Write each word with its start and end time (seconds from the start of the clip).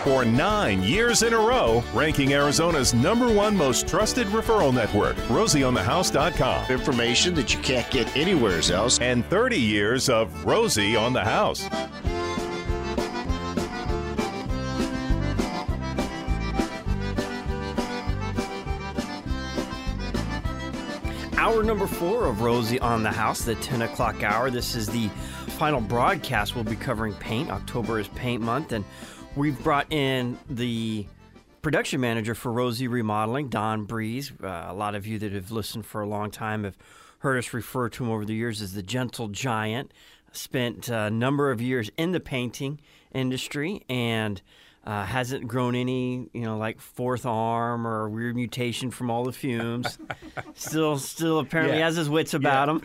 for 0.00 0.24
nine 0.24 0.82
years 0.82 1.22
in 1.22 1.32
a 1.34 1.38
row, 1.38 1.82
ranking 1.94 2.32
Arizona's 2.32 2.94
number 2.94 3.32
one 3.32 3.56
most 3.56 3.86
trusted 3.86 4.26
referral 4.28 4.74
network, 4.74 5.16
RosieOnTheHouse.com. 5.28 6.70
Information 6.70 7.34
that 7.34 7.54
you 7.54 7.60
can't 7.60 7.90
get 7.90 8.16
anywhere 8.16 8.60
else. 8.72 8.98
And 8.98 9.24
30 9.26 9.58
years 9.58 10.08
of 10.08 10.44
Rosie 10.44 10.96
on 10.96 11.12
the 11.12 11.24
House. 11.24 11.68
Hour 21.36 21.62
number 21.62 21.86
four 21.86 22.26
of 22.26 22.42
Rosie 22.42 22.80
on 22.80 23.02
the 23.02 23.10
House, 23.10 23.42
the 23.42 23.54
10 23.56 23.82
o'clock 23.82 24.22
hour. 24.22 24.50
This 24.50 24.74
is 24.74 24.88
the 24.88 25.08
final 25.58 25.80
broadcast. 25.80 26.54
We'll 26.54 26.64
be 26.64 26.76
covering 26.76 27.14
paint. 27.14 27.50
October 27.50 27.98
is 27.98 28.08
paint 28.08 28.42
month, 28.42 28.72
and 28.72 28.84
we've 29.36 29.62
brought 29.62 29.92
in 29.92 30.38
the 30.48 31.06
production 31.62 32.00
manager 32.00 32.34
for 32.34 32.52
Rosie 32.52 32.88
Remodeling, 32.88 33.48
Don 33.48 33.84
Breeze. 33.84 34.32
Uh, 34.42 34.66
a 34.68 34.74
lot 34.74 34.94
of 34.94 35.06
you 35.06 35.18
that 35.18 35.32
have 35.32 35.50
listened 35.50 35.86
for 35.86 36.00
a 36.00 36.06
long 36.06 36.30
time 36.30 36.64
have 36.64 36.76
heard 37.18 37.38
us 37.38 37.52
refer 37.52 37.88
to 37.90 38.04
him 38.04 38.10
over 38.10 38.24
the 38.24 38.34
years 38.34 38.62
as 38.62 38.74
the 38.74 38.82
Gentle 38.82 39.28
Giant. 39.28 39.92
Spent 40.32 40.88
a 40.88 41.10
number 41.10 41.50
of 41.50 41.60
years 41.60 41.90
in 41.96 42.12
the 42.12 42.20
painting 42.20 42.80
industry 43.12 43.82
and 43.88 44.40
uh, 44.86 45.04
hasn't 45.04 45.46
grown 45.48 45.74
any, 45.74 46.28
you 46.32 46.42
know, 46.42 46.56
like 46.56 46.80
fourth 46.80 47.26
arm 47.26 47.86
or 47.86 48.08
weird 48.08 48.36
mutation 48.36 48.90
from 48.90 49.10
all 49.10 49.24
the 49.24 49.32
fumes. 49.32 49.98
still, 50.54 50.98
still 50.98 51.40
apparently 51.40 51.78
Yeah. 51.78 51.86
has 51.86 51.96
his 51.96 52.08
wits 52.08 52.32
about 52.32 52.68
him. 52.68 52.82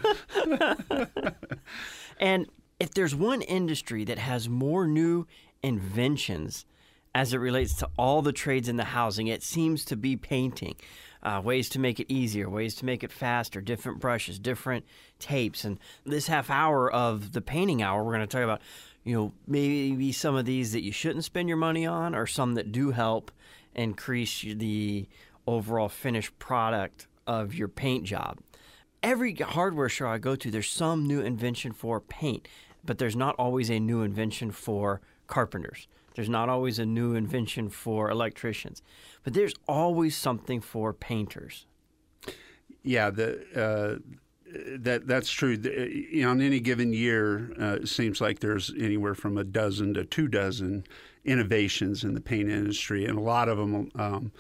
and 2.20 2.48
if 2.80 2.94
there's 2.94 3.16
one 3.16 3.42
industry 3.42 4.04
that 4.06 4.18
has 4.18 4.50
more 4.50 4.88
new 4.88 5.28
inventions 5.66 6.66
as 7.14 7.34
it 7.34 7.38
relates 7.38 7.74
to 7.76 7.90
all 7.98 8.22
the 8.22 8.34
trades 8.34 8.68
in 8.68 8.78
the 8.78 8.84
housing, 8.84 9.28
it 9.28 9.42
seems 9.42 9.86
to 9.86 9.96
be 9.96 10.16
painting. 10.16 10.76
Uh, 11.24 11.42
ways 11.44 11.70
to 11.70 11.80
make 11.80 12.00
it 12.00 12.06
easier, 12.14 12.48
ways 12.48 12.76
to 12.76 12.86
make 12.86 13.04
it 13.04 13.12
faster, 13.12 13.60
different 13.60 14.00
brushes, 14.00 14.38
different 14.38 14.86
tapes. 15.18 15.64
And 15.64 15.80
this 16.06 16.28
half 16.28 16.52
hour 16.52 16.92
of 16.92 17.32
the 17.32 17.42
painting 17.42 17.82
hour, 17.82 18.04
we're 18.04 18.14
going 18.14 18.28
to 18.28 18.28
talk 18.28 18.44
about, 18.44 18.62
you 19.04 19.16
know, 19.16 19.34
maybe 19.48 20.12
some 20.12 20.36
of 20.36 20.46
these 20.46 20.72
that 20.74 20.84
you 20.84 20.92
shouldn't 20.92 21.24
spend 21.24 21.48
your 21.48 21.58
money 21.58 21.88
on, 21.88 22.14
or 22.14 22.28
some 22.28 22.54
that 22.54 22.72
do 22.72 22.92
help 22.92 23.32
increase 23.74 24.42
the 24.42 25.08
overall 25.48 25.90
finished 25.90 26.38
product 26.38 27.08
of 27.26 27.56
your 27.56 27.70
paint 27.70 28.04
job 28.04 28.38
every 29.06 29.36
hardware 29.36 29.88
show 29.88 30.08
I 30.08 30.18
go 30.18 30.36
to, 30.36 30.50
there's 30.50 30.70
some 30.70 31.06
new 31.06 31.22
invention 31.22 31.72
for 31.72 32.02
paint, 32.02 32.48
but 32.84 32.98
there's 32.98 33.16
not 33.16 33.36
always 33.38 33.70
a 33.70 33.80
new 33.80 34.02
invention 34.02 34.52
for 34.52 35.00
carpenters. 35.28 35.88
There's 36.16 36.30
not 36.30 36.48
always 36.50 36.80
a 36.80 36.86
new 36.86 37.14
invention 37.14 37.70
for 37.70 38.10
electricians, 38.10 38.82
but 39.24 39.34
there's 39.34 39.54
always 39.68 40.16
something 40.16 40.62
for 40.62 40.94
painters. 40.94 41.66
Yeah, 42.84 43.10
the 43.10 43.42
uh, 43.54 44.00
that 44.78 45.08
that's 45.08 45.30
true. 45.30 45.58
The- 45.58 46.24
on 46.24 46.40
any 46.42 46.60
given 46.60 46.94
year, 46.94 47.52
uh, 47.60 47.80
it 47.82 47.90
seems 47.90 48.22
like 48.22 48.40
there's 48.40 48.74
anywhere 48.80 49.16
from 49.16 49.38
a 49.38 49.44
dozen 49.44 49.94
to 49.96 50.06
two 50.06 50.28
dozen 50.28 50.86
innovations 51.26 52.04
in 52.04 52.14
the 52.14 52.22
paint 52.22 52.50
industry, 52.50 53.06
and 53.06 53.18
a 53.18 53.22
lot 53.22 53.50
of 53.50 53.58
them. 53.58 53.92
Um, 53.96 54.32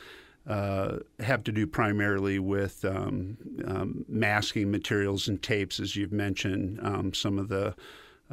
uh, 0.48 1.00
have 1.20 1.44
to 1.44 1.52
do 1.52 1.66
primarily 1.66 2.38
with 2.38 2.86
um, 2.86 3.36
um, 3.66 4.06
masking 4.08 4.70
materials 4.70 5.28
and 5.28 5.42
tapes, 5.42 5.80
as 5.80 5.96
you've 5.96 6.12
mentioned. 6.12 6.80
Um, 6.84 7.16
some 7.16 7.40
of 7.40 7.50
the 7.50 7.74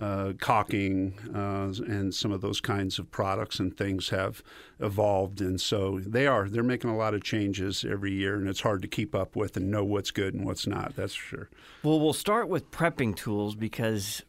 uh, 0.01 0.33
caulking 0.41 1.15
uh, 1.35 1.73
and 1.87 2.15
some 2.15 2.33
of 2.33 2.41
those 2.41 2.61
kinds 2.61 2.99
of 2.99 3.11
products 3.11 3.59
and 3.59 3.77
things 3.77 4.09
have 4.09 4.43
evolved, 4.81 5.41
and 5.41 5.61
so 5.61 6.01
they 6.01 6.27
are. 6.27 6.49
They're 6.49 6.63
making 6.63 6.91
a 6.91 6.97
lot 6.97 7.15
of 7.15 7.23
changes 7.23 7.85
every 7.89 8.13
year, 8.13 8.37
and 8.37 8.49
it's 8.49 8.61
hard 8.61 8.83
to 8.83 8.89
keep 8.89 9.15
up 9.15 9.37
with 9.37 9.57
and 9.57 9.71
know 9.71 9.85
what's 9.85 10.11
good 10.11 10.35
and 10.35 10.47
what's 10.47 10.67
not. 10.67 10.97
That's 10.97 11.15
for 11.15 11.37
sure. 11.37 11.51
Well, 11.83 12.01
we'll 12.01 12.15
start 12.15 12.49
with 12.49 12.71
prepping 12.71 13.17
tools 13.17 13.55
because 13.55 14.23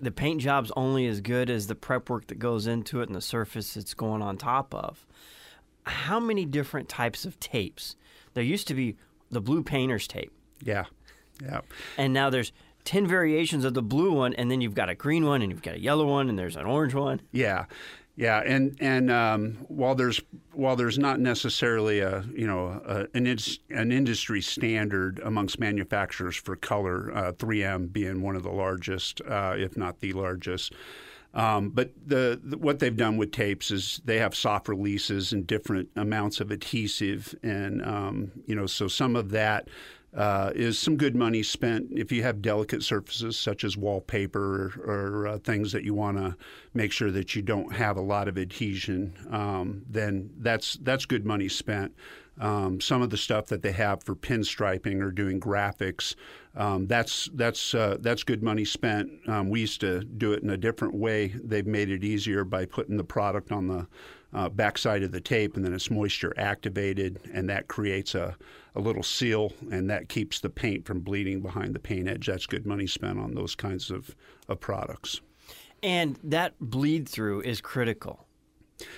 the 0.00 0.12
paint 0.12 0.40
job's 0.40 0.70
only 0.76 1.06
as 1.06 1.20
good 1.20 1.50
as 1.50 1.66
the 1.66 1.74
prep 1.74 2.08
work 2.08 2.28
that 2.28 2.38
goes 2.38 2.66
into 2.66 3.00
it 3.00 3.08
and 3.08 3.16
the 3.16 3.20
surface 3.20 3.76
it's 3.76 3.94
going 3.94 4.22
on 4.22 4.36
top 4.36 4.72
of. 4.72 5.04
How 5.84 6.20
many 6.20 6.44
different 6.44 6.88
types 6.88 7.24
of 7.24 7.40
tapes? 7.40 7.96
There 8.34 8.44
used 8.44 8.68
to 8.68 8.74
be 8.74 8.96
the 9.30 9.40
blue 9.40 9.62
painter's 9.64 10.06
tape. 10.06 10.32
Yeah, 10.62 10.84
yeah. 11.42 11.62
And 11.96 12.12
now 12.12 12.30
there's 12.30 12.52
10 12.88 13.06
variations 13.06 13.66
of 13.66 13.74
the 13.74 13.82
blue 13.82 14.12
one, 14.12 14.32
and 14.32 14.50
then 14.50 14.62
you've 14.62 14.74
got 14.74 14.88
a 14.88 14.94
green 14.94 15.26
one, 15.26 15.42
and 15.42 15.52
you've 15.52 15.60
got 15.60 15.74
a 15.74 15.78
yellow 15.78 16.06
one, 16.06 16.30
and 16.30 16.38
there's 16.38 16.56
an 16.56 16.64
orange 16.64 16.94
one. 16.94 17.20
Yeah, 17.32 17.66
yeah, 18.16 18.38
and 18.38 18.78
and 18.80 19.10
um, 19.10 19.58
while 19.68 19.94
there's 19.94 20.22
while 20.54 20.74
there's 20.74 20.98
not 20.98 21.20
necessarily 21.20 22.00
a 22.00 22.24
you 22.34 22.46
know 22.46 22.80
a, 22.86 23.06
an 23.12 23.26
an 23.68 23.92
industry 23.92 24.40
standard 24.40 25.20
amongst 25.22 25.60
manufacturers 25.60 26.34
for 26.34 26.56
color, 26.56 27.12
uh, 27.14 27.32
3M 27.32 27.92
being 27.92 28.22
one 28.22 28.36
of 28.36 28.42
the 28.42 28.50
largest, 28.50 29.20
uh, 29.28 29.52
if 29.54 29.76
not 29.76 30.00
the 30.00 30.14
largest. 30.14 30.72
Um, 31.34 31.68
but 31.68 31.92
the, 32.06 32.40
the 32.42 32.56
what 32.56 32.78
they've 32.78 32.96
done 32.96 33.18
with 33.18 33.32
tapes 33.32 33.70
is 33.70 34.00
they 34.02 34.18
have 34.18 34.34
soft 34.34 34.66
releases 34.66 35.34
and 35.34 35.46
different 35.46 35.90
amounts 35.94 36.40
of 36.40 36.50
adhesive, 36.50 37.34
and 37.42 37.84
um, 37.84 38.32
you 38.46 38.54
know 38.54 38.64
so 38.66 38.88
some 38.88 39.14
of 39.14 39.30
that 39.32 39.68
uh, 40.16 40.50
is 40.54 40.78
some 40.78 40.96
good 40.96 41.14
money 41.14 41.42
spent 41.42 41.86
if 41.90 42.10
you 42.10 42.22
have 42.22 42.40
delicate 42.40 42.82
surfaces 42.82 43.36
such 43.36 43.62
as 43.62 43.76
wallpaper 43.76 44.72
or, 44.84 44.90
or 44.90 45.28
uh, 45.28 45.38
things 45.38 45.72
that 45.72 45.84
you 45.84 45.94
want 45.94 46.16
to 46.16 46.36
make 46.72 46.92
sure 46.92 47.10
that 47.10 47.36
you 47.36 47.42
don't 47.42 47.74
have 47.74 47.96
a 47.96 48.00
lot 48.00 48.26
of 48.26 48.38
adhesion. 48.38 49.12
Um, 49.30 49.82
then 49.88 50.30
that's 50.38 50.78
that's 50.82 51.04
good 51.04 51.26
money 51.26 51.48
spent. 51.48 51.94
Um, 52.40 52.80
some 52.80 53.02
of 53.02 53.10
the 53.10 53.16
stuff 53.16 53.46
that 53.46 53.62
they 53.62 53.72
have 53.72 54.04
for 54.04 54.14
pinstriping 54.14 55.02
or 55.02 55.10
doing 55.10 55.40
graphics, 55.40 56.14
um, 56.56 56.86
that's 56.86 57.28
that's 57.34 57.74
uh, 57.74 57.96
that's 58.00 58.22
good 58.22 58.42
money 58.42 58.64
spent. 58.64 59.10
Um, 59.26 59.50
we 59.50 59.60
used 59.60 59.80
to 59.80 60.04
do 60.04 60.32
it 60.32 60.42
in 60.42 60.50
a 60.50 60.56
different 60.56 60.94
way. 60.94 61.28
They've 61.28 61.66
made 61.66 61.90
it 61.90 62.04
easier 62.04 62.44
by 62.44 62.64
putting 62.64 62.96
the 62.96 63.04
product 63.04 63.50
on 63.50 63.66
the 63.66 63.88
uh, 64.32 64.48
backside 64.48 65.02
of 65.02 65.12
the 65.12 65.20
tape, 65.20 65.56
and 65.56 65.64
then 65.64 65.72
it's 65.72 65.90
moisture 65.90 66.34
activated, 66.36 67.18
and 67.32 67.48
that 67.48 67.68
creates 67.68 68.14
a, 68.14 68.36
a 68.74 68.80
little 68.80 69.02
seal, 69.02 69.52
and 69.70 69.88
that 69.88 70.08
keeps 70.08 70.40
the 70.40 70.50
paint 70.50 70.84
from 70.84 71.00
bleeding 71.00 71.40
behind 71.40 71.74
the 71.74 71.80
paint 71.80 72.08
edge. 72.08 72.26
That's 72.26 72.46
good 72.46 72.66
money 72.66 72.86
spent 72.86 73.18
on 73.18 73.34
those 73.34 73.54
kinds 73.54 73.90
of, 73.90 74.14
of 74.48 74.60
products. 74.60 75.20
And 75.82 76.18
that 76.24 76.54
bleed 76.60 77.08
through 77.08 77.42
is 77.42 77.60
critical. 77.60 78.27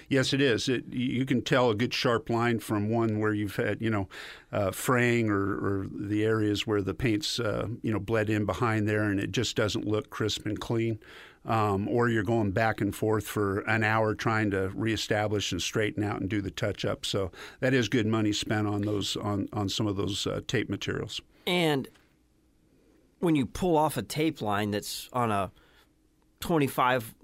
Yes, 0.09 0.33
it 0.33 0.41
is. 0.41 0.69
It, 0.69 0.85
you 0.93 1.25
can 1.25 1.43
tell 1.43 1.71
a 1.71 1.75
good 1.75 1.95
sharp 1.95 2.29
line 2.29 2.59
from 2.59 2.91
one 2.91 3.19
where 3.19 3.33
you've 3.33 3.57
had, 3.57 3.81
you 3.81 3.91
know, 3.91 4.09
uh, 4.53 4.71
fraying 4.71 5.31
or, 5.31 5.41
or 5.41 5.87
the 5.91 6.25
areas 6.25 6.67
where 6.67 6.83
the 6.83 6.95
paint's, 6.95 7.41
uh, 7.41 7.69
you 7.83 7.93
know, 7.93 7.99
bled 7.99 8.29
in 8.29 8.45
behind 8.45 8.89
there, 8.89 9.05
and 9.05 9.19
it 9.19 9.33
just 9.33 9.57
doesn't 9.57 9.87
look 9.87 10.11
crisp 10.11 10.47
and 10.47 10.61
clean. 10.61 10.99
Um, 11.47 11.89
or 11.89 12.11
you're 12.11 12.23
going 12.23 12.51
back 12.51 12.83
and 12.83 12.95
forth 12.95 13.27
for 13.27 13.61
an 13.61 13.83
hour 13.83 14.15
trying 14.15 14.51
to 14.51 14.69
reestablish 14.75 15.53
and 15.53 15.63
straighten 15.63 16.05
out 16.05 16.21
and 16.21 16.29
do 16.29 16.43
the 16.43 16.51
touch 16.51 16.85
up. 16.85 17.07
So 17.07 17.33
that 17.61 17.73
is 17.73 17.89
good 17.89 18.07
money 18.07 18.35
spent 18.35 18.67
on 18.67 18.83
those 18.83 19.17
on 19.17 19.49
on 19.55 19.71
some 19.71 19.87
of 19.87 19.97
those 19.97 20.27
uh, 20.27 20.43
tape 20.47 20.69
materials. 20.69 21.23
And 21.47 21.89
when 23.21 23.37
you 23.37 23.47
pull 23.47 23.79
off 23.79 23.97
a 23.97 24.03
tape 24.03 24.43
line 24.43 24.71
that's 24.71 25.09
on 25.15 25.31
a 25.31 25.51
25 26.41 27.15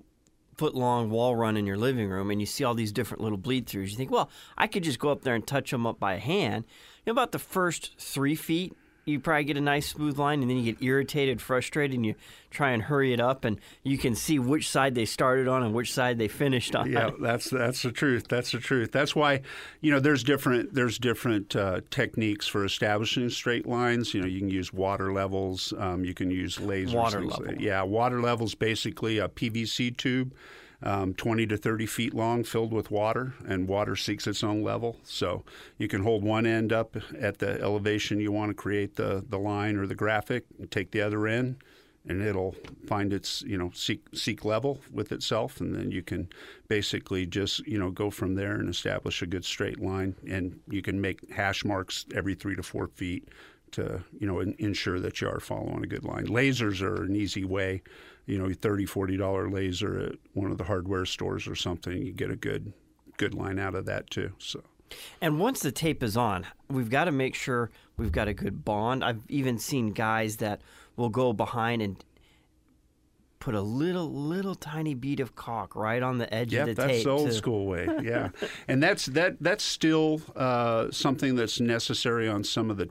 foot 0.57 0.75
long 0.75 1.11
wall 1.11 1.37
run 1.37 1.57
in 1.57 1.67
your 1.67 1.77
living 1.77 2.09
room 2.09 2.31
and 2.31 2.41
you 2.41 2.47
see 2.47 2.65
all 2.65 2.75
these 2.75 2.93
different 2.93 3.23
little 3.23 3.39
bleed 3.39 3.67
throughs, 3.67 3.91
you 3.91 3.97
think, 3.97 4.11
well, 4.11 4.31
I 4.57 4.67
could 4.67 4.85
just 4.85 4.99
go 4.99 5.11
up 5.11 5.23
there 5.23 5.35
and 5.35 5.47
touch 5.47 5.71
them 5.71 5.87
up 5.87 6.01
by 6.01 6.17
hand. 6.17 6.65
You 7.05 7.13
know, 7.13 7.13
about 7.13 7.33
the 7.33 7.39
first 7.39 7.99
three 7.99 8.35
feet, 8.35 8.75
you 9.07 9.21
probably 9.21 9.45
get 9.45 9.57
a 9.57 9.61
nice 9.61 9.87
smooth 9.87 10.19
line 10.19 10.43
and 10.43 10.51
then 10.51 10.59
you 10.59 10.73
get 10.73 10.83
irritated, 10.83 11.41
frustrated, 11.41 11.95
and 11.95 12.05
you 12.05 12.17
try 12.51 12.71
and 12.71 12.83
hurry 12.83 13.13
it 13.13 13.21
up 13.21 13.45
and 13.45 13.61
you 13.85 13.97
can 13.97 14.17
see 14.17 14.41
which 14.41 14.69
side 14.69 14.97
they 14.97 15.05
started 15.05 15.47
on 15.47 15.63
and 15.63 15.73
which 15.73 15.93
side 15.93 16.19
they 16.19 16.27
finished 16.27 16.75
on. 16.75 16.91
Yeah, 16.91 17.11
that's 17.21 17.49
that's 17.49 17.83
the 17.83 17.93
truth. 17.93 18.27
That's 18.29 18.51
the 18.51 18.59
truth. 18.59 18.91
That's 18.91 19.15
why, 19.15 19.43
you 19.81 19.93
know, 19.93 20.01
there's 20.01 20.25
different 20.25 20.75
there's 20.75 20.99
different 20.99 21.55
uh, 21.55 21.83
techniques 21.89 22.49
for 22.49 22.65
establishing 22.65 23.31
straight 23.31 23.65
lines. 23.65 24.13
You 24.13 24.23
know, 24.23 24.27
you 24.27 24.41
can 24.41 24.51
use 24.51 24.73
water 24.73 25.13
levels. 25.13 25.73
Um, 25.79 26.05
you 26.05 26.13
can 26.13 26.33
use 26.33 26.59
lasers. 26.59 26.95
Water 26.95 27.25
level. 27.25 27.55
yeah, 27.63 27.83
water 27.83 28.21
levels 28.21 28.57
basically 28.57 29.19
a 29.19 29.29
PVC 29.29 29.97
tube. 29.97 30.35
Um, 30.83 31.15
20 31.15 31.47
to 31.47 31.57
30 31.57 31.87
feet 31.87 32.15
long, 32.15 32.45
filled 32.45 32.71
with 32.71 32.91
water, 32.91 33.33
and 33.47 33.67
water 33.67 33.97
seeks 33.97 34.27
its 34.27 34.45
own 34.45 34.63
level. 34.63 34.99
So 35.05 35.43
you 35.79 35.89
can 35.89 36.03
hold 36.03 36.23
one 36.23 36.45
end 36.45 36.71
up 36.71 36.97
at 37.19 37.39
the 37.39 37.61
elevation 37.63 38.21
you 38.21 38.31
want 38.31 38.51
to 38.51 38.55
create 38.55 38.97
the, 38.97 39.25
the 39.27 39.39
line 39.39 39.77
or 39.77 39.87
the 39.87 39.95
graphic, 39.95 40.45
and 40.59 40.71
take 40.71 40.91
the 40.91 41.01
other 41.01 41.27
end, 41.27 41.57
and 42.09 42.23
it'll 42.23 42.55
find 42.87 43.13
its 43.13 43.43
you 43.43 43.57
know 43.57 43.71
seek 43.75 44.03
seek 44.13 44.45
level 44.45 44.81
with 44.93 45.13
itself, 45.13 45.61
and 45.61 45.75
then 45.75 45.91
you 45.91 46.03
can 46.03 46.29
basically 46.69 47.27
just 47.27 47.67
you 47.67 47.79
know 47.79 47.91
go 47.91 48.11
from 48.11 48.35
there 48.35 48.53
and 48.53 48.69
establish 48.69 49.23
a 49.23 49.27
good 49.27 49.45
straight 49.45 49.81
line, 49.81 50.15
and 50.29 50.61
you 50.69 50.83
can 50.83 51.01
make 51.01 51.31
hash 51.31 51.65
marks 51.65 52.07
every 52.15 52.35
three 52.35 52.55
to 52.55 52.63
four 52.63 52.89
feet 52.89 53.29
to 53.77 54.03
you 54.19 54.27
know 54.27 54.41
in, 54.41 54.55
ensure 54.59 54.99
that 55.01 55.21
you 55.21 55.29
are 55.29 55.41
following 55.41 55.85
a 55.85 55.87
good 55.87 56.05
line. 56.05 56.27
Lasers 56.27 56.83
are 56.83 57.05
an 57.05 57.15
easy 57.15 57.45
way, 57.45 57.83
you 58.27 58.39
know, 58.39 58.53
30 58.53 58.87
40 58.87 59.17
dollar 59.17 59.51
laser 59.51 60.01
at 60.01 60.17
one 60.33 60.51
of 60.51 60.59
the 60.59 60.65
hardware 60.65 61.07
stores 61.07 61.47
or 61.47 61.55
something, 61.55 62.03
you 62.03 62.13
get 62.13 62.31
a 62.31 62.37
good 62.37 62.73
good 63.17 63.35
line 63.35 63.59
out 63.59 63.75
of 63.75 63.87
that 63.87 64.11
too. 64.11 64.33
So. 64.39 64.63
And 65.21 65.41
once 65.41 65.61
the 65.61 65.73
tape 65.73 66.03
is 66.03 66.17
on, 66.17 66.47
we've 66.69 66.91
got 66.91 67.05
to 67.05 67.13
make 67.13 67.35
sure 67.35 67.71
we've 67.97 68.13
got 68.13 68.29
a 68.29 68.35
good 68.35 68.65
bond. 68.65 69.05
I've 69.05 69.23
even 69.29 69.59
seen 69.59 69.93
guys 69.93 70.37
that 70.37 70.61
will 70.97 71.09
go 71.09 71.33
behind 71.33 71.83
and 71.83 72.03
put 73.47 73.55
a 73.55 73.61
little 73.61 74.13
little 74.13 74.57
tiny 74.57 74.93
bead 74.93 75.21
of 75.21 75.37
caulk 75.37 75.77
right 75.77 76.03
on 76.03 76.19
the 76.19 76.35
edge 76.35 76.53
yep, 76.53 76.63
of 76.63 76.75
the 76.75 76.83
that's 76.83 76.95
tape. 76.95 77.05
the 77.05 77.11
old 77.11 77.29
to- 77.29 77.33
school 77.33 77.67
way. 77.67 77.87
Yeah, 78.03 78.31
and 78.67 78.83
that's 78.83 79.07
that 79.07 79.37
that's 79.41 79.63
still 79.63 80.21
uh, 80.35 80.91
something 80.91 81.37
that's 81.37 81.61
necessary 81.61 82.29
on 82.29 82.43
some 82.43 82.71
of 82.71 82.77
the 82.77 82.89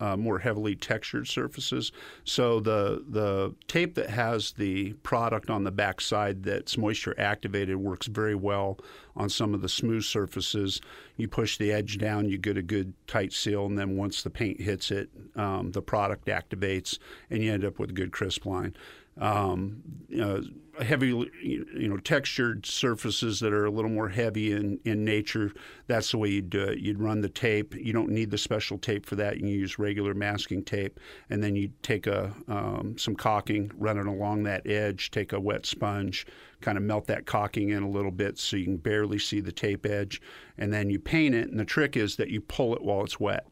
uh, 0.00 0.16
more 0.16 0.38
heavily 0.38 0.76
textured 0.76 1.26
surfaces. 1.26 1.90
So 2.22 2.60
the 2.60 3.04
the 3.08 3.54
tape 3.66 3.96
that 3.96 4.10
has 4.10 4.52
the 4.52 4.92
product 5.02 5.50
on 5.50 5.64
the 5.64 5.72
back 5.72 6.00
side 6.00 6.44
that's 6.44 6.78
moisture 6.78 7.14
activated 7.18 7.76
works 7.76 8.06
very 8.06 8.36
well 8.36 8.78
on 9.16 9.28
some 9.28 9.54
of 9.54 9.60
the 9.60 9.68
smooth 9.68 10.04
surfaces. 10.04 10.80
You 11.16 11.28
push 11.28 11.58
the 11.58 11.72
edge 11.72 11.98
down, 11.98 12.28
you 12.28 12.38
get 12.38 12.56
a 12.56 12.62
good 12.62 12.94
tight 13.06 13.32
seal, 13.32 13.66
and 13.66 13.76
then 13.76 13.96
once 13.96 14.22
the 14.22 14.30
paint 14.30 14.60
hits 14.60 14.90
it, 14.90 15.10
um, 15.36 15.72
the 15.72 15.82
product 15.82 16.26
activates, 16.26 16.98
and 17.28 17.42
you 17.42 17.52
end 17.52 17.64
up 17.64 17.78
with 17.78 17.90
a 17.90 17.92
good 17.92 18.12
crisp 18.12 18.46
line 18.46 18.74
um, 19.18 19.82
know, 20.08 20.42
heavy, 20.82 21.08
you 21.42 21.88
know, 21.88 21.96
textured 21.98 22.64
surfaces 22.64 23.40
that 23.40 23.52
are 23.52 23.66
a 23.66 23.70
little 23.70 23.90
more 23.90 24.08
heavy 24.08 24.52
in, 24.52 24.78
in 24.84 25.04
nature. 25.04 25.52
That's 25.86 26.10
the 26.10 26.18
way 26.18 26.30
you'd 26.30 26.50
do 26.50 26.62
it. 26.62 26.78
You'd 26.78 27.00
run 27.00 27.20
the 27.20 27.28
tape. 27.28 27.74
You 27.74 27.92
don't 27.92 28.10
need 28.10 28.30
the 28.30 28.38
special 28.38 28.78
tape 28.78 29.06
for 29.06 29.16
that. 29.16 29.34
You 29.34 29.40
can 29.40 29.48
use 29.48 29.78
regular 29.78 30.14
masking 30.14 30.62
tape, 30.64 30.98
and 31.28 31.42
then 31.42 31.56
you 31.56 31.70
take 31.82 32.06
a 32.06 32.32
um, 32.48 32.96
some 32.96 33.14
caulking, 33.14 33.70
run 33.76 33.98
it 33.98 34.06
along 34.06 34.44
that 34.44 34.66
edge. 34.66 35.10
Take 35.10 35.32
a 35.32 35.40
wet 35.40 35.66
sponge, 35.66 36.26
kind 36.60 36.78
of 36.78 36.84
melt 36.84 37.06
that 37.08 37.26
caulking 37.26 37.70
in 37.70 37.82
a 37.82 37.90
little 37.90 38.10
bit 38.12 38.38
so 38.38 38.56
you 38.56 38.64
can 38.64 38.76
barely 38.76 39.18
see 39.18 39.40
the 39.40 39.52
tape 39.52 39.84
edge, 39.84 40.20
and 40.56 40.72
then 40.72 40.90
you 40.90 40.98
paint 40.98 41.34
it. 41.34 41.50
And 41.50 41.58
the 41.58 41.64
trick 41.64 41.96
is 41.96 42.16
that 42.16 42.30
you 42.30 42.40
pull 42.40 42.74
it 42.74 42.82
while 42.82 43.04
it's 43.04 43.20
wet. 43.20 43.46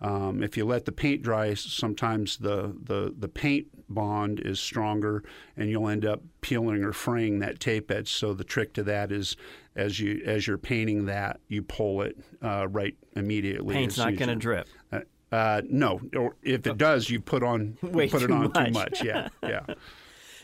Um, 0.00 0.42
if 0.42 0.56
you 0.56 0.64
let 0.64 0.84
the 0.84 0.92
paint 0.92 1.22
dry, 1.22 1.54
sometimes 1.54 2.36
the, 2.38 2.76
the, 2.82 3.14
the 3.16 3.28
paint 3.28 3.68
bond 3.92 4.40
is 4.40 4.58
stronger, 4.58 5.22
and 5.56 5.70
you'll 5.70 5.88
end 5.88 6.04
up 6.04 6.22
peeling 6.40 6.82
or 6.82 6.92
fraying 6.92 7.38
that 7.40 7.60
tape 7.60 7.90
edge. 7.90 8.12
So 8.12 8.34
the 8.34 8.44
trick 8.44 8.72
to 8.74 8.82
that 8.84 9.12
is, 9.12 9.36
as 9.76 10.00
you 10.00 10.22
as 10.24 10.46
you're 10.46 10.58
painting 10.58 11.06
that, 11.06 11.40
you 11.48 11.62
pull 11.62 12.02
it 12.02 12.16
uh, 12.42 12.68
right 12.68 12.96
immediately. 13.14 13.74
Paint's 13.74 13.98
not 13.98 14.16
going 14.16 14.28
to 14.28 14.36
drip. 14.36 14.68
Uh, 14.90 15.00
uh, 15.30 15.62
no, 15.68 16.00
or 16.14 16.36
if 16.42 16.66
it 16.66 16.76
does, 16.76 17.08
you 17.08 17.20
put 17.20 17.42
on 17.42 17.78
Way 17.82 18.08
put 18.08 18.22
it 18.22 18.30
on 18.30 18.52
much. 18.52 18.66
too 18.66 18.72
much. 18.72 19.04
Yeah, 19.04 19.28
yeah. 19.42 19.64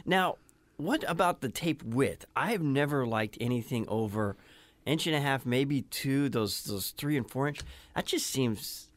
Now, 0.06 0.36
what 0.78 1.04
about 1.06 1.40
the 1.40 1.48
tape 1.50 1.82
width? 1.82 2.24
I 2.34 2.52
have 2.52 2.62
never 2.62 3.06
liked 3.06 3.36
anything 3.40 3.84
over 3.88 4.36
inch 4.86 5.06
and 5.06 5.14
a 5.14 5.20
half, 5.20 5.44
maybe 5.44 5.82
two. 5.82 6.28
Those 6.28 6.64
those 6.64 6.90
three 6.90 7.16
and 7.16 7.28
four 7.28 7.48
inch. 7.48 7.60
That 7.94 8.06
just 8.06 8.26
seems 8.26 8.88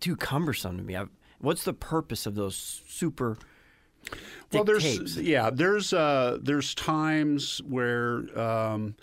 too 0.00 0.16
cumbersome 0.16 0.78
to 0.78 0.82
me. 0.82 0.96
i 0.96 1.04
what's 1.38 1.64
the 1.64 1.72
purpose 1.72 2.26
of 2.26 2.34
those 2.34 2.82
super? 2.88 3.38
Well, 4.52 4.64
there's 4.64 5.16
yeah, 5.16 5.50
there's 5.50 5.92
uh, 5.92 6.38
there's 6.42 6.74
times 6.74 7.60
where, 7.68 8.38
um, 8.38 8.96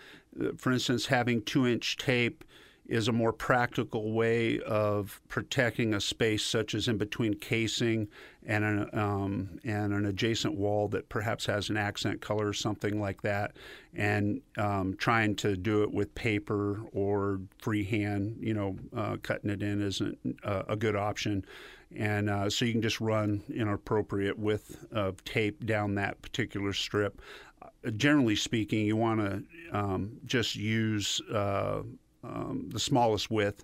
for 0.57 0.71
instance, 0.71 1.05
having 1.05 1.41
two 1.41 1.65
inch 1.65 1.97
tape 1.97 2.43
is 2.87 3.07
a 3.09 3.11
more 3.11 3.33
practical 3.33 4.13
way 4.13 4.59
of 4.61 5.21
protecting 5.27 5.93
a 5.93 5.99
space 5.99 6.43
such 6.43 6.73
as 6.73 6.87
in 6.87 6.97
between 6.97 7.33
casing 7.33 8.07
and 8.45 8.63
an 8.63 8.89
um, 8.93 9.59
and 9.63 9.93
an 9.93 10.05
adjacent 10.05 10.55
wall 10.55 10.87
that 10.87 11.07
perhaps 11.09 11.45
has 11.45 11.69
an 11.69 11.77
accent 11.77 12.21
color 12.21 12.47
or 12.47 12.53
something 12.53 12.99
like 12.99 13.21
that, 13.21 13.55
and 13.93 14.41
um, 14.57 14.95
trying 14.97 15.35
to 15.35 15.55
do 15.55 15.83
it 15.83 15.91
with 15.93 16.13
paper 16.15 16.81
or 16.93 17.39
freehand, 17.57 18.37
you 18.39 18.53
know, 18.53 18.75
uh, 18.95 19.17
cutting 19.21 19.49
it 19.49 19.61
in 19.61 19.81
isn't 19.81 20.17
uh, 20.43 20.63
a 20.67 20.75
good 20.75 20.95
option 20.95 21.45
and 21.95 22.29
uh, 22.29 22.49
so 22.49 22.65
you 22.65 22.73
can 22.73 22.81
just 22.81 22.99
run 22.99 23.43
an 23.49 23.67
appropriate 23.67 24.37
width 24.37 24.85
of 24.91 25.23
tape 25.23 25.65
down 25.65 25.95
that 25.95 26.21
particular 26.21 26.73
strip. 26.73 27.21
Uh, 27.61 27.91
generally 27.91 28.35
speaking, 28.35 28.85
you 28.85 28.95
want 28.95 29.19
to 29.19 29.43
um, 29.77 30.17
just 30.25 30.55
use 30.55 31.21
uh, 31.33 31.81
um, 32.23 32.69
the 32.69 32.79
smallest 32.79 33.31
width 33.31 33.63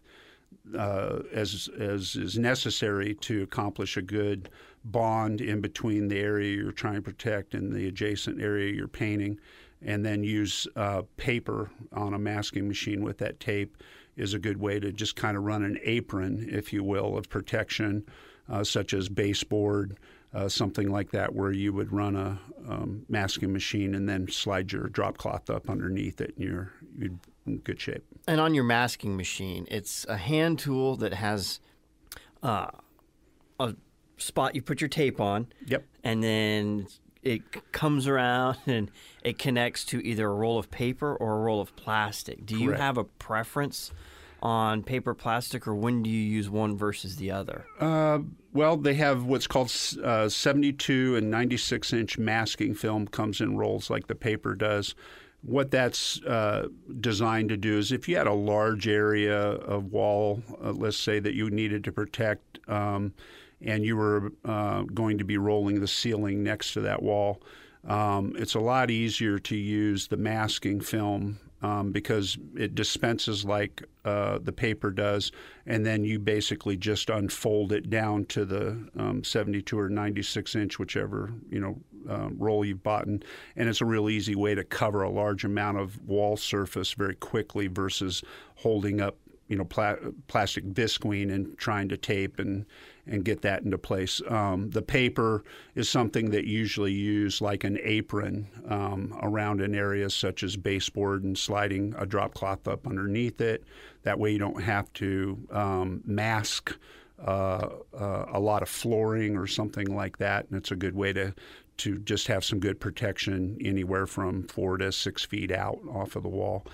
uh, 0.77 1.19
as 1.33 1.69
as 1.79 2.15
is 2.15 2.37
necessary 2.37 3.15
to 3.15 3.43
accomplish 3.43 3.97
a 3.97 4.01
good 4.01 4.49
bond 4.85 5.41
in 5.41 5.61
between 5.61 6.07
the 6.07 6.19
area 6.19 6.55
you're 6.55 6.71
trying 6.71 6.95
to 6.95 7.01
protect 7.01 7.53
and 7.53 7.71
the 7.71 7.87
adjacent 7.87 8.41
area 8.41 8.73
you're 8.73 8.87
painting, 8.87 9.39
and 9.81 10.05
then 10.05 10.23
use 10.23 10.67
uh, 10.75 11.01
paper 11.17 11.69
on 11.91 12.13
a 12.13 12.19
masking 12.19 12.67
machine 12.67 13.03
with 13.03 13.17
that 13.17 13.39
tape 13.39 13.77
is 14.15 14.33
a 14.33 14.39
good 14.39 14.59
way 14.59 14.79
to 14.79 14.91
just 14.91 15.15
kind 15.15 15.37
of 15.37 15.43
run 15.43 15.63
an 15.63 15.79
apron, 15.83 16.47
if 16.51 16.71
you 16.73 16.83
will, 16.83 17.17
of 17.17 17.29
protection, 17.29 18.05
uh, 18.49 18.63
such 18.63 18.93
as 18.93 19.09
baseboard, 19.09 19.97
uh, 20.33 20.47
something 20.47 20.89
like 20.89 21.11
that, 21.11 21.33
where 21.33 21.51
you 21.51 21.73
would 21.73 21.91
run 21.91 22.15
a 22.15 22.39
um, 22.67 23.05
masking 23.09 23.51
machine 23.51 23.95
and 23.95 24.07
then 24.07 24.27
slide 24.27 24.71
your 24.71 24.87
drop 24.87 25.17
cloth 25.17 25.49
up 25.49 25.69
underneath 25.69 26.21
it, 26.21 26.33
and 26.37 26.45
you're 26.45 26.73
you'd 26.97 27.19
in 27.45 27.57
good 27.57 27.79
shape. 27.79 28.03
And 28.27 28.39
on 28.39 28.53
your 28.53 28.63
masking 28.63 29.17
machine, 29.17 29.67
it's 29.69 30.05
a 30.07 30.17
hand 30.17 30.59
tool 30.59 30.95
that 30.97 31.13
has 31.13 31.59
uh, 32.41 32.67
a 33.59 33.75
spot 34.17 34.55
you 34.55 34.61
put 34.61 34.81
your 34.81 34.87
tape 34.87 35.19
on. 35.19 35.47
Yep. 35.65 35.85
And 36.03 36.23
then 36.23 36.87
it 37.21 37.71
comes 37.71 38.07
around 38.07 38.57
and 38.67 38.91
it 39.23 39.37
connects 39.37 39.85
to 39.85 40.05
either 40.05 40.27
a 40.27 40.33
roll 40.33 40.57
of 40.57 40.71
paper 40.71 41.15
or 41.15 41.37
a 41.37 41.39
roll 41.39 41.61
of 41.61 41.75
plastic. 41.75 42.45
Do 42.45 42.57
you 42.57 42.69
Correct. 42.69 42.81
have 42.81 42.97
a 42.97 43.03
preference 43.03 43.91
on 44.43 44.83
paper 44.83 45.13
plastic 45.13 45.65
or 45.65 45.73
when 45.73 46.03
do 46.03 46.09
you 46.09 46.21
use 46.21 46.49
one 46.49 46.77
versus 46.77 47.15
the 47.15 47.31
other? 47.31 47.65
Uh, 47.79 48.19
well, 48.51 48.75
they 48.75 48.93
have 48.95 49.23
what's 49.23 49.47
called 49.47 49.73
uh, 50.03 50.27
72 50.27 51.15
and 51.15 51.31
96 51.31 51.93
inch 51.93 52.17
masking 52.17 52.75
film 52.75 53.07
comes 53.07 53.39
in 53.39 53.57
rolls 53.57 53.89
like 53.89 54.07
the 54.07 54.15
paper 54.15 54.53
does. 54.53 54.95
What 55.41 55.71
that's 55.71 56.21
uh, 56.23 56.67
designed 56.99 57.49
to 57.49 57.57
do 57.57 57.77
is 57.77 57.91
if 57.91 58.07
you 58.07 58.17
had 58.17 58.27
a 58.27 58.33
large 58.33 58.87
area 58.87 59.39
of 59.39 59.91
wall, 59.91 60.43
uh, 60.61 60.71
let's 60.71 60.97
say 60.97 61.19
that 61.19 61.33
you 61.33 61.49
needed 61.49 61.83
to 61.85 61.91
protect, 61.91 62.59
um, 62.69 63.13
and 63.61 63.85
you 63.85 63.95
were 63.95 64.33
uh, 64.43 64.83
going 64.83 65.17
to 65.17 65.23
be 65.23 65.37
rolling 65.37 65.79
the 65.79 65.87
ceiling 65.87 66.43
next 66.43 66.73
to 66.73 66.81
that 66.81 67.01
wall, 67.01 67.41
um, 67.87 68.33
it's 68.37 68.55
a 68.55 68.59
lot 68.59 68.91
easier 68.91 69.39
to 69.39 69.55
use 69.55 70.07
the 70.07 70.17
masking 70.17 70.79
film 70.81 71.39
um, 71.63 71.91
because 71.91 72.37
it 72.55 72.75
dispenses 72.75 73.45
like 73.45 73.83
uh, 74.03 74.37
the 74.39 74.51
paper 74.51 74.91
does, 74.91 75.31
and 75.65 75.85
then 75.85 76.03
you 76.03 76.19
basically 76.19 76.75
just 76.75 77.09
unfold 77.09 77.71
it 77.71 77.89
down 77.89 78.25
to 78.25 78.43
the 78.43 78.89
um, 78.97 79.23
72 79.23 79.79
or 79.79 79.89
96 79.89 80.55
inch, 80.55 80.77
whichever 80.77 81.33
you 81.49 81.59
know 81.59 81.77
uh, 82.09 82.29
roll 82.37 82.65
you've 82.65 82.83
bought, 82.83 83.07
and, 83.07 83.23
it's 83.55 83.81
a 83.81 83.85
real 83.85 84.09
easy 84.09 84.35
way 84.35 84.53
to 84.53 84.63
cover 84.63 85.01
a 85.01 85.09
large 85.09 85.45
amount 85.45 85.79
of 85.79 85.97
wall 86.05 86.35
surface 86.35 86.91
very 86.93 87.15
quickly 87.15 87.67
versus 87.67 88.21
holding 88.55 88.99
up 88.99 89.15
you 89.47 89.55
know 89.57 89.63
pla- 89.63 89.95
plastic 90.27 90.65
visqueen 90.65 91.33
and 91.33 91.57
trying 91.57 91.87
to 91.87 91.97
tape 91.97 92.39
and 92.39 92.65
and 93.05 93.25
get 93.25 93.41
that 93.41 93.63
into 93.63 93.77
place. 93.77 94.21
Um, 94.29 94.69
the 94.69 94.81
paper 94.81 95.43
is 95.75 95.89
something 95.89 96.31
that 96.31 96.45
usually 96.45 96.93
use 96.93 97.41
like 97.41 97.63
an 97.63 97.77
apron 97.83 98.47
um, 98.69 99.17
around 99.21 99.61
an 99.61 99.75
area 99.75 100.09
such 100.09 100.43
as 100.43 100.55
baseboard 100.55 101.23
and 101.23 101.37
sliding 101.37 101.93
a 101.97 102.05
drop 102.05 102.33
cloth 102.33 102.67
up 102.67 102.87
underneath 102.87 103.41
it. 103.41 103.63
That 104.03 104.19
way 104.19 104.31
you 104.31 104.39
don't 104.39 104.61
have 104.61 104.91
to 104.93 105.37
um, 105.51 106.01
mask 106.05 106.77
uh, 107.25 107.69
uh, 107.97 108.25
a 108.33 108.39
lot 108.39 108.61
of 108.61 108.69
flooring 108.69 109.37
or 109.37 109.47
something 109.47 109.95
like 109.95 110.17
that, 110.17 110.45
and 110.49 110.57
it's 110.57 110.71
a 110.71 110.75
good 110.75 110.95
way 110.95 111.13
to 111.13 111.33
to 111.75 111.97
just 111.99 112.27
have 112.27 112.45
some 112.45 112.59
good 112.59 112.79
protection 112.79 113.57
anywhere 113.59 114.05
from 114.05 114.43
four 114.43 114.77
to 114.77 114.91
six 114.91 115.25
feet 115.25 115.51
out 115.51 115.79
off 115.91 116.15
of 116.15 116.21
the 116.21 116.29
wall. 116.29 116.65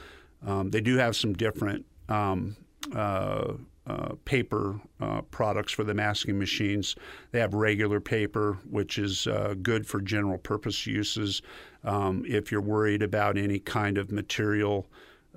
Um, 0.45 0.71
they 0.71 0.81
do 0.81 0.97
have 0.97 1.15
some 1.15 1.33
different 1.33 1.85
um, 2.09 2.57
uh, 2.93 3.53
uh, 3.89 4.13
paper 4.25 4.79
uh, 5.01 5.21
products 5.31 5.73
for 5.73 5.83
the 5.83 5.93
masking 5.93 6.37
machines. 6.37 6.95
They 7.31 7.39
have 7.39 7.53
regular 7.53 7.99
paper, 7.99 8.59
which 8.69 8.99
is 8.99 9.25
uh, 9.25 9.55
good 9.61 9.87
for 9.87 9.99
general 9.99 10.37
purpose 10.37 10.85
uses. 10.85 11.41
Um, 11.83 12.23
if 12.27 12.51
you're 12.51 12.61
worried 12.61 13.01
about 13.01 13.37
any 13.37 13.59
kind 13.59 13.97
of 13.97 14.11
material 14.11 14.87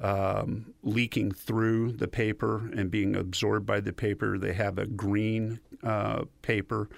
um, 0.01 0.75
leaking 0.83 1.33
through 1.33 1.93
the 1.93 2.09
paper 2.09 2.71
and 2.77 2.91
being 2.91 3.17
absorbed 3.17 3.67
by 3.67 3.81
the 3.81 3.93
paper, 3.93 4.39
they 4.39 4.53
have 4.53 4.79
a 4.79 4.87
green 4.87 5.59
uh, 5.83 6.25
paper. 6.43 6.89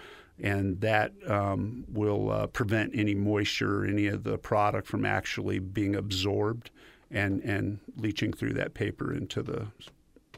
And 0.42 0.80
that 0.80 1.12
um, 1.28 1.84
will 1.88 2.30
uh, 2.30 2.46
prevent 2.48 2.90
any 2.94 3.14
moisture 3.14 3.82
or 3.82 3.86
any 3.86 4.08
of 4.08 4.24
the 4.24 4.36
product 4.36 4.88
from 4.88 5.04
actually 5.04 5.60
being 5.60 5.94
absorbed 5.94 6.72
and, 7.12 7.40
and 7.42 7.78
leaching 7.96 8.32
through 8.32 8.54
that 8.54 8.74
paper 8.74 9.12
into 9.12 9.42
the 9.42 9.68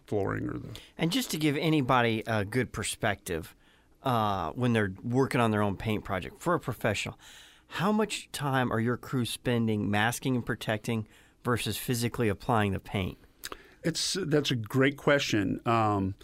flooring 0.07 0.49
or 0.49 0.55
the 0.55 0.69
And 0.99 1.11
just 1.11 1.31
to 1.33 1.37
give 1.37 1.57
anybody 1.57 2.23
a 2.27 2.45
good 2.45 2.73
perspective 2.73 3.55
uh, 4.03 4.51
when 4.51 4.73
they're 4.73 4.93
working 5.03 5.41
on 5.41 5.51
their 5.51 5.63
own 5.63 5.77
paint 5.77 6.05
project 6.05 6.41
for 6.41 6.55
a 6.55 6.61
professional, 6.61 7.19
how 7.69 7.93
much 7.93 8.29
time 8.33 8.73
are 8.73 8.81
your 8.81 8.97
crew 8.97 9.25
spending 9.25 9.91
masking 9.91 10.37
and 10.37 10.47
protecting 10.47 11.07
versus 11.45 11.77
physically 11.77 12.29
applying 12.29 12.73
the 12.73 12.81
paint? 12.81 13.19
It's 13.83 14.17
that's 14.21 14.51
a 14.51 14.57
great 14.57 14.97
question. 14.97 15.61
Um, 15.65 16.15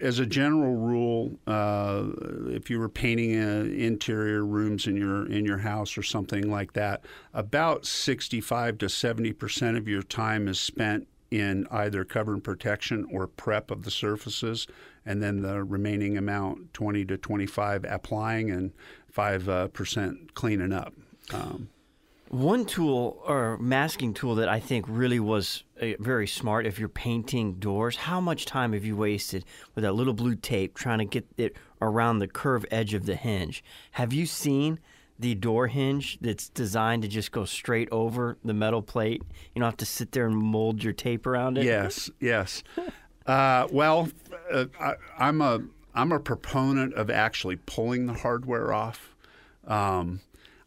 as 0.00 0.18
a 0.18 0.26
general 0.26 0.74
rule, 0.74 1.38
uh, 1.46 2.04
if 2.48 2.68
you 2.68 2.78
were 2.78 2.88
painting 2.88 3.40
uh, 3.40 3.64
interior 3.64 4.44
rooms 4.44 4.86
in 4.86 4.96
your 4.96 5.30
in 5.30 5.44
your 5.44 5.58
house 5.58 5.96
or 5.96 6.02
something 6.02 6.50
like 6.50 6.72
that, 6.72 7.04
about 7.32 7.86
65 7.86 8.78
to 8.78 8.88
70 8.88 9.32
percent 9.34 9.76
of 9.76 9.88
your 9.88 10.02
time 10.02 10.48
is 10.48 10.58
spent 10.58 11.06
in 11.30 11.66
either 11.70 12.04
cover 12.04 12.32
and 12.32 12.42
protection 12.42 13.06
or 13.12 13.26
prep 13.26 13.70
of 13.70 13.84
the 13.84 13.90
surfaces, 13.90 14.66
and 15.04 15.22
then 15.22 15.42
the 15.42 15.62
remaining 15.62 16.16
amount, 16.16 16.72
20 16.74 17.04
to 17.06 17.16
25, 17.16 17.84
applying 17.88 18.50
and 18.50 18.72
five 19.10 19.48
uh, 19.48 19.68
percent 19.68 20.34
cleaning 20.34 20.72
up. 20.72 20.94
Um, 21.32 21.68
one 22.28 22.66
tool 22.66 23.22
or 23.26 23.56
masking 23.58 24.12
tool 24.12 24.34
that 24.34 24.48
I 24.48 24.60
think 24.60 24.84
really 24.86 25.18
was 25.18 25.64
uh, 25.80 25.92
very 25.98 26.26
smart 26.26 26.66
if 26.66 26.78
you're 26.78 26.88
painting 26.88 27.54
doors, 27.54 27.96
how 27.96 28.20
much 28.20 28.44
time 28.44 28.74
have 28.74 28.84
you 28.84 28.96
wasted 28.96 29.44
with 29.74 29.82
that 29.82 29.92
little 29.92 30.12
blue 30.12 30.34
tape 30.34 30.74
trying 30.74 30.98
to 30.98 31.06
get 31.06 31.26
it 31.38 31.56
around 31.80 32.18
the 32.18 32.28
curved 32.28 32.66
edge 32.70 32.92
of 32.92 33.06
the 33.06 33.16
hinge? 33.16 33.64
Have 33.92 34.12
you 34.12 34.26
seen 34.26 34.78
the 35.18 35.34
door 35.34 35.66
hinge 35.66 36.18
that's 36.20 36.48
designed 36.48 37.02
to 37.02 37.08
just 37.08 37.32
go 37.32 37.44
straight 37.44 37.88
over 37.90 38.38
the 38.44 38.54
metal 38.54 38.82
plate? 38.82 39.22
You 39.54 39.60
don't 39.60 39.68
have 39.68 39.76
to 39.78 39.86
sit 39.86 40.12
there 40.12 40.26
and 40.26 40.36
mold 40.36 40.82
your 40.82 40.92
tape 40.92 41.26
around 41.26 41.58
it? 41.58 41.64
Yes, 41.64 42.10
yes. 42.20 42.62
uh, 43.26 43.66
well, 43.70 44.08
uh, 44.50 44.66
I, 44.80 44.94
I'm 45.18 45.40
a 45.40 45.60
I'm 45.94 46.12
a 46.12 46.20
proponent 46.20 46.94
of 46.94 47.10
actually 47.10 47.56
pulling 47.56 48.06
the 48.06 48.14
hardware 48.14 48.72
off. 48.72 49.16
Um, 49.66 50.20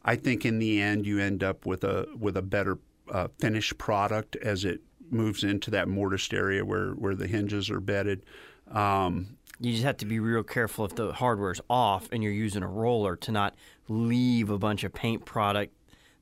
I 0.04 0.16
think 0.16 0.46
in 0.46 0.60
the 0.60 0.82
end 0.82 1.06
you 1.06 1.20
end 1.20 1.44
up 1.44 1.66
with 1.66 1.84
a 1.84 2.08
with 2.18 2.36
a 2.36 2.42
better 2.42 2.78
uh, 3.10 3.28
finished 3.40 3.78
product 3.78 4.36
as 4.38 4.66
it 4.66 4.82
moves 5.10 5.44
into 5.44 5.72
that 5.72 5.88
mortised 5.88 6.34
area 6.34 6.66
where 6.66 6.92
where 6.92 7.16
the 7.16 7.28
hinges 7.28 7.70
are 7.70 7.80
bedded. 7.80 8.26
Um, 8.70 9.38
you 9.62 9.74
just 9.74 9.84
have 9.84 9.98
to 9.98 10.06
be 10.06 10.20
real 10.20 10.44
careful 10.44 10.86
if 10.86 10.96
the 10.96 11.14
hardware's 11.14 11.62
off 11.70 12.10
and 12.12 12.24
you're 12.24 12.32
using 12.32 12.64
a 12.64 12.68
roller 12.68 13.16
to 13.18 13.32
not 13.32 13.56
leave 13.88 14.50
a 14.50 14.58
bunch 14.58 14.84
of 14.84 14.94
paint 14.94 15.26
product 15.26 15.74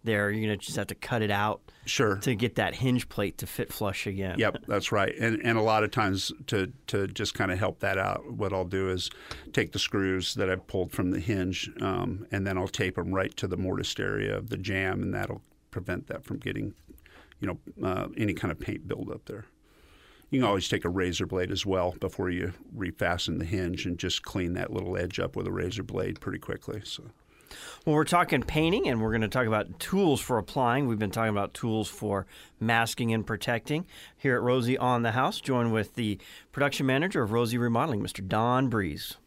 there. 0.04 0.32
You're 0.32 0.42
gonna 0.42 0.58
just 0.58 0.78
have 0.78 0.88
to 0.88 0.96
cut 0.96 1.22
it 1.22 1.32
out. 1.32 1.62
Sure. 1.86 2.18
To 2.18 2.36
get 2.36 2.56
that 2.56 2.76
hinge 2.76 3.10
plate 3.10 3.38
to 3.40 3.48
fit 3.48 3.74
flush 3.74 4.06
again. 4.06 4.38
Yep, 4.38 4.66
that's 4.68 4.92
right. 4.92 5.14
And 5.18 5.42
and 5.44 5.58
a 5.58 5.62
lot 5.62 5.84
of 5.84 5.92
times 5.92 6.32
to 6.48 6.72
to 6.88 7.08
just 7.08 7.34
kind 7.34 7.52
of 7.52 7.60
help 7.60 7.80
that 7.80 7.98
out, 7.98 8.32
what 8.32 8.54
I'll 8.54 8.66
do 8.66 8.90
is 8.90 9.10
take 9.54 9.72
the 9.72 9.80
screws 9.80 10.36
that 10.36 10.50
I've 10.50 10.68
pulled 10.68 10.92
from 10.92 11.12
the 11.12 11.20
hinge, 11.20 11.70
um, 11.82 12.28
and 12.32 12.46
then 12.46 12.58
I'll 12.58 12.68
tape 12.68 12.96
them 12.96 13.14
right 13.14 13.36
to 13.38 13.48
the 13.48 13.58
mortise 13.58 14.00
area 14.00 14.38
of 14.38 14.50
the 14.50 14.58
jamb, 14.58 15.02
and 15.02 15.14
that'll 15.14 15.42
prevent 15.72 16.08
that 16.08 16.24
from 16.24 16.38
getting, 16.38 16.74
you 17.40 17.48
know, 17.48 17.88
uh, 17.88 18.08
any 18.18 18.34
kind 18.34 18.52
of 18.52 18.60
paint 18.60 18.88
buildup 18.88 19.26
there. 19.26 19.46
You 20.30 20.40
can 20.40 20.48
always 20.48 20.68
take 20.68 20.86
a 20.86 20.90
razor 20.90 21.26
blade 21.26 21.52
as 21.52 21.66
well 21.66 21.96
before 22.00 22.30
you 22.30 22.54
refasten 22.76 23.40
the 23.40 23.46
hinge 23.46 23.86
and 23.86 23.98
just 23.98 24.24
clean 24.24 24.54
that 24.54 24.72
little 24.72 24.96
edge 24.96 25.20
up 25.20 25.36
with 25.36 25.48
a 25.48 25.52
razor 25.52 25.84
blade 25.84 26.20
pretty 26.20 26.40
quickly. 26.40 26.82
So. 26.84 27.04
Well, 27.86 27.96
we're 27.96 28.04
talking 28.04 28.44
painting 28.44 28.88
and 28.88 29.02
we're 29.02 29.10
going 29.10 29.22
to 29.22 29.28
talk 29.28 29.48
about 29.48 29.80
tools 29.80 30.22
for 30.22 30.38
applying. 30.38 30.88
We've 30.88 31.00
been 31.00 31.10
talking 31.10 31.32
about 31.32 31.54
tools 31.54 31.90
for 31.90 32.28
masking 32.60 33.12
and 33.14 33.26
protecting 33.26 33.88
here 34.18 34.36
at 34.36 34.42
Rosie 34.42 34.78
on 34.78 35.02
the 35.02 35.12
House, 35.12 35.42
joined 35.42 35.74
with 35.74 35.96
the 35.96 36.20
production 36.52 36.86
manager 36.86 37.24
of 37.24 37.32
Rosie 37.32 37.58
Remodeling, 37.58 38.02
Mr. 38.02 38.26
Don 38.28 38.70
Breeze. 38.70 39.18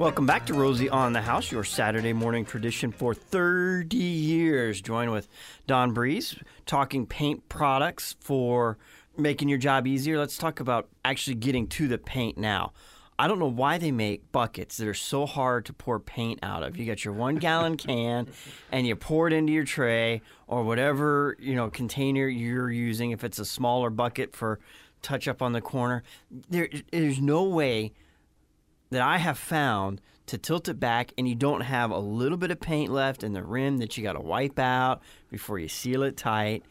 Welcome 0.00 0.24
back 0.24 0.46
to 0.46 0.54
Rosie 0.54 0.88
on 0.88 1.12
the 1.12 1.20
House, 1.20 1.52
your 1.52 1.62
Saturday 1.62 2.14
morning 2.14 2.46
tradition 2.46 2.90
for 2.90 3.12
30 3.12 3.98
years. 3.98 4.80
Join 4.80 5.10
with 5.10 5.28
Don 5.66 5.92
Breeze, 5.92 6.36
talking 6.64 7.04
paint 7.04 7.50
products 7.50 8.16
for 8.18 8.78
making 9.18 9.50
your 9.50 9.58
job 9.58 9.86
easier. 9.86 10.18
Let's 10.18 10.38
talk 10.38 10.58
about 10.58 10.88
actually 11.04 11.34
getting 11.34 11.66
to 11.66 11.86
the 11.86 11.98
paint 11.98 12.38
now. 12.38 12.72
I 13.18 13.28
don't 13.28 13.38
know 13.38 13.50
why 13.50 13.76
they 13.76 13.92
make 13.92 14.32
buckets 14.32 14.78
that 14.78 14.88
are 14.88 14.94
so 14.94 15.26
hard 15.26 15.66
to 15.66 15.74
pour 15.74 16.00
paint 16.00 16.38
out 16.42 16.62
of. 16.62 16.78
You 16.78 16.86
got 16.86 17.04
your 17.04 17.12
one 17.12 17.34
gallon 17.34 17.76
can 17.76 18.26
and 18.72 18.86
you 18.86 18.96
pour 18.96 19.26
it 19.26 19.34
into 19.34 19.52
your 19.52 19.64
tray 19.64 20.22
or 20.46 20.64
whatever, 20.64 21.36
you 21.38 21.54
know, 21.54 21.68
container 21.68 22.26
you're 22.26 22.70
using. 22.70 23.10
If 23.10 23.22
it's 23.22 23.38
a 23.38 23.44
smaller 23.44 23.90
bucket 23.90 24.34
for 24.34 24.60
touch 25.02 25.28
up 25.28 25.42
on 25.42 25.52
the 25.52 25.60
corner, 25.60 26.04
there, 26.48 26.70
there's 26.90 27.20
no 27.20 27.42
way 27.42 27.92
that 28.90 29.02
I 29.02 29.18
have 29.18 29.38
found 29.38 30.00
to 30.26 30.38
tilt 30.38 30.68
it 30.68 30.78
back 30.78 31.12
and 31.18 31.28
you 31.28 31.34
don't 31.34 31.62
have 31.62 31.90
a 31.90 31.98
little 31.98 32.38
bit 32.38 32.50
of 32.50 32.60
paint 32.60 32.92
left 32.92 33.24
in 33.24 33.32
the 33.32 33.42
rim 33.42 33.78
that 33.78 33.96
you 33.96 34.02
got 34.04 34.12
to 34.12 34.20
wipe 34.20 34.58
out 34.58 35.02
before 35.28 35.58
you 35.58 35.68
seal 35.68 36.02
it 36.02 36.16
tight. 36.16 36.64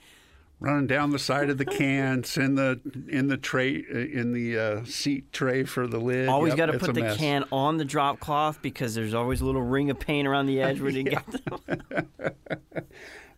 Running 0.61 0.87
down 0.87 1.11
the 1.11 1.19
side 1.19 1.49
of 1.49 1.57
the 1.57 1.65
cans 1.65 2.37
in 2.37 2.55
the 2.55 2.81
in 3.07 3.27
the 3.27 3.37
tray 3.37 3.75
in 3.75 4.33
the 4.33 4.59
uh, 4.59 4.83
seat 4.83 5.31
tray 5.31 5.63
for 5.63 5.87
the 5.87 5.99
lid. 5.99 6.27
Always 6.27 6.51
yep, 6.51 6.57
got 6.57 6.65
to 6.73 6.79
put 6.79 6.93
the 6.93 7.01
mess. 7.01 7.17
can 7.17 7.45
on 7.49 7.77
the 7.77 7.85
drop 7.85 8.19
cloth 8.19 8.61
because 8.61 8.93
there's 8.93 9.13
always 9.13 9.39
a 9.39 9.45
little 9.45 9.61
ring 9.61 9.89
of 9.89 9.99
paint 9.99 10.27
around 10.27 10.47
the 10.47 10.61
edge 10.61 10.81
when 10.81 10.95
you 10.95 11.03
get 11.03 11.25
them. 11.45 12.07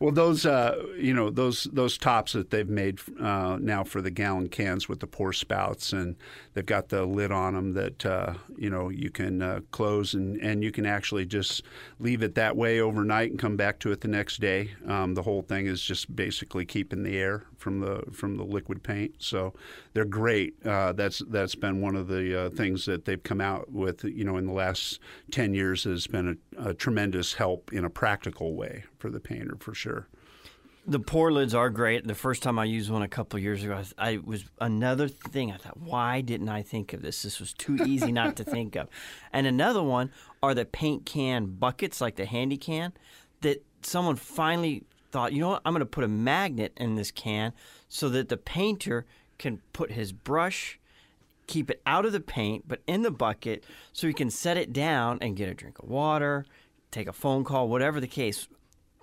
Well, 0.02 0.12
those 0.12 0.48
uh, 0.48 0.84
you 0.98 1.14
know 1.14 1.30
those 1.30 1.66
those 1.72 1.96
tops 1.96 2.34
that 2.34 2.50
they've 2.50 2.68
made 2.68 3.00
uh, 3.20 3.60
now 3.62 3.84
for 3.84 4.02
the 4.02 4.10
gallon 4.10 4.50
cans 4.50 4.90
with 4.90 5.00
the 5.00 5.06
pour 5.06 5.32
spouts, 5.32 5.94
and 5.94 6.16
they've 6.56 6.66
got 6.66 6.90
the 6.90 7.06
lid 7.06 7.32
on 7.32 7.54
them 7.54 7.74
that 7.74 8.04
uh, 8.04 8.34
you 8.58 8.72
know 8.72 8.90
you 8.90 9.12
can 9.12 9.44
uh, 9.44 9.60
close 9.70 10.16
and, 10.16 10.38
and 10.38 10.64
you 10.64 10.72
can 10.72 10.88
actually 10.88 11.28
just 11.28 11.62
leave 12.00 12.24
it 12.24 12.34
that 12.34 12.58
way 12.58 12.80
overnight 12.80 13.30
and 13.30 13.40
come 13.40 13.56
back 13.56 13.78
to 13.82 13.92
it 13.92 14.02
the 14.02 14.08
next 14.08 14.42
day. 14.42 14.72
Um, 14.88 15.14
the 15.14 15.22
whole 15.22 15.44
thing 15.44 15.68
is 15.68 15.84
just 15.84 16.16
basically 16.16 16.66
keeping 16.66 17.04
the 17.04 17.16
air 17.20 17.44
from 17.58 17.80
the 17.80 18.02
from 18.12 18.38
the 18.38 18.44
liquid 18.44 18.82
paint, 18.82 19.14
so 19.20 19.54
they're 19.94 20.04
great. 20.04 20.56
Uh, 20.66 20.94
that's 20.94 21.22
that's 21.30 21.54
been 21.54 21.80
one 21.80 21.96
of 21.96 22.08
the 22.08 22.46
uh, 22.46 22.50
things 22.50 22.86
that 22.86 23.06
they've 23.06 23.22
come 23.22 23.40
out 23.40 23.72
with. 23.72 24.04
You 24.04 24.24
know, 24.24 24.38
in 24.38 24.48
the 24.48 24.54
last 24.54 25.00
ten 25.30 25.54
years 25.54 25.84
has 25.84 26.08
been 26.08 26.40
a, 26.58 26.70
a 26.70 26.74
tremendous 26.74 27.34
help 27.34 27.72
in 27.72 27.86
a 27.86 27.90
practical 27.92 28.56
way 28.56 28.86
for 28.98 29.12
the 29.12 29.20
painter 29.20 29.58
for 29.60 29.76
sure. 29.76 29.91
The 30.88 31.00
pour 31.00 31.32
lids 31.32 31.54
are 31.54 31.70
great. 31.70 32.08
The 32.08 32.16
first 32.16 32.42
time 32.42 32.58
I 32.58 32.66
used 32.66 32.90
one 32.90 33.04
a 33.04 33.08
couple 33.08 33.38
years 33.40 33.64
ago, 33.64 33.82
I, 34.00 34.14
I, 34.14 34.18
was 34.18 34.46
another 34.60 35.08
thing. 35.08 35.52
I 35.52 35.58
thought, 35.58 35.78
why 35.78 36.22
didn't 36.22 36.50
I 36.50 36.64
think 36.64 36.94
of 36.94 37.04
this? 37.04 37.22
This 37.22 37.40
was 37.40 37.54
too 37.54 37.78
easy 37.86 38.12
not 38.12 38.36
to 38.38 38.44
think 38.44 38.76
of. 38.76 38.88
And 39.34 39.48
another 39.48 39.84
one 39.84 40.12
are 40.44 40.54
the 40.54 40.66
paint 40.66 41.06
can 41.06 41.46
buckets, 41.46 42.02
like 42.02 42.16
the 42.16 42.26
handy 42.26 42.58
can, 42.58 42.94
that 43.42 43.64
someone 43.82 44.16
finally 44.16 44.84
thought, 45.12 45.34
you 45.34 45.42
know 45.42 45.50
what, 45.50 45.62
I'm 45.66 45.74
going 45.74 45.82
to 45.82 45.86
put 45.86 46.04
a 46.04 46.10
magnet 46.10 46.74
in 46.78 46.96
this 46.96 47.12
can 47.12 47.54
so 47.88 48.10
that 48.10 48.30
the 48.30 48.38
painter 48.38 49.06
can 49.38 49.62
put 49.74 49.92
his 49.92 50.12
brush, 50.12 50.80
keep 51.48 51.70
it 51.70 51.82
out 51.86 52.06
of 52.06 52.12
the 52.12 52.20
paint, 52.20 52.68
but 52.68 52.82
in 52.88 53.02
the 53.02 53.12
bucket, 53.12 53.64
so 53.94 54.08
he 54.08 54.14
can 54.14 54.30
set 54.30 54.58
it 54.58 54.74
down 54.74 55.18
and 55.22 55.36
get 55.36 55.50
a 55.50 55.54
drink 55.54 55.80
of 55.80 55.90
water, 55.90 56.46
take 56.92 57.08
a 57.08 57.14
phone 57.14 57.44
call, 57.44 57.68
whatever 57.68 58.00
the 58.00 58.08
case 58.08 58.48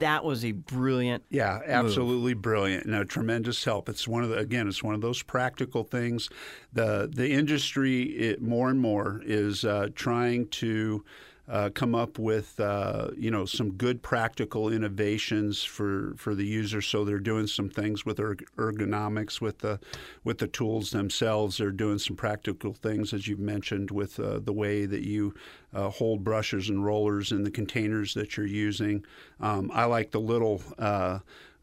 that 0.00 0.24
was 0.24 0.44
a 0.44 0.52
brilliant 0.52 1.24
yeah 1.30 1.60
absolutely 1.66 2.34
move. 2.34 2.42
brilliant. 2.42 2.84
And 2.84 2.94
a 2.94 3.04
tremendous 3.04 3.64
help. 3.64 3.88
It's 3.88 4.06
one 4.06 4.22
of 4.22 4.30
the 4.30 4.38
again 4.38 4.68
it's 4.68 4.82
one 4.82 4.94
of 4.94 5.00
those 5.00 5.22
practical 5.22 5.84
things. 5.84 6.28
The 6.72 7.10
the 7.12 7.30
industry 7.32 8.02
it, 8.02 8.40
more 8.40 8.70
and 8.70 8.80
more 8.80 9.20
is 9.24 9.64
uh, 9.64 9.88
trying 9.94 10.48
to 10.48 11.04
uh, 11.48 11.70
come 11.74 11.94
up 11.94 12.18
with 12.18 12.60
uh, 12.60 13.08
you 13.16 13.30
know 13.30 13.46
some 13.46 13.72
good 13.72 14.02
practical 14.02 14.70
innovations 14.70 15.64
for, 15.64 16.14
for 16.16 16.34
the 16.34 16.44
user. 16.44 16.82
So 16.82 17.04
they're 17.04 17.18
doing 17.18 17.46
some 17.46 17.70
things 17.70 18.04
with 18.04 18.18
ergonomics 18.18 19.40
with 19.40 19.58
the 19.58 19.80
with 20.24 20.38
the 20.38 20.46
tools 20.46 20.90
themselves. 20.90 21.56
They're 21.56 21.70
doing 21.70 21.98
some 21.98 22.16
practical 22.16 22.74
things, 22.74 23.12
as 23.12 23.26
you've 23.26 23.38
mentioned, 23.38 23.90
with 23.90 24.20
uh, 24.20 24.40
the 24.40 24.52
way 24.52 24.84
that 24.86 25.02
you 25.02 25.34
uh, 25.72 25.88
hold 25.90 26.22
brushes 26.22 26.68
and 26.68 26.84
rollers 26.84 27.32
in 27.32 27.44
the 27.44 27.50
containers 27.50 28.14
that 28.14 28.36
you're 28.36 28.46
using. 28.46 29.04
Um, 29.40 29.70
I 29.72 29.84
like 29.84 30.10
the 30.10 30.20
little 30.20 30.62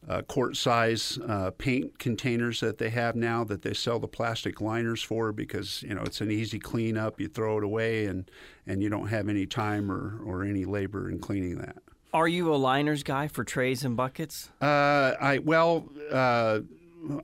uh, 0.08 0.22
quart 0.24 0.56
size 0.56 1.18
uh, 1.28 1.52
paint 1.58 1.98
containers 2.00 2.60
that 2.60 2.78
they 2.78 2.90
have 2.90 3.16
now 3.16 3.44
that 3.44 3.62
they 3.62 3.74
sell 3.74 4.00
the 4.00 4.08
plastic 4.08 4.62
liners 4.62 5.02
for 5.02 5.32
because 5.32 5.84
you 5.84 5.94
know 5.94 6.02
it's 6.02 6.22
an 6.22 6.32
easy 6.32 6.60
cleanup. 6.60 7.20
You 7.20 7.28
throw 7.28 7.58
it 7.58 7.64
away 7.64 8.06
and 8.06 8.30
and 8.68 8.82
you 8.82 8.90
don't 8.90 9.08
have 9.08 9.30
any 9.30 9.46
time 9.46 9.92
or, 9.92 10.20
or 10.24 10.44
any 10.44 10.66
labor 10.66 11.10
in 11.10 11.20
cleaning 11.20 11.58
that. 11.58 11.78
Are 12.14 12.28
you 12.28 12.54
a 12.54 12.56
liners 12.56 13.04
guy 13.04 13.28
for 13.28 13.44
trays 13.44 13.84
and 13.84 13.98
buckets? 13.98 14.50
Uh, 14.62 15.14
I 15.20 15.40
well 15.40 15.90
uh, 16.12 16.60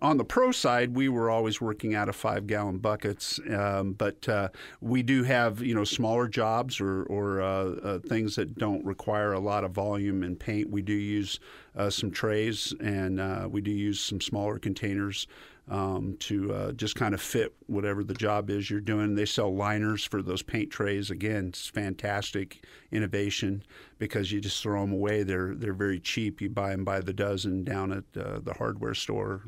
on 0.01 0.17
the 0.17 0.25
pro 0.25 0.51
side, 0.51 0.95
we 0.95 1.09
were 1.09 1.29
always 1.29 1.61
working 1.61 1.95
out 1.95 2.09
of 2.09 2.15
five 2.15 2.47
gallon 2.47 2.77
buckets, 2.77 3.39
um, 3.49 3.93
but 3.93 4.27
uh, 4.27 4.49
we 4.79 5.03
do 5.03 5.23
have 5.23 5.61
you 5.61 5.73
know 5.73 5.83
smaller 5.83 6.27
jobs 6.27 6.79
or, 6.79 7.03
or 7.03 7.41
uh, 7.41 7.45
uh, 7.45 7.99
things 7.99 8.35
that 8.35 8.57
don't 8.57 8.83
require 8.85 9.33
a 9.33 9.39
lot 9.39 9.63
of 9.63 9.71
volume 9.71 10.23
and 10.23 10.39
paint. 10.39 10.69
We 10.69 10.81
do 10.81 10.93
use 10.93 11.39
uh, 11.75 11.89
some 11.89 12.11
trays 12.11 12.73
and 12.79 13.19
uh, 13.19 13.47
we 13.49 13.61
do 13.61 13.71
use 13.71 13.99
some 13.99 14.21
smaller 14.21 14.59
containers 14.59 15.27
um, 15.69 16.17
to 16.19 16.53
uh, 16.53 16.71
just 16.73 16.95
kind 16.95 17.13
of 17.13 17.21
fit 17.21 17.53
whatever 17.67 18.03
the 18.03 18.13
job 18.13 18.49
is 18.49 18.69
you're 18.69 18.81
doing. 18.81 19.15
They 19.15 19.25
sell 19.25 19.55
liners 19.55 20.03
for 20.03 20.21
those 20.21 20.41
paint 20.41 20.69
trays. 20.69 21.09
Again, 21.09 21.47
it's 21.49 21.67
fantastic 21.67 22.65
innovation 22.91 23.63
because 23.97 24.31
you 24.31 24.41
just 24.41 24.61
throw 24.61 24.81
them 24.81 24.91
away. 24.91 25.23
They're 25.23 25.55
they're 25.55 25.73
very 25.73 25.99
cheap. 25.99 26.41
You 26.41 26.49
buy 26.49 26.71
them 26.71 26.83
by 26.83 26.99
the 26.99 27.13
dozen 27.13 27.63
down 27.63 27.91
at 27.91 28.21
uh, 28.21 28.39
the 28.39 28.53
hardware 28.57 28.93
store. 28.93 29.43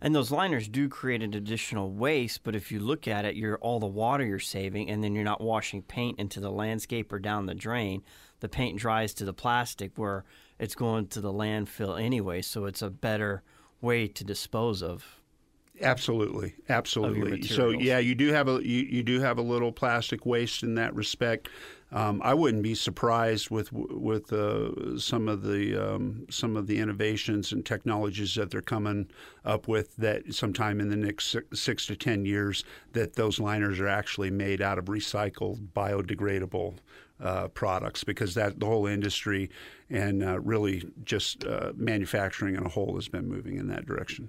And 0.00 0.14
those 0.14 0.30
liners 0.30 0.68
do 0.68 0.88
create 0.88 1.22
an 1.22 1.34
additional 1.34 1.92
waste, 1.92 2.42
but 2.42 2.54
if 2.54 2.72
you 2.72 2.80
look 2.80 3.06
at 3.06 3.24
it, 3.24 3.36
you're 3.36 3.58
all 3.58 3.80
the 3.80 3.86
water 3.86 4.24
you're 4.24 4.38
saving, 4.38 4.90
and 4.90 5.02
then 5.02 5.14
you're 5.14 5.24
not 5.24 5.40
washing 5.40 5.82
paint 5.82 6.18
into 6.18 6.40
the 6.40 6.50
landscape 6.50 7.12
or 7.12 7.18
down 7.18 7.46
the 7.46 7.54
drain. 7.54 8.02
The 8.40 8.48
paint 8.48 8.78
dries 8.78 9.14
to 9.14 9.24
the 9.24 9.32
plastic 9.32 9.92
where 9.96 10.24
it's 10.58 10.74
going 10.74 11.08
to 11.08 11.20
the 11.20 11.32
landfill 11.32 12.00
anyway, 12.00 12.42
so 12.42 12.64
it's 12.66 12.82
a 12.82 12.90
better 12.90 13.42
way 13.80 14.08
to 14.08 14.24
dispose 14.24 14.82
of 14.82 15.18
Absolutely, 15.80 16.54
absolutely. 16.68 17.42
So 17.42 17.70
yeah, 17.70 17.98
you 17.98 18.14
do 18.14 18.32
have 18.32 18.48
a 18.48 18.60
you, 18.64 18.82
you 18.82 19.02
do 19.02 19.20
have 19.20 19.38
a 19.38 19.42
little 19.42 19.72
plastic 19.72 20.26
waste 20.26 20.62
in 20.62 20.74
that 20.74 20.94
respect. 20.94 21.48
Um, 21.90 22.20
I 22.22 22.34
wouldn't 22.34 22.62
be 22.62 22.74
surprised 22.74 23.50
with 23.50 23.72
with 23.72 24.30
uh, 24.32 24.98
some 24.98 25.26
of 25.26 25.42
the 25.42 25.74
um, 25.74 26.26
some 26.28 26.56
of 26.56 26.66
the 26.66 26.78
innovations 26.78 27.52
and 27.52 27.64
technologies 27.64 28.34
that 28.34 28.50
they're 28.50 28.60
coming 28.60 29.08
up 29.44 29.68
with 29.68 29.96
that 29.96 30.34
sometime 30.34 30.80
in 30.80 30.90
the 30.90 30.96
next 30.96 31.34
six, 31.54 31.86
to 31.86 31.96
ten 31.96 32.26
years 32.26 32.62
that 32.92 33.14
those 33.14 33.40
liners 33.40 33.80
are 33.80 33.88
actually 33.88 34.30
made 34.30 34.60
out 34.60 34.78
of 34.78 34.86
recycled 34.86 35.68
biodegradable 35.74 36.74
uh, 37.20 37.48
products 37.48 38.04
because 38.04 38.34
that 38.34 38.60
the 38.60 38.66
whole 38.66 38.86
industry 38.86 39.48
and 39.88 40.22
uh, 40.22 40.38
really 40.40 40.84
just 41.04 41.44
uh, 41.44 41.72
manufacturing 41.74 42.54
in 42.54 42.66
a 42.66 42.68
whole 42.68 42.96
has 42.96 43.08
been 43.08 43.26
moving 43.26 43.56
in 43.56 43.66
that 43.68 43.86
direction 43.86 44.28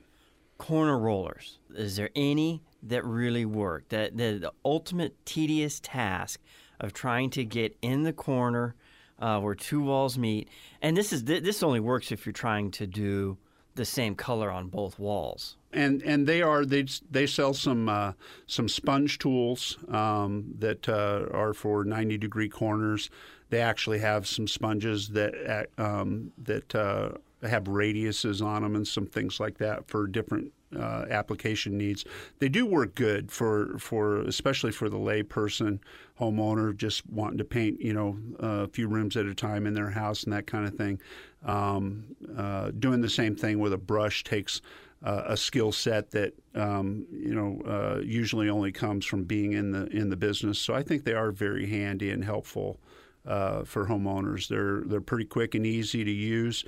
corner 0.60 1.00
rollers. 1.00 1.58
Is 1.74 1.96
there 1.96 2.12
any 2.16 2.62
that 2.84 3.04
really 3.04 3.46
work? 3.46 3.90
That 3.90 4.16
the 4.16 4.52
ultimate 4.64 5.26
tedious 5.26 5.80
task 5.80 6.40
of 6.80 6.94
trying 6.94 7.30
to 7.32 7.44
get 7.44 7.78
in 7.82 8.04
the 8.04 8.14
corner 8.14 8.76
uh, 9.20 9.40
where 9.40 9.56
two 9.56 9.82
walls 9.82 10.18
meet, 10.18 10.48
and 10.82 10.96
this 10.96 11.12
is 11.12 11.26
this 11.26 11.62
only 11.62 11.80
works 11.80 12.12
if 12.12 12.26
you're 12.26 12.34
trying 12.34 12.72
to 12.72 12.88
do 12.88 13.38
the 13.76 13.86
same 13.86 14.16
color 14.16 14.50
on 14.52 14.68
both 14.68 14.98
walls. 15.00 15.56
And 15.72 16.02
and 16.04 16.28
they 16.28 16.42
are 16.42 16.66
they 16.66 16.86
they 17.10 17.28
sell 17.28 17.54
some 17.54 17.90
uh, 17.90 18.14
some 18.48 18.68
sponge 18.68 19.20
tools 19.20 19.78
um, 19.90 20.54
that 20.60 20.88
uh, 20.90 21.26
are 21.32 21.54
for 21.54 21.84
90 21.84 22.18
degree 22.18 22.50
corners. 22.50 23.10
They 23.50 23.62
actually 23.62 24.00
have 24.00 24.28
some 24.28 24.48
sponges 24.48 25.10
that 25.10 25.68
um, 25.78 26.32
that 26.38 26.74
uh, 26.76 27.10
have 27.48 27.66
radiuses 27.66 28.44
on 28.44 28.64
them 28.64 28.76
and 28.76 28.88
some 28.88 29.06
things 29.06 29.40
like 29.40 29.58
that 29.60 29.88
for 29.88 30.08
different 30.08 30.52
uh, 30.78 31.06
application 31.10 31.78
needs. 31.78 32.06
They 32.40 32.50
do 32.50 32.66
work 32.66 32.96
good 32.96 33.32
for 33.32 33.78
for 33.80 34.22
especially 34.22 34.72
for 34.72 34.90
the 34.90 34.98
layperson 34.98 35.80
homeowner 36.20 36.76
just 36.76 37.08
wanting 37.10 37.38
to 37.38 37.46
paint 37.46 37.82
you 37.82 37.94
know 37.94 38.18
a 38.40 38.68
few 38.68 38.88
rooms 38.88 39.16
at 39.18 39.26
a 39.26 39.34
time 39.34 39.66
in 39.66 39.74
their 39.74 39.90
house 39.90 40.24
and 40.24 40.34
that 40.34 40.48
kind 40.48 40.66
of 40.66 40.76
thing. 40.76 41.00
Um, 41.46 42.16
uh, 42.38 42.72
doing 42.78 43.02
the 43.02 43.10
same 43.10 43.36
thing 43.36 43.60
with 43.60 43.74
a 43.74 43.78
brush 43.78 44.24
takes 44.24 44.62
uh, 45.04 45.24
a 45.28 45.38
skill 45.38 45.72
set 45.72 46.12
that 46.12 46.34
um, 46.56 47.06
you 47.12 47.34
know 47.34 47.62
uh, 47.66 48.02
usually 48.02 48.50
only 48.50 48.72
comes 48.72 49.06
from 49.06 49.24
being 49.24 49.54
in 49.54 49.72
the 49.72 49.88
in 49.88 50.10
the 50.10 50.18
business. 50.18 50.60
So 50.60 50.74
I 50.74 50.84
think 50.84 51.04
they 51.04 51.14
are 51.14 51.32
very 51.32 51.68
handy 51.68 52.12
and 52.12 52.24
helpful 52.24 52.80
uh, 53.26 53.64
for 53.64 53.86
homeowners. 53.86 54.48
They're 54.48 54.82
they're 54.82 55.02
pretty 55.02 55.26
quick 55.26 55.56
and 55.56 55.66
easy 55.66 56.04
to 56.04 56.12
use 56.12 56.66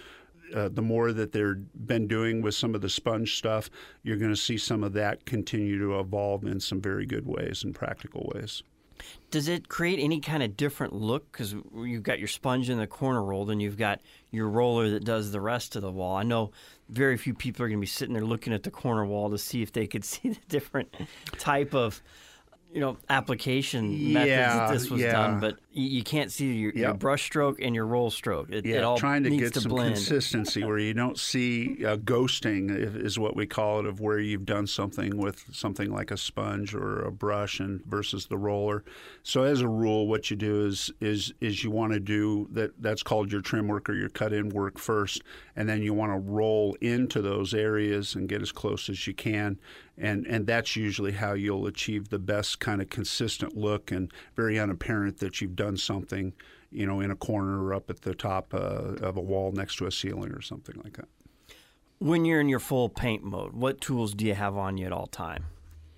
uh, 0.53 0.69
the 0.69 0.81
more 0.81 1.11
that 1.11 1.31
they've 1.31 1.55
been 1.87 2.07
doing 2.07 2.41
with 2.41 2.55
some 2.55 2.75
of 2.75 2.81
the 2.81 2.89
sponge 2.89 3.37
stuff, 3.37 3.69
you're 4.03 4.17
going 4.17 4.31
to 4.31 4.37
see 4.37 4.57
some 4.57 4.83
of 4.83 4.93
that 4.93 5.25
continue 5.25 5.79
to 5.79 5.99
evolve 5.99 6.43
in 6.43 6.59
some 6.59 6.81
very 6.81 7.05
good 7.05 7.25
ways 7.25 7.63
and 7.63 7.73
practical 7.73 8.31
ways. 8.35 8.63
Does 9.31 9.47
it 9.47 9.69
create 9.69 9.99
any 9.99 10.19
kind 10.19 10.43
of 10.43 10.57
different 10.57 10.93
look? 10.93 11.31
Because 11.31 11.55
you've 11.75 12.03
got 12.03 12.19
your 12.19 12.27
sponge 12.27 12.69
in 12.69 12.77
the 12.77 12.87
corner 12.87 13.23
rolled, 13.23 13.49
and 13.49 13.61
you've 13.61 13.77
got 13.77 14.01
your 14.29 14.47
roller 14.47 14.89
that 14.89 15.03
does 15.03 15.31
the 15.31 15.41
rest 15.41 15.75
of 15.75 15.81
the 15.81 15.91
wall. 15.91 16.15
I 16.15 16.23
know 16.23 16.51
very 16.89 17.17
few 17.17 17.33
people 17.33 17.65
are 17.65 17.69
going 17.69 17.79
to 17.79 17.81
be 17.81 17.87
sitting 17.87 18.13
there 18.13 18.25
looking 18.25 18.53
at 18.53 18.63
the 18.63 18.71
corner 18.71 19.05
wall 19.05 19.29
to 19.29 19.37
see 19.37 19.61
if 19.61 19.71
they 19.71 19.87
could 19.87 20.05
see 20.05 20.29
the 20.29 20.39
different 20.49 20.93
type 21.37 21.73
of 21.73 22.01
you 22.73 22.79
know 22.79 22.97
application 23.09 24.13
methods 24.13 24.29
Yeah, 24.29 24.55
that 24.57 24.73
this 24.73 24.89
was 24.89 25.01
yeah. 25.01 25.11
done, 25.11 25.39
but 25.39 25.57
you, 25.73 26.03
can't 26.03 26.31
see 26.31 26.53
your, 26.53 26.71
your 26.73 26.93
brush 26.93 27.23
stroke 27.23 27.61
and 27.61 27.73
your 27.73 27.85
roll 27.85 28.09
stroke. 28.09 28.49
It, 28.49 28.65
Yeah, 28.65 28.77
it 28.77 28.83
all 28.83 28.97
trying 28.97 29.23
to 29.23 29.29
needs 29.29 29.43
get 29.43 29.53
to 29.55 29.61
some 29.61 29.69
blend. 29.69 29.95
consistency 29.95 30.63
where 30.63 30.77
you 30.77 30.93
don't 30.93 31.17
see 31.17 31.85
uh, 31.85 31.97
ghosting 31.97 32.75
is 32.75 32.95
is 33.11 33.19
what 33.19 33.35
we 33.35 33.45
call 33.45 33.79
it 33.79 33.85
of 33.85 33.99
where 33.99 34.19
you've 34.19 34.45
done 34.45 34.67
something 34.67 35.17
with 35.17 35.45
something 35.51 35.91
like 35.91 36.11
a 36.11 36.17
sponge 36.17 36.73
or 36.73 37.01
a 37.01 37.11
brush 37.11 37.59
and 37.59 37.83
versus 37.85 38.27
the 38.27 38.37
roller. 38.37 38.83
So 39.23 39.43
as 39.43 39.61
a 39.61 39.67
rule, 39.67 40.07
what 40.07 40.29
you 40.29 40.37
do 40.37 40.65
is 40.65 40.91
is 40.99 41.33
is 41.41 41.63
you 41.63 41.71
want 41.71 41.93
to 41.93 41.99
do 41.99 42.47
that. 42.51 42.81
That's 42.81 43.03
called 43.03 43.31
your 43.31 43.41
trim 43.41 43.67
work 43.67 43.89
or 43.89 43.93
your 43.93 44.09
cut 44.09 44.33
in 44.33 44.49
work 44.49 44.77
first, 44.77 45.21
and 45.55 45.67
then 45.67 45.81
you 45.81 45.93
want 45.93 46.11
to 46.11 46.17
roll 46.17 46.75
into 46.81 47.21
those 47.21 47.53
areas 47.53 48.15
and 48.15 48.29
get 48.29 48.41
as 48.41 48.51
close 48.51 48.89
as 48.89 49.07
you 49.07 49.13
can. 49.13 49.59
And, 49.97 50.25
and 50.25 50.47
that's 50.47 50.75
usually 50.75 51.11
how 51.11 51.33
you'll 51.33 51.67
achieve 51.67 52.09
the 52.09 52.19
best 52.19 52.59
kind 52.59 52.81
of 52.81 52.89
consistent 52.89 53.55
look 53.55 53.91
and 53.91 54.11
very 54.35 54.57
unapparent 54.57 55.19
that 55.19 55.41
you've 55.41 55.55
done 55.55 55.77
something, 55.77 56.33
you 56.71 56.85
know, 56.87 57.01
in 57.01 57.11
a 57.11 57.15
corner 57.15 57.63
or 57.63 57.73
up 57.73 57.89
at 57.89 58.01
the 58.01 58.15
top 58.15 58.53
uh, 58.53 58.95
of 59.01 59.17
a 59.17 59.21
wall 59.21 59.51
next 59.51 59.75
to 59.77 59.85
a 59.85 59.91
ceiling 59.91 60.31
or 60.31 60.41
something 60.41 60.79
like 60.83 60.97
that. 60.97 61.07
When 61.99 62.25
you're 62.25 62.41
in 62.41 62.49
your 62.49 62.59
full 62.59 62.89
paint 62.89 63.23
mode, 63.23 63.53
what 63.53 63.79
tools 63.79 64.15
do 64.15 64.25
you 64.25 64.33
have 64.33 64.57
on 64.57 64.77
you 64.77 64.87
at 64.87 64.91
all 64.91 65.07
time? 65.07 65.45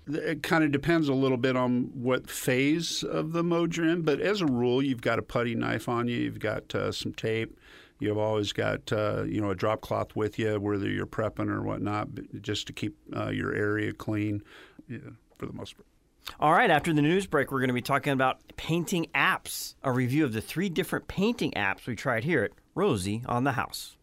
It 0.06 0.42
kind 0.42 0.62
of 0.62 0.70
depends 0.70 1.08
a 1.08 1.14
little 1.14 1.38
bit 1.38 1.56
on 1.56 1.90
what 1.94 2.28
phase 2.28 3.02
of 3.02 3.32
the 3.32 3.42
mode 3.42 3.74
you're 3.74 3.88
in, 3.88 4.02
but 4.02 4.20
as 4.20 4.42
a 4.42 4.46
rule, 4.46 4.82
you've 4.82 5.00
got 5.00 5.18
a 5.18 5.22
putty 5.22 5.54
knife 5.54 5.88
on 5.88 6.08
you, 6.08 6.18
you've 6.18 6.40
got 6.40 6.74
uh, 6.74 6.92
some 6.92 7.14
tape, 7.14 7.58
you've 7.98 8.18
always 8.18 8.52
got 8.52 8.92
uh, 8.92 9.24
you 9.24 9.40
know 9.40 9.50
a 9.50 9.54
drop 9.54 9.80
cloth 9.80 10.14
with 10.14 10.38
you, 10.38 10.58
whether 10.60 10.88
you're 10.88 11.06
prepping 11.06 11.48
or 11.48 11.62
whatnot, 11.62 12.08
just 12.40 12.66
to 12.66 12.72
keep 12.72 12.96
uh, 13.14 13.30
your 13.30 13.54
area 13.54 13.92
clean, 13.92 14.42
yeah, 14.88 14.98
for 15.38 15.46
the 15.46 15.52
most 15.52 15.76
part. 15.76 15.86
All 16.40 16.52
right, 16.52 16.70
after 16.70 16.92
the 16.92 17.02
news 17.02 17.26
break, 17.26 17.52
we're 17.52 17.60
going 17.60 17.68
to 17.68 17.74
be 17.74 17.82
talking 17.82 18.12
about 18.12 18.38
painting 18.56 19.06
apps, 19.14 19.74
a 19.82 19.92
review 19.92 20.24
of 20.24 20.32
the 20.32 20.40
three 20.40 20.68
different 20.68 21.06
painting 21.06 21.52
apps 21.52 21.86
we 21.86 21.94
tried 21.94 22.24
here 22.24 22.42
at 22.42 22.52
Rosie 22.74 23.22
on 23.26 23.44
the 23.44 23.52
House. 23.52 23.96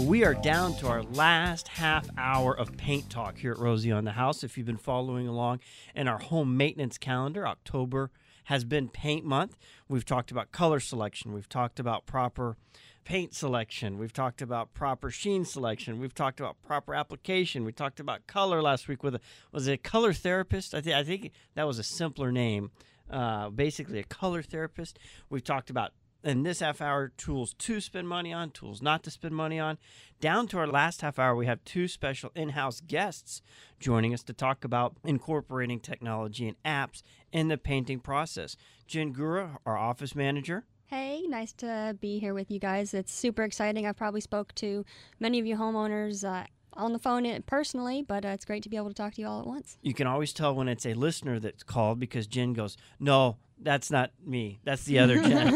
Well, 0.00 0.08
we 0.08 0.24
are 0.24 0.32
down 0.32 0.76
to 0.76 0.88
our 0.88 1.02
last 1.02 1.68
half 1.68 2.08
hour 2.16 2.56
of 2.56 2.74
paint 2.78 3.10
talk 3.10 3.36
here 3.36 3.52
at 3.52 3.58
Rosie 3.58 3.92
on 3.92 4.04
the 4.04 4.12
House. 4.12 4.42
If 4.42 4.56
you've 4.56 4.66
been 4.66 4.78
following 4.78 5.28
along 5.28 5.60
in 5.94 6.08
our 6.08 6.16
home 6.16 6.56
maintenance 6.56 6.96
calendar, 6.96 7.46
October 7.46 8.10
has 8.44 8.64
been 8.64 8.88
paint 8.88 9.26
month. 9.26 9.58
We've 9.90 10.06
talked 10.06 10.30
about 10.30 10.52
color 10.52 10.80
selection, 10.80 11.34
we've 11.34 11.50
talked 11.50 11.78
about 11.78 12.06
proper 12.06 12.56
paint 13.04 13.34
selection, 13.34 13.98
we've 13.98 14.14
talked 14.14 14.40
about 14.40 14.72
proper 14.72 15.10
sheen 15.10 15.44
selection, 15.44 16.00
we've 16.00 16.14
talked 16.14 16.40
about 16.40 16.62
proper 16.62 16.94
application, 16.94 17.66
we 17.66 17.72
talked 17.72 18.00
about 18.00 18.26
color 18.26 18.62
last 18.62 18.88
week 18.88 19.02
with 19.02 19.16
a 19.16 19.20
was 19.52 19.68
it 19.68 19.72
a 19.72 19.76
color 19.76 20.14
therapist? 20.14 20.74
I 20.74 20.80
think 20.80 20.96
I 20.96 21.04
think 21.04 21.30
that 21.56 21.66
was 21.66 21.78
a 21.78 21.84
simpler 21.84 22.32
name. 22.32 22.70
Uh, 23.10 23.50
basically, 23.50 23.98
a 23.98 24.04
color 24.04 24.40
therapist. 24.40 24.98
We've 25.28 25.44
talked 25.44 25.68
about 25.68 25.92
in 26.22 26.42
this 26.42 26.60
half 26.60 26.80
hour 26.80 27.08
tools 27.16 27.54
to 27.54 27.80
spend 27.80 28.08
money 28.08 28.32
on, 28.32 28.50
tools 28.50 28.82
not 28.82 29.02
to 29.04 29.10
spend 29.10 29.34
money 29.34 29.58
on. 29.58 29.78
Down 30.20 30.46
to 30.48 30.58
our 30.58 30.66
last 30.66 31.00
half 31.00 31.18
hour, 31.18 31.34
we 31.34 31.46
have 31.46 31.64
two 31.64 31.88
special 31.88 32.30
in 32.34 32.50
house 32.50 32.80
guests 32.80 33.42
joining 33.78 34.12
us 34.12 34.22
to 34.24 34.32
talk 34.32 34.64
about 34.64 34.96
incorporating 35.04 35.80
technology 35.80 36.46
and 36.46 36.62
apps 36.64 37.02
in 37.32 37.48
the 37.48 37.56
painting 37.56 38.00
process. 38.00 38.56
Jen 38.86 39.14
Gura, 39.14 39.56
our 39.64 39.78
office 39.78 40.14
manager. 40.14 40.64
Hey, 40.86 41.22
nice 41.28 41.52
to 41.54 41.96
be 42.00 42.18
here 42.18 42.34
with 42.34 42.50
you 42.50 42.58
guys. 42.58 42.92
It's 42.94 43.12
super 43.12 43.44
exciting. 43.44 43.86
I've 43.86 43.96
probably 43.96 44.20
spoke 44.20 44.54
to 44.56 44.84
many 45.20 45.38
of 45.38 45.46
you 45.46 45.56
homeowners 45.56 46.24
uh, 46.24 46.46
on 46.72 46.92
the 46.92 46.98
phone 46.98 47.42
personally, 47.46 48.02
but 48.02 48.24
uh, 48.24 48.28
it's 48.30 48.44
great 48.44 48.62
to 48.64 48.68
be 48.68 48.76
able 48.76 48.88
to 48.88 48.94
talk 48.94 49.14
to 49.14 49.20
you 49.20 49.28
all 49.28 49.40
at 49.40 49.46
once. 49.46 49.78
You 49.82 49.94
can 49.94 50.06
always 50.06 50.32
tell 50.32 50.54
when 50.54 50.68
it's 50.68 50.84
a 50.84 50.94
listener 50.94 51.38
that's 51.38 51.62
called 51.62 52.00
because 52.00 52.26
Jen 52.26 52.52
goes, 52.52 52.76
No, 52.98 53.36
that's 53.62 53.90
not 53.90 54.10
me. 54.24 54.60
That's 54.64 54.84
the 54.84 54.98
other 55.00 55.20
Jen. 55.20 55.54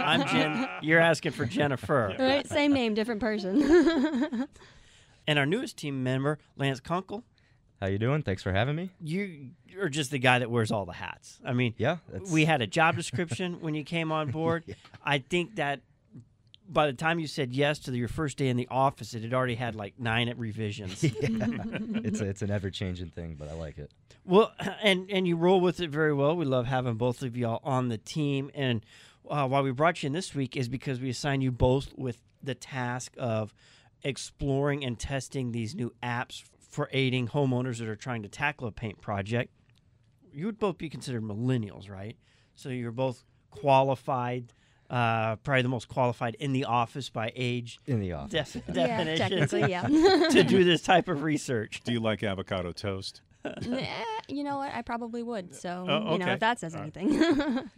I'm 0.00 0.26
Jen. 0.28 0.68
You're 0.82 1.00
asking 1.00 1.32
for 1.32 1.44
Jennifer. 1.44 2.14
Right, 2.18 2.46
same 2.48 2.72
name, 2.72 2.94
different 2.94 3.20
person. 3.20 4.48
And 5.26 5.38
our 5.38 5.46
newest 5.46 5.76
team 5.76 6.02
member, 6.02 6.38
Lance 6.56 6.80
Kunkel, 6.80 7.22
How 7.80 7.86
you 7.86 7.98
doing? 7.98 8.22
Thanks 8.22 8.42
for 8.42 8.52
having 8.52 8.74
me. 8.74 8.90
you 9.00 9.50
are 9.80 9.88
just 9.88 10.10
the 10.10 10.18
guy 10.18 10.40
that 10.40 10.50
wears 10.50 10.72
all 10.72 10.86
the 10.86 10.92
hats. 10.94 11.38
I 11.44 11.52
mean, 11.52 11.74
Yeah, 11.78 11.98
that's, 12.10 12.30
we 12.32 12.46
had 12.46 12.62
a 12.62 12.66
job 12.66 12.96
description 12.96 13.60
when 13.60 13.74
you 13.76 13.84
came 13.84 14.10
on 14.10 14.30
board. 14.32 14.64
I 15.04 15.18
think 15.18 15.56
that 15.56 15.80
by 16.72 16.86
the 16.86 16.92
time 16.92 17.18
you 17.18 17.26
said 17.26 17.52
yes 17.52 17.80
to 17.80 17.96
your 17.96 18.08
first 18.08 18.38
day 18.38 18.48
in 18.48 18.56
the 18.56 18.68
office, 18.70 19.14
it 19.14 19.22
had 19.22 19.34
already 19.34 19.56
had 19.56 19.74
like 19.74 19.98
nine 19.98 20.32
revisions. 20.36 21.02
yeah. 21.04 21.10
it's 21.20 22.20
a, 22.20 22.26
it's 22.26 22.42
an 22.42 22.50
ever 22.50 22.70
changing 22.70 23.10
thing, 23.10 23.36
but 23.38 23.48
I 23.48 23.54
like 23.54 23.78
it. 23.78 23.90
Well, 24.24 24.52
and 24.82 25.10
and 25.10 25.26
you 25.26 25.36
roll 25.36 25.60
with 25.60 25.80
it 25.80 25.90
very 25.90 26.14
well. 26.14 26.36
We 26.36 26.44
love 26.44 26.66
having 26.66 26.94
both 26.94 27.22
of 27.22 27.36
y'all 27.36 27.60
on 27.64 27.88
the 27.88 27.98
team. 27.98 28.50
And 28.54 28.84
uh, 29.28 29.48
why 29.48 29.60
we 29.60 29.72
brought 29.72 30.02
you 30.02 30.06
in 30.06 30.12
this 30.12 30.34
week 30.34 30.56
is 30.56 30.68
because 30.68 31.00
we 31.00 31.10
assigned 31.10 31.42
you 31.42 31.50
both 31.50 31.92
with 31.96 32.22
the 32.42 32.54
task 32.54 33.14
of 33.18 33.52
exploring 34.02 34.84
and 34.84 34.98
testing 34.98 35.52
these 35.52 35.74
new 35.74 35.92
apps 36.02 36.42
for 36.70 36.88
aiding 36.92 37.28
homeowners 37.28 37.78
that 37.78 37.88
are 37.88 37.96
trying 37.96 38.22
to 38.22 38.28
tackle 38.28 38.68
a 38.68 38.72
paint 38.72 39.00
project. 39.00 39.52
You 40.32 40.46
would 40.46 40.58
both 40.60 40.78
be 40.78 40.88
considered 40.88 41.22
millennials, 41.22 41.90
right? 41.90 42.16
So 42.54 42.68
you're 42.68 42.92
both 42.92 43.24
qualified. 43.50 44.52
Uh, 44.90 45.36
probably 45.36 45.62
the 45.62 45.68
most 45.68 45.86
qualified 45.88 46.34
in 46.40 46.52
the 46.52 46.64
office 46.64 47.08
by 47.10 47.32
age 47.36 47.78
In 47.86 48.00
the 48.00 48.12
office. 48.12 48.52
def- 48.54 48.56
yeah. 48.56 48.74
Yeah, 48.74 49.04
definition 49.04 49.28
technically, 49.30 49.70
yeah. 49.70 49.82
to 50.30 50.42
do 50.42 50.64
this 50.70 50.82
type 50.82 51.06
of 51.08 51.22
research. 51.22 51.80
Do 51.84 51.92
you 51.92 52.00
like 52.00 52.24
avocado 52.24 52.72
toast? 52.72 53.22
You 54.28 54.42
know 54.44 54.56
what? 54.58 54.74
I 54.74 54.82
probably 54.82 55.22
would. 55.22 55.54
So 55.54 55.86
Oh, 55.88 56.12
you 56.12 56.18
know 56.18 56.32
if 56.32 56.40
that 56.40 56.58
says 56.58 56.74
All 56.74 56.82
right. 56.82 56.92
anything. 56.96 57.22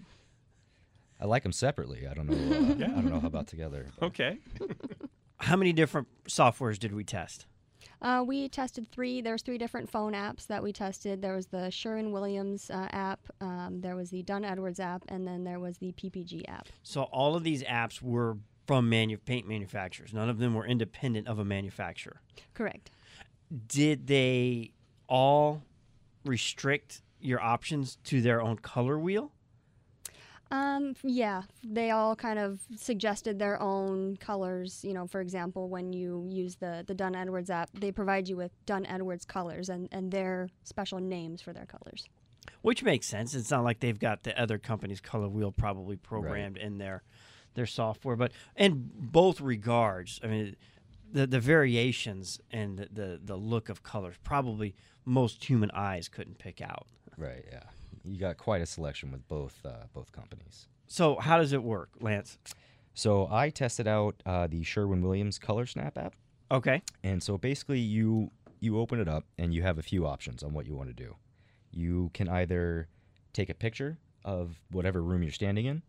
I 1.20 1.26
like 1.26 1.42
them 1.44 1.52
separately. 1.52 2.06
I 2.08 2.14
don't 2.14 2.26
know. 2.28 2.56
Uh, 2.56 2.72
I 2.84 2.88
don't 2.88 3.10
know 3.10 3.20
how 3.20 3.26
about 3.28 3.46
together. 3.46 3.88
but- 4.00 4.06
Okay. 4.06 4.38
How 5.36 5.56
many 5.56 5.72
different 5.72 6.08
softwares 6.28 6.78
did 6.78 6.92
we 6.94 7.04
test? 7.04 7.46
Uh, 8.00 8.24
we 8.26 8.48
tested 8.48 8.86
three. 8.90 9.20
There's 9.20 9.42
three 9.42 9.58
different 9.58 9.90
phone 9.90 10.12
apps 10.12 10.46
that 10.48 10.62
we 10.62 10.72
tested. 10.72 11.22
There 11.22 11.34
was 11.34 11.46
the 11.46 11.70
Sherwin 11.70 12.12
Williams 12.12 12.70
uh, 12.70 12.88
app, 12.90 13.20
um, 13.40 13.80
there 13.80 13.96
was 13.96 14.10
the 14.10 14.22
Dunn 14.22 14.44
Edwards 14.44 14.80
app, 14.80 15.04
and 15.08 15.26
then 15.26 15.44
there 15.44 15.60
was 15.60 15.78
the 15.78 15.92
PPG 15.92 16.48
app. 16.48 16.68
So 16.82 17.02
all 17.04 17.36
of 17.36 17.44
these 17.44 17.62
apps 17.62 18.02
were 18.02 18.36
from 18.66 18.88
manu- 18.88 19.18
paint 19.18 19.46
manufacturers. 19.46 20.12
None 20.12 20.28
of 20.28 20.38
them 20.38 20.54
were 20.54 20.66
independent 20.66 21.28
of 21.28 21.38
a 21.38 21.44
manufacturer. 21.44 22.20
Correct. 22.54 22.90
Did 23.66 24.06
they 24.06 24.72
all 25.08 25.62
restrict 26.24 27.02
your 27.20 27.40
options 27.40 27.98
to 28.04 28.20
their 28.20 28.40
own 28.40 28.56
color 28.56 28.98
wheel? 28.98 29.32
Um, 30.52 30.94
yeah, 31.02 31.42
they 31.64 31.92
all 31.92 32.14
kind 32.14 32.38
of 32.38 32.60
suggested 32.76 33.38
their 33.38 33.60
own 33.60 34.18
colors. 34.18 34.84
You 34.84 34.92
know, 34.92 35.06
for 35.06 35.22
example, 35.22 35.70
when 35.70 35.94
you 35.94 36.26
use 36.28 36.56
the 36.56 36.84
the 36.86 36.94
Dunn 36.94 37.14
Edwards 37.14 37.48
app, 37.48 37.70
they 37.72 37.90
provide 37.90 38.28
you 38.28 38.36
with 38.36 38.52
Dunn 38.66 38.84
Edwards 38.84 39.24
colors 39.24 39.70
and 39.70 39.88
and 39.90 40.12
their 40.12 40.50
special 40.62 40.98
names 41.00 41.40
for 41.40 41.54
their 41.54 41.64
colors. 41.64 42.06
Which 42.60 42.84
makes 42.84 43.06
sense. 43.06 43.34
It's 43.34 43.50
not 43.50 43.64
like 43.64 43.80
they've 43.80 43.98
got 43.98 44.24
the 44.24 44.38
other 44.40 44.58
company's 44.58 45.00
color 45.00 45.28
wheel 45.28 45.52
probably 45.52 45.96
programmed 45.96 46.58
in 46.58 46.76
their 46.76 47.02
their 47.54 47.66
software. 47.66 48.14
But 48.14 48.32
in 48.54 48.90
both 48.94 49.40
regards, 49.40 50.20
I 50.22 50.26
mean, 50.26 50.56
the 51.10 51.26
the 51.26 51.40
variations 51.40 52.40
and 52.50 52.78
the, 52.78 52.88
the, 52.92 53.20
the 53.24 53.36
look 53.36 53.70
of 53.70 53.82
colors 53.82 54.16
probably 54.22 54.74
most 55.06 55.44
human 55.44 55.70
eyes 55.70 56.08
couldn't 56.08 56.38
pick 56.38 56.60
out. 56.60 56.86
Right. 57.16 57.44
Yeah. 57.50 57.62
You 58.04 58.18
got 58.18 58.36
quite 58.36 58.60
a 58.62 58.66
selection 58.66 59.10
with 59.12 59.26
both 59.28 59.60
uh, 59.64 59.84
both 59.92 60.12
companies. 60.12 60.66
So 60.86 61.16
how 61.16 61.38
does 61.38 61.52
it 61.52 61.62
work, 61.62 61.90
Lance? 62.00 62.38
So 62.94 63.28
I 63.30 63.48
tested 63.50 63.86
out 63.88 64.22
uh, 64.26 64.46
the 64.48 64.62
Sherwin 64.64 65.02
Williams 65.02 65.38
Color 65.38 65.64
Snap 65.66 65.96
app, 65.96 66.14
Okay. 66.50 66.82
and 67.02 67.22
so 67.22 67.38
basically 67.38 67.78
you 67.80 68.30
you 68.60 68.78
open 68.78 69.00
it 69.00 69.08
up 69.08 69.24
and 69.38 69.52
you 69.54 69.62
have 69.62 69.78
a 69.78 69.82
few 69.82 70.06
options 70.06 70.42
on 70.42 70.52
what 70.52 70.66
you 70.66 70.74
want 70.74 70.88
to 70.88 70.94
do. 70.94 71.16
You 71.70 72.10
can 72.14 72.28
either 72.28 72.88
take 73.32 73.48
a 73.48 73.54
picture 73.54 73.98
of 74.24 74.60
whatever 74.70 75.02
room 75.02 75.22
you're 75.22 75.32
standing 75.32 75.64
in, 75.66 75.82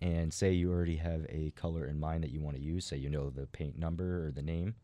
and 0.00 0.32
say 0.34 0.52
you 0.52 0.70
already 0.72 0.96
have 0.96 1.24
a 1.28 1.52
color 1.54 1.86
in 1.86 2.00
mind 2.00 2.24
that 2.24 2.30
you 2.32 2.40
want 2.40 2.56
to 2.56 2.62
use. 2.62 2.84
Say 2.84 2.96
you 2.96 3.08
know 3.10 3.30
the 3.30 3.46
paint 3.46 3.78
number 3.78 4.26
or 4.26 4.32
the 4.32 4.42
name, 4.42 4.74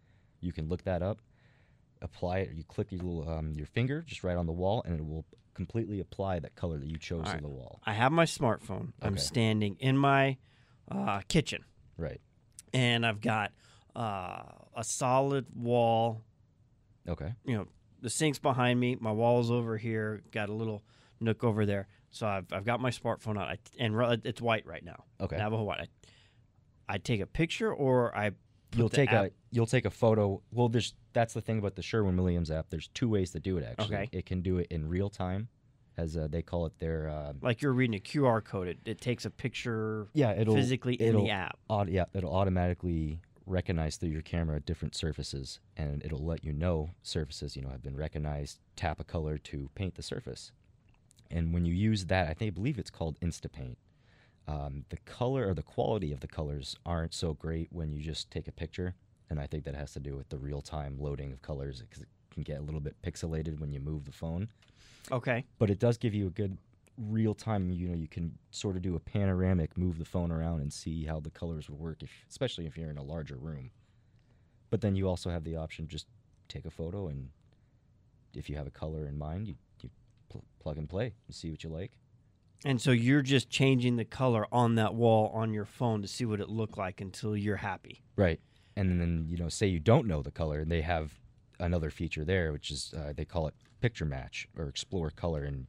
you 0.41 0.53
can 0.53 0.69
look 0.69 0.85
that 0.85 1.03
up, 1.03 1.19
apply 2.03 2.39
it. 2.39 2.51
You 2.55 2.65
click 2.65 2.93
your 2.93 3.01
little 3.03 3.29
um, 3.29 3.53
your 3.55 3.67
finger 3.67 4.03
just 4.03 4.25
right 4.25 4.37
on 4.37 4.47
the 4.47 4.53
wall, 4.53 4.83
and 4.85 4.99
it 4.99 5.07
will 5.07 5.25
completely 5.55 6.01
apply 6.01 6.39
that 6.41 6.55
color 6.55 6.79
that 6.79 6.87
you 6.89 6.97
chose 6.99 7.25
to 7.31 7.41
the 7.41 7.49
wall. 7.49 7.81
I 7.85 7.93
have 7.93 8.13
my 8.13 8.25
smartphone. 8.25 8.93
I'm 9.03 9.15
Okay. 9.15 9.21
standing 9.23 9.77
in 9.81 9.97
my 9.97 10.37
uh, 10.91 11.21
kitchen, 11.29 11.65
Right. 11.97 12.21
and 12.73 13.05
I've 13.05 13.21
got 13.21 13.53
uh, 13.97 14.43
a 14.77 14.85
solid 14.85 15.47
wall. 15.55 16.23
Okay. 17.09 17.35
You 17.45 17.57
know, 17.57 17.67
the 18.01 18.11
sink's 18.11 18.39
behind 18.39 18.79
me. 18.79 18.97
My 19.01 19.11
wall's 19.13 19.51
over 19.51 19.77
here. 19.77 20.23
Got 20.31 20.49
a 20.49 20.53
little 20.53 20.83
nook 21.21 21.43
over 21.43 21.67
there. 21.67 21.89
So 22.11 22.27
I've, 22.27 22.47
I've 22.53 22.65
got 22.65 22.81
my 22.81 22.91
smartphone 22.91 23.37
out, 23.39 23.49
I, 23.49 23.59
and 23.79 23.95
it's 24.25 24.41
white 24.41 24.65
right 24.67 24.85
now. 24.85 25.05
Okay. 25.21 25.37
Navajo 25.37 25.65
white. 25.65 25.81
I, 25.81 26.95
I 26.95 26.99
take 26.99 27.21
a 27.21 27.27
picture, 27.27 27.73
or 27.75 28.17
I 28.17 28.31
put 28.31 28.39
you'll 28.79 28.89
the 28.89 28.97
take 28.97 29.13
app- 29.13 29.27
a 29.27 29.31
you'll 29.51 29.67
take 29.67 29.85
a 29.85 29.91
photo. 29.91 30.41
Well, 30.53 30.69
there's 30.69 30.95
that's 31.19 31.35
the 31.35 31.41
thing 31.41 31.59
about 31.59 31.75
the 31.75 31.83
Sherwin 31.83 32.17
Williams 32.17 32.49
app. 32.49 32.67
There's 32.71 32.87
two 32.95 33.09
ways 33.09 33.33
to 33.33 33.41
do 33.41 33.59
it. 33.59 33.65
Actually, 33.65 33.97
Okay. 33.97 34.09
it 34.13 34.25
can 34.25 34.41
do 34.41 34.59
it 34.59 34.69
in 34.71 34.89
real 34.89 35.11
time, 35.11 35.49
as 35.97 36.17
uh, 36.17 36.29
they 36.31 36.43
call 36.43 36.65
it 36.67 36.79
their 36.79 37.09
uh, 37.09 37.33
like 37.43 37.61
you're 37.61 37.73
reading 37.73 37.97
a 37.97 38.01
QR 38.01 38.43
code. 38.45 38.69
It, 38.69 38.79
it 38.85 39.01
takes 39.01 39.25
a 39.25 39.31
picture 39.31 40.07
yeah. 40.15 40.31
It'll 40.31 40.55
physically 40.55 40.95
in 40.95 41.09
it'll 41.09 41.25
the 41.25 41.31
app. 41.31 41.59
aut- 41.69 41.89
yeah, 41.91 42.05
it'll 42.15 42.33
automatically 42.33 43.19
recognize 43.47 43.97
through 43.97 44.11
your 44.11 44.23
camera 44.23 44.61
different 44.61 44.95
surfaces, 44.95 45.59
and 45.77 46.05
it'll 46.05 46.25
let 46.25 46.45
you 46.45 46.53
know 46.53 46.91
surfaces 47.03 47.57
you 47.57 47.63
know 47.63 47.71
have 47.71 47.83
been 47.83 47.97
recognized. 47.97 48.61
Tap 48.77 49.01
a 49.01 49.05
color 49.05 49.39
to 49.39 49.71
paint 49.75 49.97
the 49.97 50.03
surface, 50.05 50.53
and 51.33 51.53
when 51.53 51.65
you 51.65 51.75
use 51.75 52.07
that, 52.07 52.29
I 52.29 52.33
think 52.35 52.53
I 52.53 52.55
believe 52.55 52.79
it's 52.79 52.91
called 52.91 53.19
InstaPaint. 53.21 53.77
Um, 54.47 54.85
the 54.89 54.99
color 54.99 55.49
or 55.49 55.53
the 55.55 55.63
quality 55.65 56.13
of 56.13 56.21
the 56.21 56.29
colors 56.29 56.77
aren't 56.87 57.13
so 57.13 57.35
great 57.35 57.69
when 57.73 57.93
you 57.93 58.01
just 58.01 58.31
take 58.31 58.47
a 58.49 58.53
picture, 58.53 58.95
and 59.31 59.41
I 59.41 59.47
think 59.47 59.65
that 59.65 59.75
has 59.75 59.93
to 59.93 60.01
do 60.01 60.17
with 60.17 60.29
the 60.29 60.39
real-time 60.39 60.97
loading 60.99 61.33
of 61.33 61.43
colors 61.43 61.81
because 61.83 62.03
it 62.03 62.09
can 62.31 62.43
get 62.43 62.59
a 62.59 62.63
little 62.63 62.81
bit 62.81 62.97
pixelated 63.03 63.61
when 63.61 63.73
you 63.73 63.81
move 63.81 64.05
the 64.05 64.13
phone. 64.13 64.49
Okay. 65.11 65.45
But 65.59 65.71
it 65.71 65.79
does 65.79 65.97
give 65.97 66.15
you 66.15 66.27
a 66.27 66.31
good 66.31 66.59
real-time. 66.97 67.71
You 67.71 67.89
know, 67.89 67.95
you 67.95 68.09
can 68.09 68.37
sort 68.51 68.77
of 68.77 68.83
do 68.83 68.97
a 68.97 69.01
panoramic, 69.01 69.77
move 69.77 69.99
the 69.99 70.05
phone 70.05 70.31
around, 70.31 70.61
and 70.61 70.73
see 70.73 71.05
how 71.05 71.21
the 71.21 71.31
colors 71.31 71.69
would 71.69 71.79
work, 71.79 72.03
if, 72.03 72.11
especially 72.29 72.67
if 72.67 72.77
you're 72.77 72.91
in 72.91 72.99
a 72.99 73.03
larger 73.03 73.37
room. 73.37 73.71
But 74.71 74.81
then 74.81 74.97
you 74.97 75.09
also 75.09 75.31
have 75.31 75.45
the 75.45 75.57
option 75.57 75.89
just 75.89 76.07
take 76.49 76.67
a 76.67 76.71
photo, 76.71 77.09
and 77.09 77.31
if 78.35 78.51
you 78.51 78.57
have 78.57 78.67
a 78.67 78.71
color 78.71 79.07
in 79.07 79.17
mind, 79.17 79.49
you 79.49 79.55
you 79.83 79.91
pl- 80.29 80.45
plug 80.61 80.77
and 80.79 80.89
play 80.89 81.15
and 81.27 81.35
see 81.35 81.51
what 81.51 81.65
you 81.65 81.71
like. 81.71 81.93
And 82.65 82.81
so 82.81 82.91
you're 82.91 83.23
just 83.23 83.49
changing 83.49 83.97
the 83.97 84.05
color 84.05 84.47
on 84.51 84.75
that 84.75 84.95
wall 84.95 85.31
on 85.33 85.53
your 85.53 85.65
phone 85.65 86.03
to 86.03 86.09
see 86.09 86.25
what 86.25 86.41
it 86.41 86.49
looked 86.49 86.77
like 86.77 87.01
until 87.01 87.37
you're 87.37 87.57
happy. 87.57 88.03
Right. 88.17 88.41
And 88.79 89.01
then, 89.01 89.27
you 89.29 89.37
know, 89.37 89.49
say 89.49 89.67
you 89.67 89.81
don't 89.81 90.07
know 90.07 90.23
the 90.23 90.31
color, 90.31 90.61
and 90.61 90.71
they 90.71 90.83
have 90.83 91.19
another 91.59 91.91
feature 91.91 92.25
there, 92.25 92.53
which 92.53 92.71
is 92.71 92.95
uh, 92.97 93.13
they 93.13 93.25
call 93.25 93.49
it 93.49 93.55
picture 93.81 94.05
match 94.05 94.47
or 94.57 94.69
explore 94.69 95.11
color. 95.11 95.43
And 95.43 95.67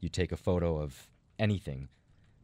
you 0.00 0.10
take 0.10 0.32
a 0.32 0.36
photo 0.36 0.76
of 0.76 1.08
anything, 1.38 1.88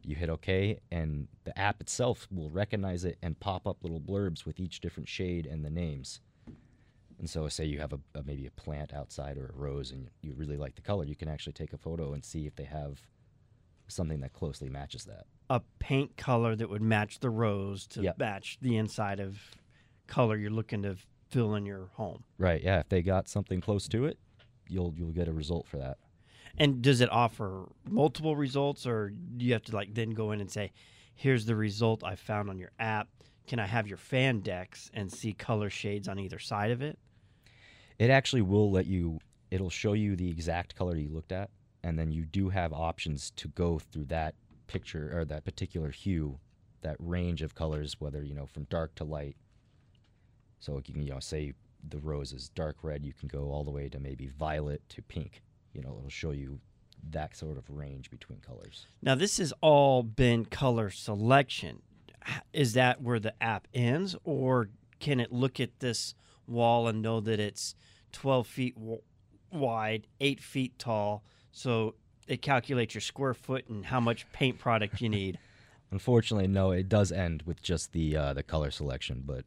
you 0.03 0.15
hit 0.15 0.27
OK, 0.29 0.79
and 0.91 1.27
the 1.43 1.57
app 1.57 1.79
itself 1.79 2.27
will 2.31 2.49
recognize 2.49 3.05
it 3.05 3.19
and 3.21 3.39
pop 3.39 3.67
up 3.67 3.77
little 3.83 4.01
blurbs 4.01 4.45
with 4.45 4.59
each 4.59 4.79
different 4.79 5.07
shade 5.07 5.45
and 5.45 5.63
the 5.63 5.69
names. 5.69 6.21
And 7.19 7.29
so, 7.29 7.47
say 7.47 7.65
you 7.65 7.79
have 7.79 7.93
a, 7.93 7.99
a 8.15 8.23
maybe 8.23 8.47
a 8.47 8.51
plant 8.51 8.95
outside 8.95 9.37
or 9.37 9.53
a 9.53 9.59
rose, 9.59 9.91
and 9.91 10.09
you 10.23 10.33
really 10.33 10.57
like 10.57 10.73
the 10.73 10.81
color, 10.81 11.03
you 11.03 11.15
can 11.15 11.27
actually 11.27 11.53
take 11.53 11.73
a 11.73 11.77
photo 11.77 12.13
and 12.13 12.25
see 12.25 12.47
if 12.47 12.55
they 12.55 12.63
have 12.63 13.01
something 13.87 14.21
that 14.21 14.33
closely 14.33 14.69
matches 14.69 15.05
that. 15.05 15.25
A 15.51 15.61
paint 15.77 16.17
color 16.17 16.55
that 16.55 16.69
would 16.69 16.81
match 16.81 17.19
the 17.19 17.29
rose 17.29 17.85
to 17.87 18.01
Yep. 18.01 18.17
match 18.17 18.57
the 18.61 18.75
inside 18.77 19.19
of 19.19 19.39
color 20.09 20.35
you're 20.35 20.51
looking 20.51 20.81
to 20.83 20.97
fill 21.29 21.55
in 21.55 21.65
your 21.65 21.89
home. 21.93 22.23
Right? 22.37 22.61
Yeah. 22.61 22.79
If 22.79 22.89
they 22.89 23.01
got 23.01 23.29
something 23.29 23.61
close 23.61 23.87
to 23.89 24.05
it, 24.05 24.17
you'll 24.67 24.93
you'll 24.95 25.11
get 25.11 25.27
a 25.27 25.33
result 25.33 25.67
for 25.67 25.77
that. 25.77 25.97
And 26.57 26.81
does 26.81 26.99
it 26.99 27.09
offer 27.11 27.69
multiple 27.89 28.35
results 28.35 28.85
or 28.85 29.11
do 29.37 29.45
you 29.45 29.53
have 29.53 29.63
to 29.63 29.75
like 29.75 29.93
then 29.93 30.11
go 30.11 30.31
in 30.31 30.41
and 30.41 30.51
say, 30.51 30.71
here's 31.15 31.45
the 31.45 31.55
result 31.55 32.03
I 32.03 32.15
found 32.15 32.49
on 32.49 32.57
your 32.57 32.71
app. 32.79 33.07
Can 33.47 33.59
I 33.59 33.65
have 33.65 33.87
your 33.87 33.97
fan 33.97 34.41
decks 34.41 34.91
and 34.93 35.11
see 35.11 35.33
color 35.33 35.69
shades 35.69 36.07
on 36.07 36.19
either 36.19 36.39
side 36.39 36.71
of 36.71 36.81
it? 36.81 36.99
It 37.97 38.09
actually 38.09 38.41
will 38.41 38.71
let 38.71 38.85
you. 38.85 39.19
It'll 39.51 39.69
show 39.69 39.93
you 39.93 40.15
the 40.15 40.29
exact 40.29 40.75
color 40.75 40.95
you 40.95 41.09
looked 41.09 41.31
at, 41.31 41.49
and 41.83 41.97
then 41.97 42.11
you 42.11 42.25
do 42.25 42.49
have 42.49 42.71
options 42.71 43.31
to 43.31 43.47
go 43.49 43.79
through 43.79 44.05
that 44.05 44.35
picture 44.67 45.11
or 45.13 45.25
that 45.25 45.43
particular 45.43 45.89
hue, 45.89 46.39
that 46.81 46.95
range 46.99 47.41
of 47.41 47.55
colors, 47.55 47.95
whether 47.99 48.23
you 48.23 48.35
know 48.35 48.45
from 48.45 48.65
dark 48.65 48.93
to 48.95 49.03
light. 49.03 49.35
So 50.59 50.81
you 50.85 50.93
can 50.93 51.03
you 51.03 51.11
know 51.11 51.19
say 51.19 51.53
the 51.87 51.99
rose 51.99 52.33
is 52.33 52.49
dark 52.49 52.77
red, 52.83 53.05
you 53.05 53.13
can 53.13 53.27
go 53.27 53.51
all 53.51 53.63
the 53.63 53.71
way 53.71 53.89
to 53.89 53.99
maybe 53.99 54.27
violet 54.27 54.81
to 54.89 55.01
pink. 55.01 55.41
You 55.73 55.81
know, 55.81 55.95
it'll 55.97 56.09
show 56.09 56.31
you 56.31 56.59
that 57.11 57.35
sort 57.35 57.57
of 57.57 57.69
range 57.69 58.09
between 58.09 58.39
colors. 58.39 58.87
Now, 59.01 59.15
this 59.15 59.37
has 59.37 59.53
all 59.61 60.03
been 60.03 60.45
color 60.45 60.89
selection. 60.89 61.81
Is 62.51 62.73
that 62.73 63.01
where 63.01 63.19
the 63.19 63.41
app 63.41 63.67
ends, 63.73 64.15
or 64.23 64.69
can 64.99 65.19
it 65.19 65.31
look 65.31 65.59
at 65.59 65.79
this 65.79 66.15
wall 66.47 66.87
and 66.87 67.01
know 67.01 67.21
that 67.21 67.39
it's 67.39 67.75
12 68.11 68.47
feet 68.47 68.75
w- 68.75 69.01
wide, 69.51 70.07
8 70.19 70.41
feet 70.41 70.77
tall? 70.77 71.23
So 71.51 71.95
it 72.27 72.41
calculates 72.41 72.93
your 72.93 73.01
square 73.01 73.33
foot 73.33 73.67
and 73.69 73.85
how 73.85 73.99
much 73.99 74.29
paint 74.33 74.59
product 74.59 75.01
you 75.01 75.09
need. 75.09 75.39
Unfortunately, 75.91 76.47
no. 76.47 76.71
It 76.71 76.89
does 76.89 77.11
end 77.11 77.43
with 77.45 77.61
just 77.63 77.93
the 77.93 78.15
uh, 78.15 78.33
the 78.33 78.43
color 78.43 78.69
selection, 78.69 79.23
but 79.25 79.45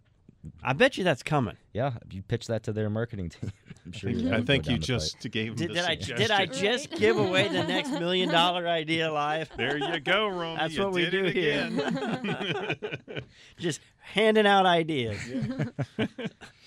I 0.63 0.73
bet 0.73 0.97
you 0.99 1.05
that's 1.05 1.23
coming. 1.23 1.57
yeah, 1.73 1.93
you 2.11 2.23
pitch 2.23 2.49
that 2.49 2.65
to 2.65 2.73
their 2.73 2.91
marketing 2.91 3.29
team, 3.29 3.53
I'm 3.87 3.93
sure. 3.93 4.11
you'll 4.11 4.35
I 4.35 4.43
think 4.43 4.69
you 4.69 4.77
just 4.79 5.21
pipe. 5.23 5.33
gave 5.33 5.57
Did, 5.57 5.71
the 5.71 5.75
did 5.75 5.85
I 5.85 5.95
did 5.95 6.31
I 6.31 6.47
just 6.67 6.91
give 6.91 7.17
away 7.19 7.49
the 7.49 7.63
next 7.69 7.91
million 7.91 8.29
dollar 8.29 8.67
idea 8.67 9.13
live? 9.13 9.49
There 9.57 9.77
you 9.79 10.01
go, 10.01 10.29
Romey. 10.29 10.57
That's 10.59 10.75
you 10.75 10.83
what 10.83 10.93
we 10.93 11.09
do 11.11 11.25
here. 11.25 11.71
Just 13.59 13.81
handing 14.01 14.47
out 14.47 14.67
ideas. 14.67 15.19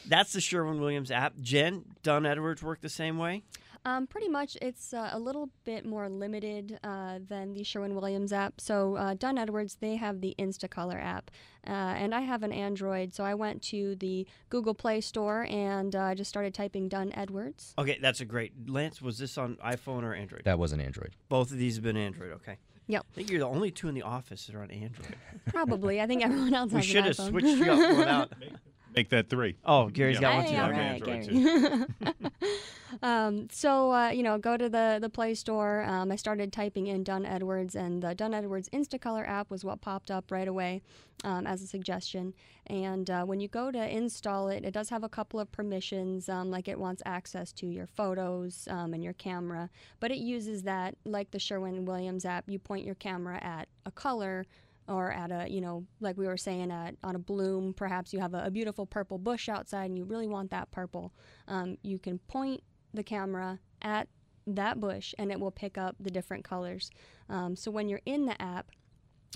That's 0.07 0.33
the 0.33 0.41
Sherwin 0.41 0.79
Williams 0.79 1.11
app. 1.11 1.33
Jen, 1.41 1.83
Dunn 2.03 2.25
Edwards 2.25 2.63
work 2.63 2.81
the 2.81 2.89
same 2.89 3.17
way. 3.17 3.43
Um, 3.85 4.07
pretty 4.07 4.29
much, 4.29 4.57
it's 4.63 4.95
uh, 4.95 5.11
a 5.13 5.19
little 5.19 5.49
bit 5.63 5.85
more 5.85 6.09
limited 6.09 6.79
uh, 6.83 7.19
than 7.27 7.53
the 7.53 7.63
Sherwin-Williams 7.63 8.33
app. 8.33 8.59
So 8.59 8.95
uh, 8.95 9.13
Dunn 9.13 9.37
Edwards, 9.37 9.77
they 9.79 9.95
have 9.97 10.21
the 10.21 10.33
Instacolor 10.39 10.99
app, 10.99 11.29
uh, 11.67 11.69
and 11.69 12.15
I 12.15 12.21
have 12.21 12.41
an 12.41 12.51
Android. 12.51 13.13
So 13.13 13.23
I 13.23 13.35
went 13.35 13.61
to 13.63 13.95
the 13.97 14.25
Google 14.49 14.73
Play 14.73 15.01
Store 15.01 15.45
and 15.51 15.95
uh, 15.95 16.15
just 16.15 16.29
started 16.29 16.55
typing 16.55 16.89
Dunn 16.89 17.11
Edwards. 17.13 17.75
Okay, 17.77 17.99
that's 18.01 18.21
a 18.21 18.25
great. 18.25 18.53
Lance, 18.67 19.03
was 19.03 19.19
this 19.19 19.37
on 19.37 19.57
iPhone 19.57 20.01
or 20.01 20.15
Android? 20.15 20.41
That 20.45 20.57
was 20.57 20.71
an 20.71 20.81
Android. 20.81 21.15
Both 21.29 21.51
of 21.51 21.59
these 21.59 21.75
have 21.75 21.83
been 21.83 21.97
Android. 21.97 22.31
Okay. 22.33 22.57
Yep, 22.87 23.05
I 23.11 23.15
think 23.15 23.29
you're 23.31 23.39
the 23.39 23.47
only 23.47 23.71
two 23.71 23.87
in 23.87 23.95
the 23.95 24.03
office 24.03 24.45
that 24.45 24.55
are 24.55 24.61
on 24.61 24.69
Android. 24.69 25.15
probably. 25.47 26.01
I 26.01 26.07
think 26.07 26.23
everyone 26.23 26.53
else 26.53 26.71
we 26.71 26.81
should 26.81 27.05
have 27.05 27.15
switched 27.15 27.47
you 27.47 27.71
up 27.71 27.97
one 27.97 28.07
out. 28.07 28.33
Make 28.95 29.09
that 29.09 29.29
three. 29.29 29.57
Oh, 29.65 29.89
Gary's 29.89 30.19
got 30.19 30.29
Yeah. 30.29 30.37
one 30.37 30.45
too. 30.45 30.57
all 30.61 30.71
right, 30.71 31.01
Android, 31.01 31.99
Gary. 31.99 32.21
um, 33.03 33.47
so 33.51 33.91
uh, 33.91 34.09
you 34.09 34.23
know, 34.23 34.37
go 34.37 34.55
to 34.57 34.69
the 34.69 34.99
the 35.01 35.09
Play 35.09 35.33
Store. 35.33 35.83
Um, 35.83 36.11
I 36.11 36.15
started 36.15 36.53
typing 36.53 36.87
in 36.87 37.03
Dunn 37.03 37.25
Edwards, 37.25 37.75
and 37.75 38.01
the 38.01 38.15
Dunn 38.15 38.33
Edwards 38.33 38.69
Instacolor 38.69 39.27
app 39.27 39.49
was 39.49 39.65
what 39.65 39.81
popped 39.81 40.09
up 40.11 40.31
right 40.31 40.47
away 40.47 40.81
um, 41.23 41.45
as 41.45 41.61
a 41.61 41.67
suggestion. 41.67 42.33
And 42.67 43.09
uh, 43.09 43.25
when 43.25 43.39
you 43.39 43.47
go 43.47 43.69
to 43.71 43.89
install 43.95 44.47
it, 44.47 44.63
it 44.65 44.71
does 44.71 44.89
have 44.89 45.03
a 45.03 45.09
couple 45.09 45.39
of 45.39 45.51
permissions, 45.51 46.29
um, 46.29 46.49
like 46.49 46.67
it 46.67 46.79
wants 46.79 47.03
access 47.05 47.51
to 47.53 47.67
your 47.67 47.85
photos 47.85 48.67
um, 48.71 48.93
and 48.93 49.03
your 49.03 49.13
camera. 49.13 49.69
But 49.99 50.11
it 50.11 50.17
uses 50.17 50.63
that, 50.63 50.95
like 51.05 51.31
the 51.31 51.39
Sherwin 51.39 51.85
Williams 51.85 52.25
app. 52.25 52.45
You 52.47 52.59
point 52.59 52.85
your 52.85 52.95
camera 52.95 53.37
at 53.43 53.67
a 53.85 53.91
color 53.91 54.45
or 54.87 55.11
at 55.11 55.31
a 55.31 55.49
you 55.49 55.61
know 55.61 55.85
like 55.99 56.17
we 56.17 56.27
were 56.27 56.37
saying 56.37 56.71
at 56.71 56.95
on 57.03 57.15
a 57.15 57.19
bloom 57.19 57.73
perhaps 57.73 58.13
you 58.13 58.19
have 58.19 58.33
a, 58.33 58.45
a 58.45 58.51
beautiful 58.51 58.85
purple 58.85 59.17
bush 59.17 59.49
outside 59.49 59.85
and 59.85 59.97
you 59.97 60.03
really 60.03 60.27
want 60.27 60.51
that 60.51 60.69
purple 60.71 61.11
um, 61.47 61.77
you 61.81 61.97
can 61.97 62.19
point 62.19 62.61
the 62.93 63.03
camera 63.03 63.59
at 63.81 64.07
that 64.47 64.79
bush 64.79 65.13
and 65.17 65.31
it 65.31 65.39
will 65.39 65.51
pick 65.51 65.77
up 65.77 65.95
the 65.99 66.11
different 66.11 66.43
colors. 66.43 66.91
Um, 67.29 67.55
so 67.55 67.71
when 67.71 67.89
you're 67.89 68.01
in 68.05 68.25
the 68.25 68.39
app 68.41 68.71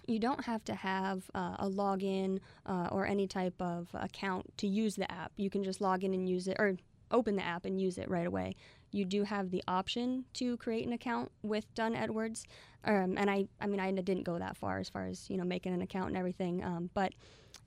you 0.07 0.17
don't 0.17 0.43
have 0.45 0.63
to 0.65 0.73
have 0.73 1.29
uh, 1.35 1.55
a 1.59 1.69
login 1.69 2.39
uh, 2.65 2.87
or 2.91 3.05
any 3.05 3.27
type 3.27 3.53
of 3.59 3.89
account 3.93 4.45
to 4.57 4.65
use 4.65 4.95
the 4.95 5.11
app. 5.11 5.31
You 5.35 5.49
can 5.49 5.63
just 5.63 5.81
log 5.81 6.03
in 6.03 6.13
and 6.13 6.27
use 6.27 6.47
it 6.47 6.55
or 6.57 6.77
open 7.11 7.35
the 7.35 7.43
app 7.43 7.65
and 7.65 7.79
use 7.79 7.97
it 7.97 8.09
right 8.09 8.25
away 8.25 8.55
you 8.91 9.05
do 9.05 9.23
have 9.23 9.51
the 9.51 9.63
option 9.67 10.25
to 10.35 10.57
create 10.57 10.85
an 10.85 10.93
account 10.93 11.31
with 11.43 11.73
Dunn 11.75 11.95
Edwards, 11.95 12.45
um, 12.85 13.17
and 13.17 13.29
I, 13.29 13.47
I 13.59 13.67
mean, 13.67 13.79
I 13.79 13.91
didn't 13.91 14.23
go 14.23 14.39
that 14.39 14.57
far 14.57 14.79
as 14.79 14.89
far 14.89 15.05
as 15.07 15.29
you 15.29 15.37
know 15.37 15.43
making 15.43 15.73
an 15.73 15.81
account 15.81 16.09
and 16.09 16.17
everything. 16.17 16.63
Um, 16.63 16.89
but 16.93 17.13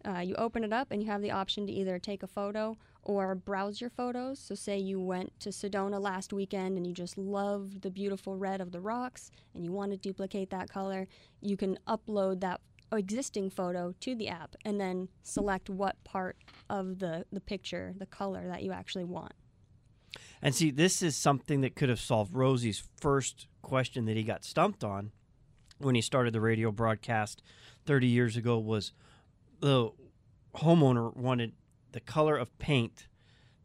uh, 0.06 0.18
you 0.18 0.34
open 0.36 0.64
it 0.64 0.72
up 0.72 0.90
and 0.90 1.02
you 1.02 1.10
have 1.10 1.22
the 1.22 1.30
option 1.30 1.66
to 1.66 1.72
either 1.72 1.98
take 1.98 2.22
a 2.22 2.26
photo 2.26 2.76
or 3.02 3.34
browse 3.34 3.80
your 3.80 3.90
photos. 3.90 4.38
So, 4.38 4.54
say 4.54 4.78
you 4.78 5.00
went 5.00 5.38
to 5.40 5.50
Sedona 5.50 6.00
last 6.00 6.32
weekend 6.32 6.76
and 6.76 6.86
you 6.86 6.92
just 6.92 7.18
loved 7.18 7.82
the 7.82 7.90
beautiful 7.90 8.36
red 8.36 8.60
of 8.60 8.72
the 8.72 8.80
rocks 8.80 9.30
and 9.54 9.64
you 9.64 9.72
want 9.72 9.90
to 9.92 9.96
duplicate 9.96 10.50
that 10.50 10.68
color, 10.68 11.08
you 11.40 11.56
can 11.56 11.78
upload 11.86 12.40
that 12.40 12.60
existing 12.92 13.50
photo 13.50 13.94
to 14.00 14.14
the 14.14 14.28
app 14.28 14.54
and 14.64 14.80
then 14.80 15.08
select 15.22 15.70
what 15.70 16.02
part 16.04 16.36
of 16.68 16.98
the, 16.98 17.24
the 17.32 17.40
picture, 17.40 17.94
the 17.96 18.06
color 18.06 18.46
that 18.46 18.62
you 18.62 18.72
actually 18.72 19.04
want. 19.04 19.32
And 20.42 20.54
see, 20.54 20.70
this 20.70 21.02
is 21.02 21.16
something 21.16 21.60
that 21.60 21.76
could 21.76 21.88
have 21.88 22.00
solved 22.00 22.34
Rosie's 22.34 22.82
first 23.00 23.46
question 23.62 24.06
that 24.06 24.16
he 24.16 24.24
got 24.24 24.44
stumped 24.44 24.82
on 24.82 25.12
when 25.78 25.94
he 25.94 26.00
started 26.00 26.32
the 26.32 26.40
radio 26.40 26.72
broadcast 26.72 27.42
30 27.86 28.06
years 28.08 28.36
ago 28.36 28.58
was 28.58 28.92
the 29.60 29.90
homeowner 30.56 31.16
wanted 31.16 31.52
the 31.92 32.00
color 32.00 32.36
of 32.36 32.56
paint 32.58 33.06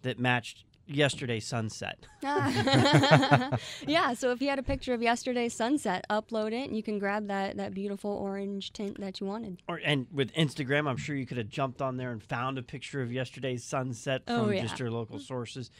that 0.03 0.19
matched 0.19 0.63
yesterday's 0.85 1.45
sunset. 1.45 2.05
yeah, 2.21 4.13
so 4.13 4.31
if 4.31 4.41
you 4.41 4.49
had 4.49 4.59
a 4.59 4.63
picture 4.63 4.93
of 4.93 5.01
yesterday's 5.01 5.53
sunset, 5.53 6.05
upload 6.09 6.53
it 6.53 6.67
and 6.67 6.75
you 6.75 6.83
can 6.83 6.97
grab 6.99 7.27
that, 7.27 7.57
that 7.57 7.73
beautiful 7.73 8.11
orange 8.11 8.71
tint 8.73 8.99
that 8.99 9.19
you 9.19 9.27
wanted. 9.27 9.61
Or 9.67 9.81
and 9.83 10.07
with 10.11 10.31
Instagram, 10.33 10.87
I'm 10.87 10.97
sure 10.97 11.15
you 11.15 11.25
could 11.25 11.37
have 11.37 11.49
jumped 11.49 11.81
on 11.81 11.97
there 11.97 12.11
and 12.11 12.23
found 12.23 12.57
a 12.57 12.63
picture 12.63 13.01
of 13.01 13.11
yesterday's 13.11 13.63
sunset 13.63 14.21
Oh, 14.27 14.45
from 14.45 14.53
yeah. 14.53 14.61
just 14.61 14.79
your 14.79 14.91
local 14.91 15.19
sources. 15.19 15.71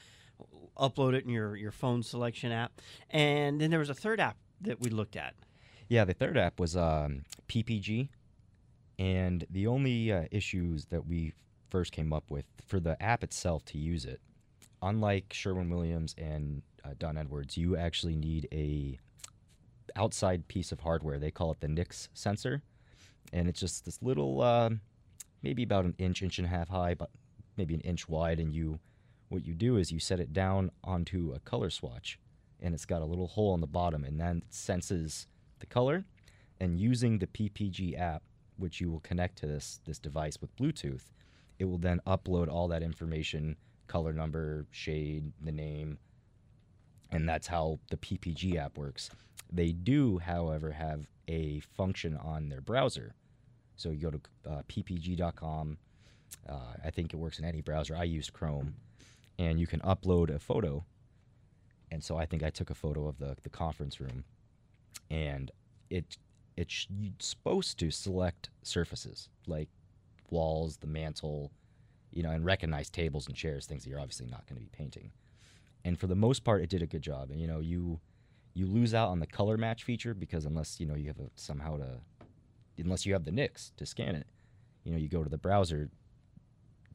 Upload 0.78 1.14
it 1.14 1.24
in 1.24 1.30
your 1.30 1.56
your 1.56 1.72
phone 1.72 2.04
selection 2.04 2.52
app, 2.52 2.82
and 3.10 3.60
then 3.60 3.70
there 3.70 3.80
was 3.80 3.90
a 3.90 3.96
third 3.96 4.20
app 4.20 4.38
that 4.62 4.80
we 4.80 4.90
looked 4.90 5.16
at. 5.16 5.34
Yeah, 5.90 6.06
the 6.06 6.14
third 6.14 6.38
app 6.38 6.60
was 6.60 6.76
um, 6.76 7.24
PPG, 7.48 8.10
and 9.00 9.46
the 9.50 9.68
only 9.68 10.12
uh, 10.12 10.26
issues 10.32 10.86
that 10.86 11.08
we 11.08 11.34
first 11.70 11.92
came 11.92 12.12
up 12.14 12.30
with 12.30 12.46
for 12.66 12.80
the 12.80 13.02
app 13.02 13.24
itself 13.24 13.64
to 13.66 13.78
use 13.78 14.06
it, 14.06 14.20
unlike 14.82 15.34
Sherwin 15.34 15.70
Williams 15.70 16.16
and 16.18 16.62
uh, 16.84 16.90
Dunn 16.98 17.18
Edwards, 17.18 17.58
you 17.58 17.78
actually 17.78 18.16
need 18.16 18.48
a 18.52 19.00
outside 19.96 20.48
piece 20.48 20.72
of 20.72 20.82
hardware. 20.82 21.20
They 21.20 21.32
call 21.32 21.52
it 21.52 21.60
the 21.62 21.68
Nix 21.68 22.10
sensor, 22.14 22.62
and 23.32 23.48
it's 23.48 23.60
just 23.60 23.86
this 23.86 24.02
little, 24.02 24.42
um 24.42 24.82
maybe 25.44 25.64
about 25.64 25.86
an 25.86 25.96
inch, 25.98 26.22
inch 26.22 26.40
and 26.40 26.46
a 26.48 26.50
half 26.50 26.70
high, 26.70 26.94
but 26.94 27.10
maybe 27.58 27.74
an 27.74 27.82
inch 27.82 28.08
wide. 28.10 28.40
And 28.40 28.54
you, 28.54 28.80
what 29.30 29.46
you 29.46 29.54
do 29.54 29.78
is 29.78 29.92
you 29.92 30.00
set 30.00 30.20
it 30.20 30.34
down 30.34 30.72
onto 30.84 31.34
a 31.36 31.40
color 31.40 31.70
swatch, 31.70 32.20
and 32.62 32.74
it's 32.74 32.86
got 32.86 33.02
a 33.02 33.06
little 33.06 33.28
hole 33.28 33.54
on 33.54 33.62
the 33.62 33.68
bottom, 33.68 34.04
and 34.04 34.20
then 34.20 34.44
senses 34.50 35.28
the 35.60 35.66
color. 35.66 36.06
And 36.60 36.80
using 36.80 37.20
the 37.20 37.28
PPG 37.28 38.00
app, 38.00 38.24
which 38.58 38.82
you 38.82 38.90
will 38.90 39.02
connect 39.02 39.38
to 39.40 39.48
this 39.48 39.80
this 39.86 40.00
device 40.00 40.40
with 40.42 40.56
Bluetooth, 40.56 41.12
it 41.60 41.66
will 41.66 41.78
then 41.78 42.02
upload 42.08 42.48
all 42.48 42.68
that 42.70 42.82
information, 42.82 43.58
color 43.88 44.14
number, 44.14 44.66
shade, 44.72 45.32
the 45.42 45.52
name, 45.52 46.00
and 47.12 47.28
that's 47.28 47.48
how 47.48 47.80
the 47.90 47.98
PPG 47.98 48.58
app 48.58 48.78
works. 48.78 49.10
They 49.52 49.72
do, 49.72 50.18
however, 50.18 50.72
have 50.72 51.08
a 51.28 51.60
function 51.60 52.18
on 52.18 52.50
their 52.50 52.62
browser. 52.62 53.14
So 53.76 53.90
you 53.90 53.98
go 53.98 54.12
to 54.12 54.22
uh, 54.50 54.62
ppg.com. 54.68 55.78
Uh, 56.50 56.54
I 56.84 56.90
think 56.90 57.14
it 57.14 57.18
works 57.18 57.40
in 57.40 57.46
any 57.46 57.62
browser. 57.62 57.96
I 57.96 58.04
used 58.04 58.34
Chrome, 58.34 58.76
and 59.38 59.60
you 59.60 59.68
can 59.68 59.80
upload 59.82 60.34
a 60.34 60.40
photo. 60.40 60.86
And 61.92 62.04
so 62.04 62.18
I 62.18 62.26
think 62.26 62.44
I 62.44 62.50
took 62.50 62.70
a 62.70 62.76
photo 62.76 63.08
of 63.08 63.18
the, 63.18 63.36
the 63.44 63.50
conference 63.50 64.00
room, 64.00 64.24
and 65.10 65.52
it 65.90 66.18
it's 66.58 66.88
supposed 67.20 67.78
to 67.78 67.92
select 67.92 68.50
surfaces 68.64 69.30
like 69.46 69.70
walls, 70.32 70.78
the 70.78 70.88
mantle, 70.88 71.52
you 72.12 72.24
know, 72.24 72.32
and 72.32 72.44
recognize 72.44 72.90
tables 72.90 73.28
and 73.28 73.36
chairs, 73.36 73.68
things 73.68 73.84
that 73.84 73.90
you're 73.90 74.00
obviously 74.00 74.26
not 74.26 74.48
going 74.48 74.56
to 74.56 74.62
be 74.62 74.70
painting. 74.76 75.12
And 75.86 76.00
for 76.00 76.08
the 76.08 76.16
most 76.16 76.44
part, 76.44 76.62
it 76.62 76.70
did 76.70 76.82
a 76.82 76.88
good 76.88 77.04
job. 77.04 77.30
And 77.32 77.40
you 77.40 77.48
know, 77.48 77.60
you 77.60 78.00
you 78.54 78.66
lose 78.66 78.94
out 78.94 79.10
on 79.10 79.20
the 79.20 79.28
color 79.28 79.56
match 79.56 79.84
feature 79.84 80.14
because 80.14 80.46
unless 80.46 80.80
you 80.80 80.86
know 80.86 80.96
you 80.96 81.08
have 81.08 81.20
a, 81.20 81.30
somehow 81.36 81.78
to, 81.78 82.00
unless 82.78 83.06
you 83.06 83.14
have 83.14 83.24
the 83.24 83.32
Nix 83.32 83.72
to 83.78 83.86
scan 83.86 84.16
it, 84.16 84.28
you 84.84 84.92
know, 84.92 84.98
you 84.98 85.08
go 85.08 85.24
to 85.24 85.30
the 85.30 85.38
browser. 85.38 85.90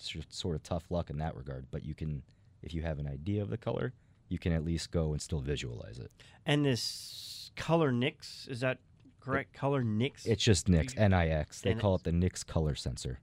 It's 0.03 0.09
just 0.11 0.35
sort 0.35 0.57
of 0.57 0.65
tough 0.65 0.91
luck 0.91 1.11
in 1.11 1.19
that 1.19 1.37
regard. 1.37 1.67
But 1.71 1.85
you 1.85 1.95
can, 1.95 2.23
if 2.61 2.75
you 2.75 2.83
have 2.83 2.99
an 2.99 3.07
idea 3.07 3.41
of 3.41 3.51
the 3.51 3.57
color, 3.57 3.93
you 4.29 4.37
can 4.37 4.53
at 4.53 4.65
least 4.65 4.91
go 4.91 5.13
and 5.13 5.23
still 5.23 5.39
visualize 5.39 6.01
it. 6.01 6.11
And 6.45 6.65
this 6.65 7.53
color 7.55 7.93
Nix 7.93 8.49
is 8.51 8.61
that 8.61 8.79
correct? 9.21 9.53
color 9.53 9.85
Nix. 9.85 10.27
It's 10.27 10.43
just 10.43 10.69
Nix, 10.69 10.93
N-I-X. 10.97 11.61
They 11.61 11.75
call 11.75 11.95
it 11.95 12.03
the 12.03 12.11
Nix 12.11 12.43
color 12.43 12.75
sensor. 12.75 13.21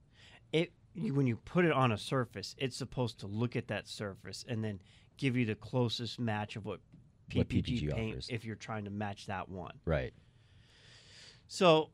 it 0.54 0.72
you, 0.94 1.12
when 1.12 1.26
you 1.26 1.36
put 1.36 1.66
it 1.66 1.72
on 1.72 1.92
a 1.92 1.98
surface, 1.98 2.56
it's 2.56 2.76
supposed 2.76 3.20
to 3.20 3.26
look 3.26 3.56
at 3.56 3.68
that 3.68 3.86
surface 3.86 4.44
and 4.48 4.64
then 4.64 4.80
give 5.18 5.36
you 5.36 5.44
the 5.44 5.54
closest 5.54 6.18
match 6.18 6.56
of 6.56 6.64
what 6.64 6.80
PPG, 7.30 7.36
What 7.36 7.48
PPG 7.50 7.94
paint 7.94 8.12
offers. 8.14 8.28
if 8.30 8.44
you're 8.46 8.56
trying 8.56 8.84
to 8.84 8.90
match 8.90 9.26
that 9.26 9.50
one. 9.50 9.74
Right. 9.84 10.14
So 11.46 11.90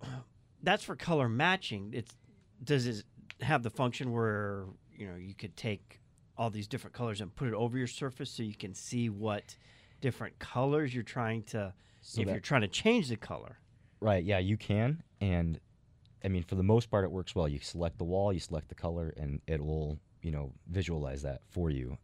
that's 0.62 0.85
for 0.85 0.94
color 0.94 1.29
matching. 1.29 1.90
It's 1.92 2.14
does 2.62 2.87
it 2.87 3.05
have 3.40 3.62
the 3.62 3.70
function 3.70 4.12
where 4.12 4.64
you 4.96 5.07
know 5.07 5.16
you 5.16 5.35
could 5.35 5.57
take 5.57 6.01
all 6.38 6.51
these 6.51 6.66
different 6.68 6.94
colors 6.94 7.20
and 7.20 7.35
put 7.35 7.49
it 7.49 7.55
over 7.55 7.79
your 7.79 7.87
surface 7.87 8.31
so 8.31 8.42
you 8.42 8.55
can 8.55 8.75
see 8.75 9.09
what 9.09 9.57
different 10.01 10.38
colors 10.38 10.94
you're 10.94 11.03
trying 11.03 11.42
to 11.42 11.72
So 12.03 12.20
if 12.20 12.27
that- 12.27 12.33
you're 12.33 12.40
trying 12.40 12.61
to 12.62 12.68
change 12.68 13.09
the 13.09 13.16
color. 13.16 13.59
Right. 14.01 14.22
Yeah, 14.22 14.38
you 14.38 14.57
can, 14.59 15.03
and 15.20 15.59
I 16.22 16.29
mean, 16.29 16.42
for 16.42 16.55
the 16.57 16.62
most 16.62 16.90
part, 16.90 17.05
it 17.05 17.11
works 17.11 17.35
well. 17.35 17.49
You 17.49 17.59
select 17.61 17.99
the 17.99 18.05
wall, 18.05 18.33
you 18.33 18.40
select 18.40 18.68
the 18.68 18.75
color, 18.75 19.14
and 19.16 19.40
it 19.46 19.64
will, 19.64 19.99
you 20.22 20.31
know, 20.31 20.53
visualize 20.68 21.22
that 21.22 21.40
for 21.49 21.70
you. 21.70 21.96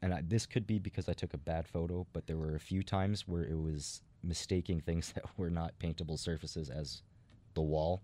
And 0.00 0.14
I, 0.14 0.22
this 0.26 0.46
could 0.46 0.66
be 0.66 0.78
because 0.78 1.08
I 1.08 1.12
took 1.12 1.34
a 1.34 1.38
bad 1.38 1.68
photo, 1.68 2.06
but 2.12 2.26
there 2.26 2.36
were 2.38 2.54
a 2.54 2.60
few 2.60 2.82
times 2.82 3.28
where 3.28 3.44
it 3.44 3.58
was 3.58 4.00
mistaking 4.22 4.80
things 4.80 5.12
that 5.14 5.24
were 5.36 5.50
not 5.50 5.78
paintable 5.78 6.16
surfaces 6.16 6.70
as 6.70 7.02
the 7.54 7.62
wall. 7.62 8.02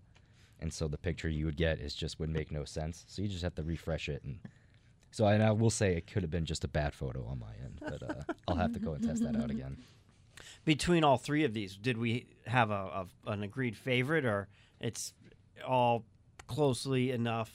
And 0.59 0.73
so 0.73 0.87
the 0.87 0.97
picture 0.97 1.29
you 1.29 1.45
would 1.45 1.57
get 1.57 1.79
is 1.79 1.95
just 1.95 2.19
would 2.19 2.29
make 2.29 2.51
no 2.51 2.65
sense. 2.65 3.05
So 3.07 3.21
you 3.21 3.27
just 3.27 3.43
have 3.43 3.55
to 3.55 3.63
refresh 3.63 4.09
it, 4.09 4.23
and 4.23 4.39
so 5.11 5.25
and 5.25 5.43
I 5.43 5.51
will 5.51 5.69
say 5.69 5.95
it 5.95 6.07
could 6.07 6.23
have 6.23 6.31
been 6.31 6.45
just 6.45 6.63
a 6.63 6.67
bad 6.67 6.93
photo 6.93 7.25
on 7.25 7.39
my 7.39 7.53
end, 7.63 7.79
but 7.81 8.03
uh, 8.03 8.33
I'll 8.47 8.55
have 8.55 8.73
to 8.73 8.79
go 8.79 8.93
and 8.93 9.03
test 9.03 9.23
that 9.23 9.35
out 9.35 9.51
again. 9.51 9.77
Between 10.65 11.03
all 11.03 11.17
three 11.17 11.43
of 11.43 11.53
these, 11.53 11.75
did 11.75 11.97
we 11.97 12.27
have 12.45 12.71
a, 12.71 13.05
a 13.25 13.31
an 13.31 13.43
agreed 13.43 13.75
favorite, 13.75 14.25
or 14.25 14.47
it's 14.79 15.13
all 15.67 16.05
closely 16.47 17.11
enough, 17.11 17.51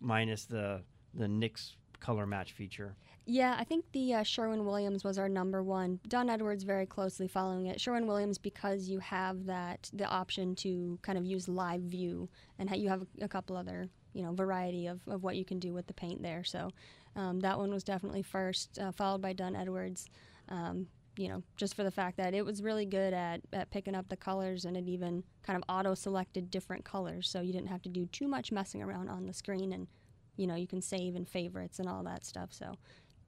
minus 0.00 0.44
the 0.44 0.82
the 1.14 1.28
Nix 1.28 1.76
color 2.00 2.26
match 2.26 2.52
feature? 2.52 2.96
Yeah, 3.24 3.56
I 3.56 3.62
think 3.62 3.84
the 3.92 4.14
uh, 4.14 4.22
Sherwin 4.24 4.64
Williams 4.64 5.04
was 5.04 5.16
our 5.16 5.28
number 5.28 5.62
one. 5.62 6.00
Dunn-Edwards 6.08 6.64
very 6.64 6.86
closely 6.86 7.28
following 7.28 7.66
it. 7.66 7.80
Sherwin 7.80 8.06
Williams 8.06 8.36
because 8.36 8.88
you 8.88 8.98
have 8.98 9.46
that 9.46 9.88
the 9.92 10.06
option 10.06 10.56
to 10.56 10.98
kind 11.02 11.16
of 11.16 11.24
use 11.24 11.48
live 11.48 11.82
view, 11.82 12.28
and 12.58 12.68
ha- 12.68 12.74
you 12.74 12.88
have 12.88 13.02
a, 13.02 13.24
a 13.24 13.28
couple 13.28 13.56
other 13.56 13.88
you 14.12 14.22
know 14.22 14.32
variety 14.32 14.88
of, 14.88 15.00
of 15.06 15.22
what 15.22 15.36
you 15.36 15.44
can 15.44 15.60
do 15.60 15.72
with 15.72 15.86
the 15.86 15.94
paint 15.94 16.20
there. 16.20 16.42
So 16.42 16.70
um, 17.14 17.38
that 17.40 17.58
one 17.58 17.70
was 17.70 17.84
definitely 17.84 18.22
first, 18.22 18.78
uh, 18.78 18.90
followed 18.90 19.22
by 19.22 19.32
Dunn-Edwards. 19.34 20.06
Um, 20.48 20.88
you 21.16 21.28
know, 21.28 21.42
just 21.56 21.74
for 21.74 21.84
the 21.84 21.90
fact 21.90 22.16
that 22.16 22.34
it 22.34 22.44
was 22.44 22.62
really 22.62 22.86
good 22.86 23.12
at, 23.12 23.42
at 23.52 23.70
picking 23.70 23.94
up 23.94 24.08
the 24.08 24.16
colors 24.16 24.64
and 24.64 24.76
it 24.76 24.88
even 24.88 25.22
kind 25.42 25.58
of 25.58 25.62
auto 25.68 25.94
selected 25.94 26.50
different 26.50 26.84
colors. 26.86 27.28
So 27.28 27.42
you 27.42 27.52
didn't 27.52 27.68
have 27.68 27.82
to 27.82 27.90
do 27.90 28.06
too 28.06 28.26
much 28.26 28.50
messing 28.50 28.82
around 28.82 29.10
on 29.10 29.26
the 29.26 29.34
screen 29.34 29.74
and, 29.74 29.88
you 30.36 30.46
know, 30.46 30.54
you 30.54 30.66
can 30.66 30.80
save 30.80 31.14
and 31.14 31.28
favorites 31.28 31.78
and 31.78 31.86
all 31.86 32.02
that 32.04 32.24
stuff. 32.24 32.48
So 32.52 32.76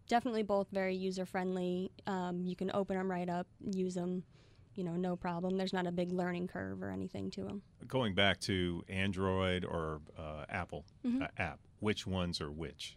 definitely 0.08 0.42
both 0.42 0.68
very 0.70 0.94
user 0.94 1.24
friendly. 1.26 1.90
Um, 2.06 2.42
you 2.44 2.56
can 2.56 2.70
open 2.74 2.96
them 2.96 3.10
right 3.10 3.28
up, 3.28 3.46
use 3.60 3.94
them, 3.94 4.22
you 4.74 4.84
know, 4.84 4.92
no 4.96 5.16
problem. 5.16 5.56
There's 5.56 5.72
not 5.72 5.86
a 5.86 5.92
big 5.92 6.12
learning 6.12 6.48
curve 6.48 6.82
or 6.82 6.90
anything 6.90 7.30
to 7.32 7.42
them. 7.44 7.62
Going 7.86 8.14
back 8.14 8.40
to 8.40 8.82
Android 8.88 9.64
or 9.64 10.00
uh, 10.18 10.44
Apple 10.48 10.84
Mm-hmm. 11.06 11.22
uh, 11.22 11.26
app, 11.38 11.58
which 11.80 12.06
ones 12.06 12.40
are 12.40 12.50
which? 12.50 12.96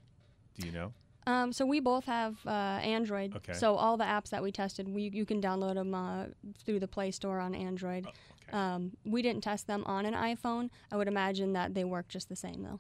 Do 0.60 0.66
you 0.66 0.72
know? 0.74 0.94
Um, 1.28 1.52
so 1.52 1.66
we 1.66 1.82
both 1.82 2.06
have 2.06 2.38
uh, 2.48 2.50
Android. 2.82 3.36
Okay. 3.36 3.52
So 3.54 3.76
all 3.76 3.98
the 3.98 4.06
apps 4.06 4.30
that 4.30 4.42
we 4.42 4.52
tested, 4.52 4.88
we 4.88 5.10
you 5.14 5.26
can 5.26 5.42
download 5.42 5.74
them 5.76 5.94
uh, 5.94 6.26
through 6.66 6.80
the 6.80 6.88
Play 6.88 7.12
Store 7.12 7.40
on 7.40 7.54
Android. 7.54 8.08
okay. 8.08 8.58
Um, 8.58 8.92
we 9.04 9.22
didn't 9.22 9.42
test 9.44 9.68
them 9.68 9.84
on 9.86 10.06
an 10.06 10.14
iPhone. 10.14 10.70
I 10.90 10.96
would 10.96 11.10
imagine 11.10 11.52
that 11.54 11.74
they 11.74 11.84
work 11.84 12.08
just 12.08 12.30
the 12.30 12.36
same 12.38 12.64
though. 12.64 12.80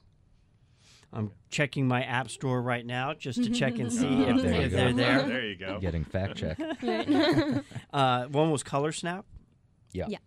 I'm 1.13 1.32
checking 1.50 1.88
my 1.88 2.04
app 2.04 2.30
store 2.30 2.62
right 2.62 2.86
now 2.86 3.13
just 3.13 3.43
to 3.43 3.50
check 3.50 3.80
and 3.80 3.91
see 4.00 4.06
Oh, 4.26 4.36
if, 4.38 4.41
there 4.43 4.62
if 4.62 4.72
they're 4.72 4.93
there. 4.93 5.24
there 5.24 5.46
you 5.46 5.56
go. 5.56 5.80
Getting 5.80 6.04
fact 6.04 6.36
check. 6.36 6.58
Uh, 7.93 8.26
one 8.26 8.52
was 8.52 8.63
Color 8.63 8.91
Snap. 8.91 9.26
Yeah. 9.93 10.06
Yeah. 10.10 10.17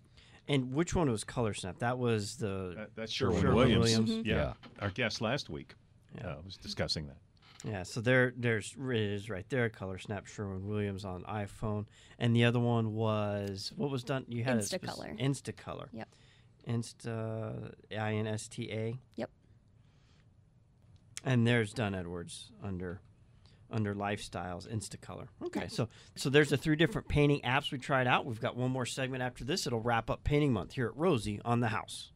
And 0.49 0.73
which 0.73 0.95
one 0.95 1.11
was 1.11 1.23
Color 1.23 1.55
Snap? 1.55 1.79
That 1.81 1.99
was 1.99 2.37
the 2.37 2.75
That, 2.77 2.91
that's 2.97 3.13
Sherwin, 3.13 3.41
Sherwin 3.43 3.55
Williams. 3.57 3.85
Williams. 3.85 4.11
Mhm. 4.11 4.27
Yeah. 4.27 4.35
Yeah. 4.37 4.53
our 4.81 4.91
guest 4.91 5.21
last 5.21 5.49
week 5.51 5.75
Yeah. 6.17 6.29
uh, 6.31 6.37
was 6.45 6.57
discussing 6.57 7.07
that. 7.09 7.19
yeah. 7.65 7.83
So 7.85 8.01
there, 8.01 8.33
there's 8.37 8.75
it 8.77 8.97
is 8.97 9.29
right 9.31 9.49
there. 9.51 9.69
Color 9.69 9.99
Snap 9.99 10.27
Sherwin 10.27 10.67
Williams 10.67 11.05
on 11.05 11.23
iPhone, 11.25 11.85
and 12.19 12.35
the 12.35 12.45
other 12.45 12.59
one 12.59 12.95
was 12.95 13.71
what 13.77 13.91
was 13.91 14.03
done? 14.03 14.25
You 14.29 14.43
had 14.45 14.57
a 14.57 14.63
spec- 14.63 14.81
Instacolor. 14.83 15.21
Instacolor. 15.21 15.89
Yep. 15.93 16.09
Insta 16.69 17.73
I 17.97 18.15
N 18.15 18.27
S 18.27 18.49
T 18.49 18.71
A. 18.73 18.99
Yep. 19.17 19.31
And 21.25 21.47
there's 21.47 21.73
Dunn-Edwards 21.73 22.51
under 22.63 23.01
under 23.73 23.95
lifestyles 23.95 24.69
Instacolor. 24.69 25.29
Okay, 25.45 25.69
so 25.69 25.89
so 26.17 26.29
there's 26.29 26.51
the 26.51 26.57
three 26.57 26.77
different 26.77 27.09
painting 27.09 27.41
apps 27.43 27.71
we 27.71 27.79
tried 27.79 28.07
out. 28.07 28.27
We've 28.27 28.41
got 28.41 28.57
one 28.57 28.71
more 28.71 28.87
segment 28.87 29.23
after 29.23 29.45
this. 29.45 29.67
It'll 29.67 29.81
wrap 29.81 30.11
up 30.11 30.25
painting 30.25 30.53
month 30.53 30.73
here 30.73 30.87
at 30.87 30.97
Rosie 30.97 31.41
on 31.45 31.61
the 31.61 31.69
house. 31.69 32.11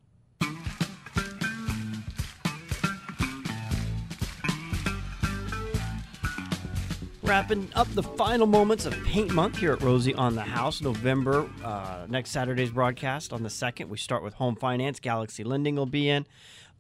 Wrapping 7.23 7.71
up 7.75 7.89
the 7.95 8.03
final 8.03 8.47
moments 8.47 8.85
of 8.85 8.93
Paint 9.05 9.33
Month 9.33 9.57
here 9.57 9.73
at 9.73 9.81
Rosie 9.81 10.13
on 10.13 10.35
the 10.35 10.43
House, 10.43 10.83
November. 10.83 11.49
Uh, 11.65 12.05
next 12.07 12.33
Saturday's 12.33 12.71
broadcast 12.71 13.33
on 13.33 13.43
the 13.43 13.49
2nd. 13.49 13.89
We 13.89 13.97
start 13.97 14.23
with 14.23 14.35
home 14.35 14.57
finance. 14.57 15.01
Galaxy 15.01 15.43
Lending 15.43 15.77
will 15.77 15.87
be 15.87 16.11
in. 16.11 16.27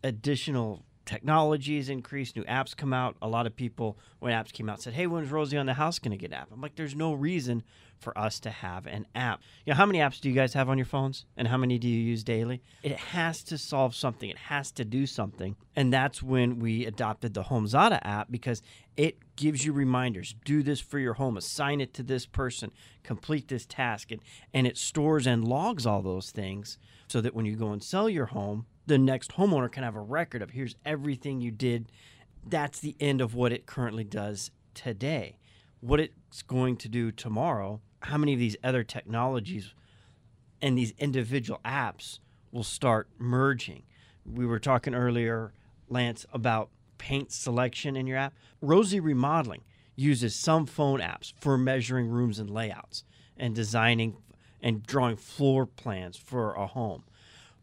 Additional 0.02 0.84
technologies 1.04 1.88
increased, 1.88 2.36
new 2.36 2.44
apps 2.44 2.76
come 2.76 2.92
out. 2.92 3.16
A 3.22 3.28
lot 3.28 3.46
of 3.46 3.54
people, 3.54 3.98
when 4.20 4.32
apps 4.32 4.52
came 4.52 4.68
out, 4.68 4.82
said, 4.82 4.94
Hey, 4.94 5.06
when's 5.06 5.30
Rosie 5.30 5.56
on 5.56 5.66
the 5.66 5.74
House 5.74 5.98
going 5.98 6.12
to 6.12 6.16
get 6.16 6.30
an 6.30 6.34
app? 6.34 6.48
I'm 6.52 6.60
like, 6.60 6.76
There's 6.76 6.94
no 6.94 7.12
reason 7.12 7.62
for 7.98 8.16
us 8.18 8.38
to 8.40 8.50
have 8.50 8.86
an 8.86 9.06
app. 9.14 9.40
You 9.64 9.72
know, 9.72 9.76
how 9.76 9.86
many 9.86 9.98
apps 9.98 10.20
do 10.20 10.28
you 10.28 10.34
guys 10.34 10.52
have 10.54 10.68
on 10.68 10.78
your 10.78 10.84
phones? 10.84 11.24
And 11.36 11.48
how 11.48 11.56
many 11.56 11.78
do 11.78 11.88
you 11.88 11.98
use 11.98 12.22
daily? 12.22 12.62
It 12.82 12.96
has 12.96 13.42
to 13.44 13.58
solve 13.58 13.94
something, 13.94 14.28
it 14.28 14.38
has 14.38 14.70
to 14.72 14.84
do 14.84 15.06
something. 15.06 15.56
And 15.76 15.92
that's 15.92 16.22
when 16.22 16.58
we 16.58 16.86
adopted 16.86 17.34
the 17.34 17.44
HomeZada 17.44 18.00
app 18.02 18.28
because 18.30 18.62
it 18.96 19.18
gives 19.36 19.64
you 19.64 19.72
reminders 19.72 20.34
do 20.44 20.62
this 20.62 20.80
for 20.80 20.98
your 20.98 21.14
home 21.14 21.36
assign 21.36 21.80
it 21.80 21.92
to 21.92 22.04
this 22.04 22.26
person 22.26 22.70
complete 23.02 23.48
this 23.48 23.66
task 23.66 24.12
and, 24.12 24.20
and 24.52 24.66
it 24.66 24.78
stores 24.78 25.26
and 25.26 25.46
logs 25.46 25.84
all 25.84 26.02
those 26.02 26.30
things 26.30 26.78
so 27.08 27.20
that 27.20 27.34
when 27.34 27.44
you 27.44 27.56
go 27.56 27.72
and 27.72 27.82
sell 27.82 28.08
your 28.08 28.26
home 28.26 28.66
the 28.86 28.98
next 28.98 29.32
homeowner 29.32 29.70
can 29.70 29.82
have 29.82 29.96
a 29.96 30.00
record 30.00 30.42
of 30.42 30.50
here's 30.50 30.76
everything 30.84 31.40
you 31.40 31.50
did 31.50 31.90
that's 32.46 32.80
the 32.80 32.96
end 33.00 33.20
of 33.20 33.34
what 33.34 33.52
it 33.52 33.66
currently 33.66 34.04
does 34.04 34.50
today 34.74 35.38
what 35.80 36.00
it's 36.00 36.42
going 36.42 36.76
to 36.76 36.88
do 36.88 37.10
tomorrow 37.10 37.80
how 38.00 38.18
many 38.18 38.32
of 38.34 38.38
these 38.38 38.56
other 38.62 38.84
technologies 38.84 39.74
and 40.60 40.78
these 40.78 40.94
individual 40.98 41.60
apps 41.64 42.20
will 42.50 42.64
start 42.64 43.08
merging. 43.18 43.82
We 44.24 44.46
were 44.46 44.58
talking 44.58 44.94
earlier, 44.94 45.52
Lance, 45.88 46.24
about 46.32 46.70
paint 46.96 47.32
selection 47.32 47.96
in 47.96 48.06
your 48.06 48.16
app. 48.16 48.32
Rosie 48.62 49.00
Remodeling 49.00 49.62
uses 49.96 50.34
some 50.34 50.64
phone 50.64 51.00
apps 51.00 51.34
for 51.38 51.58
measuring 51.58 52.08
rooms 52.08 52.38
and 52.38 52.48
layouts 52.48 53.04
and 53.36 53.54
designing 53.54 54.16
and 54.62 54.82
drawing 54.86 55.16
floor 55.16 55.66
plans 55.66 56.16
for 56.16 56.54
a 56.54 56.66
home. 56.66 57.04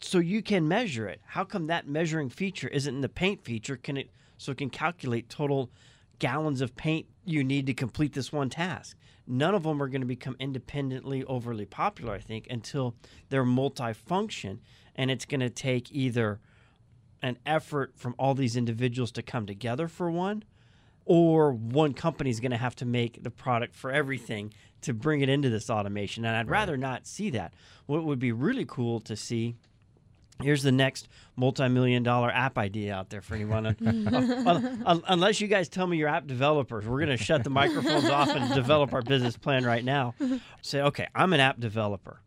So 0.01 0.17
you 0.17 0.41
can 0.41 0.67
measure 0.67 1.07
it. 1.07 1.21
How 1.25 1.43
come 1.43 1.67
that 1.67 1.87
measuring 1.87 2.29
feature 2.29 2.67
isn't 2.67 2.93
in 2.93 3.01
the 3.01 3.09
paint 3.09 3.43
feature? 3.43 3.77
Can 3.77 3.97
it 3.97 4.09
so 4.37 4.51
it 4.51 4.57
can 4.57 4.71
calculate 4.71 5.29
total 5.29 5.69
gallons 6.17 6.61
of 6.61 6.75
paint 6.75 7.05
you 7.23 7.43
need 7.43 7.67
to 7.67 7.73
complete 7.73 8.13
this 8.13 8.31
one 8.31 8.49
task? 8.49 8.97
None 9.27 9.53
of 9.53 9.63
them 9.63 9.81
are 9.81 9.87
going 9.87 10.01
to 10.01 10.07
become 10.07 10.35
independently 10.39 11.23
overly 11.25 11.65
popular, 11.65 12.13
I 12.13 12.19
think, 12.19 12.47
until 12.49 12.95
they're 13.29 13.43
multifunction 13.43 14.59
and 14.95 15.11
it's 15.11 15.25
going 15.25 15.39
to 15.39 15.49
take 15.49 15.91
either 15.91 16.39
an 17.21 17.37
effort 17.45 17.93
from 17.95 18.15
all 18.17 18.33
these 18.33 18.57
individuals 18.57 19.11
to 19.11 19.21
come 19.21 19.45
together 19.45 19.87
for 19.87 20.09
one 20.09 20.43
or 21.05 21.51
one 21.51 21.93
company 21.93 22.29
is 22.29 22.39
going 22.39 22.51
to 22.51 22.57
have 22.57 22.75
to 22.75 22.85
make 22.85 23.23
the 23.23 23.29
product 23.29 23.75
for 23.75 23.91
everything 23.91 24.53
to 24.81 24.93
bring 24.93 25.21
it 25.21 25.29
into 25.29 25.49
this 25.49 25.69
automation 25.69 26.25
and 26.25 26.35
i'd 26.35 26.49
rather 26.49 26.77
not 26.77 27.05
see 27.05 27.29
that 27.29 27.53
what 27.85 28.03
would 28.03 28.19
be 28.19 28.31
really 28.31 28.65
cool 28.65 28.99
to 28.99 29.15
see 29.15 29.55
here's 30.43 30.63
the 30.63 30.71
next 30.71 31.07
multi-million 31.35 32.03
dollar 32.03 32.29
app 32.31 32.57
idea 32.57 32.93
out 32.93 33.09
there 33.09 33.21
for 33.21 33.35
anyone 33.35 33.61
Uh, 34.11 34.61
uh, 34.85 34.99
unless 35.07 35.39
you 35.39 35.47
guys 35.47 35.69
tell 35.69 35.87
me 35.87 35.97
you're 35.97 36.07
app 36.07 36.27
developers 36.27 36.85
we're 36.85 37.03
going 37.03 37.17
to 37.17 37.23
shut 37.23 37.43
the 37.43 37.49
microphones 37.49 38.05
off 38.05 38.29
and 38.29 38.53
develop 38.53 38.93
our 38.93 39.01
business 39.01 39.37
plan 39.37 39.63
right 39.65 39.83
now 39.83 40.13
say 40.61 40.81
okay 40.81 41.07
i'm 41.15 41.33
an 41.33 41.39
app 41.39 41.59
developer 41.59 42.21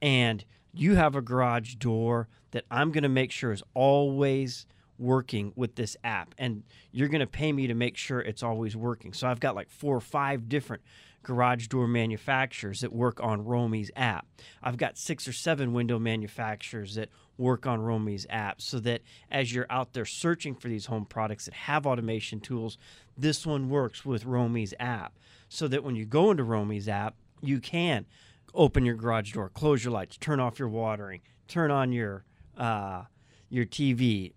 and 0.00 0.44
you 0.72 0.94
have 0.94 1.14
a 1.14 1.22
garage 1.22 1.74
door 1.76 2.28
that 2.50 2.64
I'm 2.70 2.92
going 2.92 3.02
to 3.02 3.08
make 3.08 3.30
sure 3.30 3.52
is 3.52 3.62
always 3.74 4.66
working 4.98 5.52
with 5.56 5.74
this 5.74 5.96
app 6.04 6.34
and 6.38 6.62
you're 6.92 7.08
going 7.08 7.20
to 7.20 7.26
pay 7.26 7.52
me 7.52 7.66
to 7.66 7.74
make 7.74 7.96
sure 7.96 8.20
it's 8.20 8.42
always 8.42 8.76
working. 8.76 9.12
So 9.12 9.26
I've 9.26 9.40
got 9.40 9.54
like 9.54 9.70
four 9.70 9.96
or 9.96 10.00
five 10.00 10.48
different 10.48 10.82
garage 11.22 11.68
door 11.68 11.86
manufacturers 11.86 12.80
that 12.80 12.92
work 12.92 13.20
on 13.22 13.44
Romey's 13.44 13.90
app. 13.96 14.26
I've 14.62 14.76
got 14.76 14.98
six 14.98 15.26
or 15.28 15.32
seven 15.32 15.72
window 15.72 15.98
manufacturers 15.98 16.94
that 16.96 17.08
work 17.42 17.66
on 17.66 17.80
Romey's 17.80 18.26
app 18.30 18.60
so 18.62 18.78
that 18.80 19.02
as 19.30 19.52
you're 19.52 19.66
out 19.68 19.92
there 19.92 20.04
searching 20.04 20.54
for 20.54 20.68
these 20.68 20.86
home 20.86 21.04
products 21.04 21.44
that 21.46 21.54
have 21.54 21.86
automation 21.86 22.40
tools, 22.40 22.78
this 23.18 23.44
one 23.44 23.68
works 23.68 24.04
with 24.06 24.24
Romey's 24.24 24.72
app 24.78 25.18
so 25.48 25.68
that 25.68 25.84
when 25.84 25.96
you 25.96 26.06
go 26.06 26.30
into 26.30 26.44
Romey's 26.44 26.88
app, 26.88 27.16
you 27.42 27.60
can 27.60 28.06
open 28.54 28.84
your 28.84 28.94
garage 28.94 29.32
door, 29.32 29.48
close 29.48 29.84
your 29.84 29.92
lights, 29.92 30.16
turn 30.16 30.40
off 30.40 30.58
your 30.58 30.68
watering, 30.68 31.20
turn 31.48 31.70
on 31.70 31.92
your 31.92 32.24
uh, 32.56 33.02
your 33.48 33.66
TV, 33.66 34.32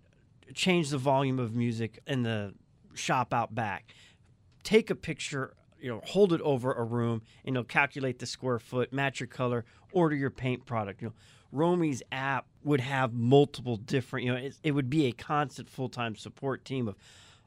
change 0.53 0.89
the 0.89 0.97
volume 0.97 1.39
of 1.39 1.55
music 1.55 1.99
in 2.07 2.23
the 2.23 2.53
shop 2.93 3.33
out 3.33 3.53
back. 3.53 3.93
Take 4.63 4.89
a 4.89 4.95
picture, 4.95 5.53
you 5.79 5.89
know, 5.89 6.01
hold 6.05 6.33
it 6.33 6.41
over 6.41 6.73
a 6.73 6.83
room, 6.83 7.21
and 7.45 7.55
it'll 7.55 7.65
calculate 7.65 8.19
the 8.19 8.25
square 8.25 8.59
foot, 8.59 8.91
match 8.91 9.19
your 9.19 9.27
color, 9.27 9.63
order 9.91 10.15
your 10.15 10.31
paint 10.31 10.65
product. 10.65 11.01
You 11.01 11.09
know, 11.09 11.13
Romey's 11.55 12.03
app 12.11 12.45
would 12.63 12.81
have 12.81 13.13
multiple 13.13 13.77
different. 13.77 14.25
You 14.25 14.33
know, 14.33 14.37
it, 14.37 14.55
it 14.63 14.71
would 14.71 14.89
be 14.89 15.05
a 15.05 15.11
constant 15.11 15.69
full 15.69 15.89
time 15.89 16.15
support 16.15 16.65
team 16.65 16.87
of 16.87 16.95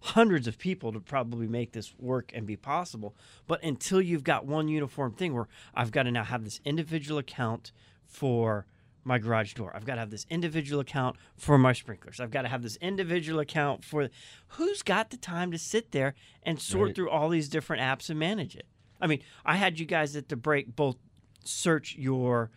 hundreds 0.01 0.47
of 0.47 0.59
people 0.59 0.93
to 0.93 1.01
probably 1.01 1.49
make 1.49 1.73
this 1.73 1.93
work 1.99 2.31
and 2.35 2.47
be 2.47 2.57
possible. 2.57 3.15
But 3.47 3.63
until 3.65 4.01
you've 4.01 4.25
got 4.25 4.47
one 4.47 4.69
uniform 4.69 5.13
thing 5.13 5.35
where 5.35 5.49
I've 5.75 5.91
got 5.91 6.05
to 6.05 6.13
now 6.13 6.25
have 6.25 6.45
this 6.45 6.61
individual 6.65 7.19
account 7.19 7.73
for 8.07 8.67
my 9.05 9.19
garage 9.19 9.55
door. 9.55 9.73
I've 9.75 9.87
got 9.87 9.95
to 9.95 10.01
have 10.01 10.11
this 10.11 10.27
individual 10.29 10.81
account 10.81 11.17
for 11.37 11.57
my 11.57 11.73
sprinklers. 11.73 12.21
I've 12.21 12.31
got 12.31 12.43
to 12.43 12.49
have 12.49 12.63
this 12.63 12.77
individual 12.77 13.41
account 13.41 13.85
for. 13.85 14.09
Who's 14.49 14.83
got 14.83 15.11
the 15.11 15.17
time 15.17 15.51
to 15.51 15.59
sit 15.59 15.93
there 15.93 16.15
and 16.43 16.61
sort 16.61 16.89
Right. 16.89 16.95
through 16.95 17.11
all 17.11 17.29
these 17.29 17.49
different 17.49 17.83
apps 17.83 18.11
and 18.11 18.19
manage 18.19 18.55
it? 18.55 18.67
I 19.01 19.07
mean, 19.07 19.23
I 19.45 19.57
had 19.57 19.81
you 19.81 19.87
guys 19.87 20.15
at 20.15 20.29
the 20.29 20.37
break 20.37 20.77
both 20.77 20.97
search 21.45 21.97
your 21.97 22.51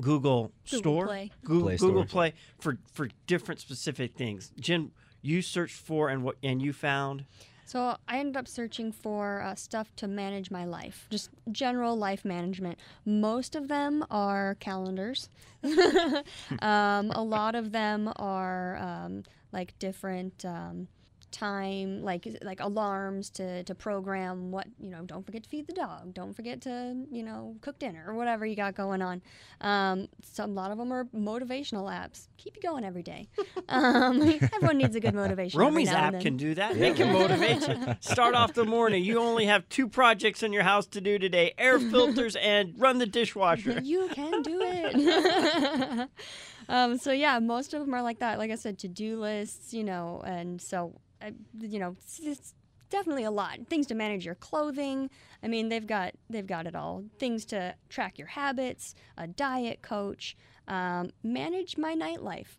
Google, 0.00 0.52
Google 0.70 0.78
Store, 0.78 1.06
Play. 1.06 1.30
Google 1.44 1.68
Play 1.68 1.76
Google 1.76 2.04
Play 2.04 2.34
for 2.58 2.78
for 2.92 3.08
different 3.26 3.60
specific 3.60 4.14
things. 4.14 4.52
Jen, 4.58 4.92
you 5.22 5.42
searched 5.42 5.76
for 5.76 6.08
and 6.08 6.22
what 6.22 6.36
and 6.42 6.62
you 6.62 6.72
found. 6.72 7.24
So 7.66 7.96
I 8.06 8.18
ended 8.18 8.36
up 8.36 8.46
searching 8.46 8.92
for 8.92 9.42
uh, 9.42 9.56
stuff 9.56 9.90
to 9.96 10.06
manage 10.06 10.52
my 10.52 10.64
life, 10.64 11.08
just 11.10 11.30
general 11.50 11.96
life 11.96 12.24
management. 12.24 12.78
Most 13.04 13.56
of 13.56 13.66
them 13.66 14.04
are 14.08 14.54
calendars. 14.60 15.28
um, 15.64 17.10
a 17.10 17.24
lot 17.24 17.56
of 17.56 17.72
them 17.72 18.12
are 18.16 18.76
um, 18.76 19.24
like 19.50 19.76
different 19.80 20.44
um, 20.44 20.86
time, 21.36 22.02
like 22.02 22.26
like 22.42 22.60
alarms 22.60 23.28
to, 23.30 23.62
to 23.64 23.74
program 23.74 24.50
what 24.50 24.66
you 24.80 24.88
know. 24.88 25.02
Don't 25.02 25.24
forget 25.24 25.42
to 25.42 25.48
feed 25.48 25.66
the 25.66 25.74
dog. 25.74 26.14
Don't 26.14 26.34
forget 26.34 26.62
to 26.62 26.96
you 27.10 27.22
know 27.22 27.56
cook 27.60 27.78
dinner 27.78 28.04
or 28.08 28.14
whatever 28.14 28.46
you 28.46 28.56
got 28.56 28.74
going 28.74 29.02
on. 29.02 29.20
Um, 29.60 30.08
some 30.22 30.50
a 30.50 30.52
lot 30.54 30.70
of 30.70 30.78
them 30.78 30.92
are 30.92 31.04
motivational 31.06 31.90
apps. 31.92 32.28
Keep 32.38 32.56
you 32.56 32.62
going 32.62 32.84
every 32.84 33.02
day. 33.02 33.28
Um, 33.68 34.22
everyone 34.22 34.78
needs 34.78 34.94
a 34.94 35.00
good 35.00 35.14
motivation. 35.14 35.58
Romey's 35.58 35.88
now 35.88 35.96
app 35.96 36.20
can 36.20 36.36
do 36.36 36.54
that. 36.54 36.76
It 36.76 36.94
can 36.94 37.12
motivate 37.12 37.66
you. 37.66 37.96
Start 38.00 38.34
off 38.34 38.54
the 38.54 38.64
morning. 38.64 39.02
You 39.02 39.18
only 39.18 39.46
have 39.46 39.68
two 39.68 39.88
projects 39.88 40.44
in 40.44 40.52
your 40.52 40.62
house 40.62 40.86
to 40.88 41.00
do 41.00 41.18
today: 41.18 41.52
air 41.58 41.80
filters 41.80 42.36
and 42.40 42.74
run 42.78 42.98
the 42.98 43.06
dishwasher. 43.06 43.80
You 43.82 44.08
can 44.12 44.42
do 44.42 44.60
it. 44.62 46.08
um, 46.68 46.96
so 46.98 47.10
yeah, 47.10 47.40
most 47.40 47.74
of 47.74 47.80
them 47.80 47.92
are 47.92 48.02
like 48.02 48.20
that. 48.20 48.38
Like 48.38 48.52
I 48.52 48.56
said, 48.56 48.78
to-do 48.78 49.18
lists, 49.18 49.74
you 49.74 49.82
know, 49.82 50.22
and 50.24 50.62
so 50.62 50.92
You 51.58 51.78
know, 51.78 51.96
it's, 51.98 52.20
it's 52.20 52.54
definitely 52.90 53.24
a 53.24 53.30
lot. 53.30 53.58
Things 53.68 53.86
to 53.88 53.94
manage 53.94 54.24
your 54.24 54.34
clothing. 54.34 55.10
I 55.42 55.48
mean, 55.48 55.68
they've 55.68 55.86
got 55.86 56.14
they've 56.30 56.46
got 56.46 56.66
it 56.66 56.74
all. 56.74 57.04
Things 57.18 57.44
to 57.46 57.74
track 57.88 58.18
your 58.18 58.28
habits, 58.28 58.94
a 59.16 59.26
diet 59.26 59.82
coach, 59.82 60.36
um, 60.68 61.10
manage 61.22 61.76
my 61.76 61.94
nightlife. 61.94 62.58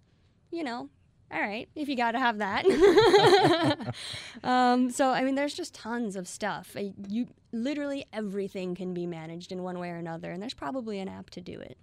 You 0.52 0.64
know, 0.64 0.90
all 1.32 1.42
right, 1.42 1.68
if 1.76 1.90
you 1.90 1.96
got 1.96 2.12
to 2.12 2.20
have 2.20 2.38
that. 2.38 2.66
um, 4.44 4.90
so 4.90 5.10
I 5.10 5.24
mean, 5.24 5.36
there's 5.36 5.54
just 5.54 5.74
tons 5.74 6.16
of 6.16 6.28
stuff. 6.28 6.76
Uh, 6.76 6.92
You 7.08 7.28
literally 7.52 8.06
everything 8.14 8.76
can 8.76 8.94
be 8.94 9.06
managed 9.06 9.52
in 9.52 9.64
one 9.64 9.80
way 9.80 9.90
or 9.90 9.98
another, 9.98 10.32
and 10.32 10.42
there's 10.42 10.54
probably 10.54 11.00
an 11.00 11.10
app 11.10 11.30
to 11.32 11.42
do 11.42 11.60
it. 11.60 11.78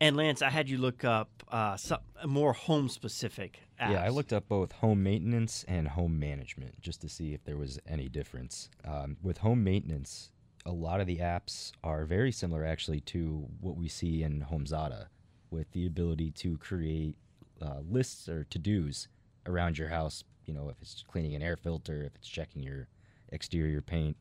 And 0.00 0.16
Lance, 0.16 0.42
I 0.42 0.50
had 0.50 0.68
you 0.68 0.78
look 0.78 1.04
up 1.04 1.28
uh, 1.50 1.76
some 1.76 2.00
more 2.26 2.52
home-specific 2.52 3.60
apps. 3.80 3.92
Yeah, 3.92 4.04
I 4.04 4.08
looked 4.08 4.32
up 4.32 4.48
both 4.48 4.72
home 4.72 5.02
maintenance 5.02 5.64
and 5.68 5.88
home 5.88 6.18
management 6.18 6.80
just 6.80 7.00
to 7.02 7.08
see 7.08 7.34
if 7.34 7.44
there 7.44 7.56
was 7.56 7.78
any 7.86 8.08
difference. 8.08 8.68
Um, 8.84 9.16
with 9.22 9.38
home 9.38 9.62
maintenance, 9.62 10.30
a 10.66 10.72
lot 10.72 11.00
of 11.00 11.06
the 11.06 11.18
apps 11.18 11.72
are 11.84 12.04
very 12.04 12.32
similar 12.32 12.64
actually 12.64 13.00
to 13.00 13.46
what 13.60 13.76
we 13.76 13.88
see 13.88 14.22
in 14.22 14.46
HomeZada, 14.50 15.06
with 15.50 15.70
the 15.72 15.86
ability 15.86 16.30
to 16.32 16.58
create 16.58 17.16
uh, 17.62 17.80
lists 17.88 18.28
or 18.28 18.44
to 18.44 18.58
dos 18.58 19.08
around 19.46 19.78
your 19.78 19.88
house. 19.88 20.24
You 20.44 20.54
know, 20.54 20.68
if 20.68 20.76
it's 20.80 21.04
cleaning 21.06 21.34
an 21.34 21.42
air 21.42 21.56
filter, 21.56 22.02
if 22.02 22.14
it's 22.16 22.28
checking 22.28 22.62
your 22.62 22.88
exterior 23.30 23.82
paint. 23.82 24.16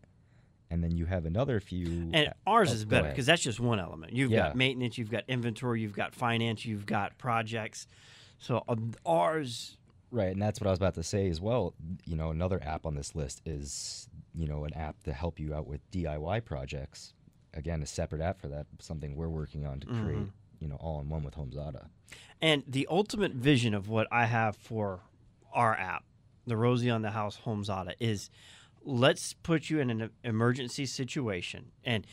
And 0.69 0.83
then 0.83 0.97
you 0.97 1.05
have 1.05 1.25
another 1.25 1.61
few. 1.61 2.09
And 2.13 2.33
ours 2.45 2.71
Oh, 2.71 2.73
is 2.73 2.83
better 2.85 3.07
because 3.09 3.25
that's 3.25 3.41
just 3.41 3.59
one 3.61 3.79
element. 3.79 4.11
You've 4.11 4.31
Yeah. 4.31 4.47
got 4.47 4.55
maintenance, 4.57 4.97
you've 4.97 5.09
got 5.09 5.23
inventory, 5.29 5.81
you've 5.81 5.93
got 5.95 6.13
finance, 6.13 6.65
you've 6.65 6.85
got 6.85 7.17
projects. 7.17 7.87
So 8.37 8.63
um, 8.67 8.93
ours, 9.05 9.77
Right, 10.09 10.31
and 10.31 10.41
that's 10.41 10.59
what 10.61 10.67
I 10.67 10.69
was 10.69 10.79
about 10.79 10.93
to 10.95 11.03
say 11.03 11.27
as 11.29 11.39
well. 11.41 11.73
You 12.05 12.15
know, 12.15 12.31
another 12.31 12.61
app 12.63 12.85
on 12.85 12.95
this 12.95 13.13
list 13.15 13.41
is, 13.45 14.07
you 14.33 14.47
know, 14.47 14.63
an 14.65 14.73
app 14.73 15.03
to 15.03 15.11
help 15.13 15.37
you 15.39 15.53
out 15.53 15.67
with 15.67 15.81
DIY 15.91 16.43
projects. 16.45 17.13
Again, 17.53 17.81
a 17.81 17.85
separate 17.85 18.21
app 18.21 18.39
for 18.39 18.47
that, 18.49 18.67
something 18.79 19.15
we're 19.15 19.27
working 19.29 19.65
on 19.65 19.79
to 19.81 19.87
create, 19.87 20.27
you 20.59 20.67
know, 20.67 20.75
all 20.75 20.99
in 21.01 21.09
one 21.09 21.23
with 21.23 21.35
HomeZada. 21.35 21.87
and 22.41 22.63
the 22.67 22.87
ultimate 22.89 23.33
vision 23.33 23.73
of 23.73 23.89
what 23.89 24.07
I 24.11 24.25
have 24.25 24.55
for 24.55 25.01
our 25.53 25.75
app, 25.75 26.03
the 26.45 26.57
Rosie 26.57 26.89
on 26.89 27.01
the 27.01 27.11
House 27.11 27.39
HomeZada, 27.45 27.93
is 27.99 28.29
let's 28.83 29.33
put 29.33 29.69
you 29.69 29.79
in 29.79 29.89
an 29.89 30.09
emergency 30.23 30.85
situation, 30.85 31.71
and 31.83 32.05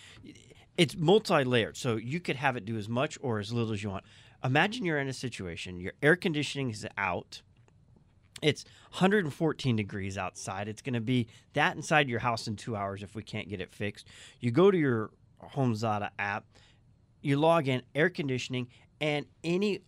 it's 0.77 0.97
multi-layered, 0.97 1.77
so 1.77 1.97
you 1.97 2.21
could 2.21 2.37
have 2.37 2.57
it 2.57 2.65
do 2.65 2.77
as 2.77 2.89
much 2.89 3.19
or 3.21 3.39
as 3.39 3.53
little 3.53 3.73
as 3.73 3.83
you 3.83 3.91
want. 3.91 4.05
Imagine 4.43 4.85
you're 4.85 4.99
in 4.99 5.09
a 5.09 5.13
situation, 5.13 5.79
your 5.79 5.93
air 6.03 6.17
conditioning 6.17 6.71
is 6.71 6.87
out. 6.99 7.43
It's 8.43 8.65
114 8.91 9.77
degrees 9.77 10.19
outside. 10.19 10.69
It's 10.69 10.83
going 10.83 10.95
to 10.95 11.01
be 11.01 11.29
that 11.55 11.77
inside 11.77 12.09
your 12.09 12.19
house 12.21 12.47
in 12.47 12.57
two 12.57 12.77
hours 12.77 13.03
if 13.03 13.15
we 13.15 13.23
can't 13.23 13.49
get 13.49 13.61
it 13.61 13.73
fixed. 13.73 14.07
You 14.41 14.51
go 14.51 14.71
to 14.71 14.77
your 14.77 15.11
HomeZada 15.55 16.11
app, 16.19 16.45
you 17.25 17.39
log 17.39 17.69
in 17.69 17.83
air 17.95 18.11
conditioning, 18.11 18.69
and 19.01 19.27
any 19.43 19.81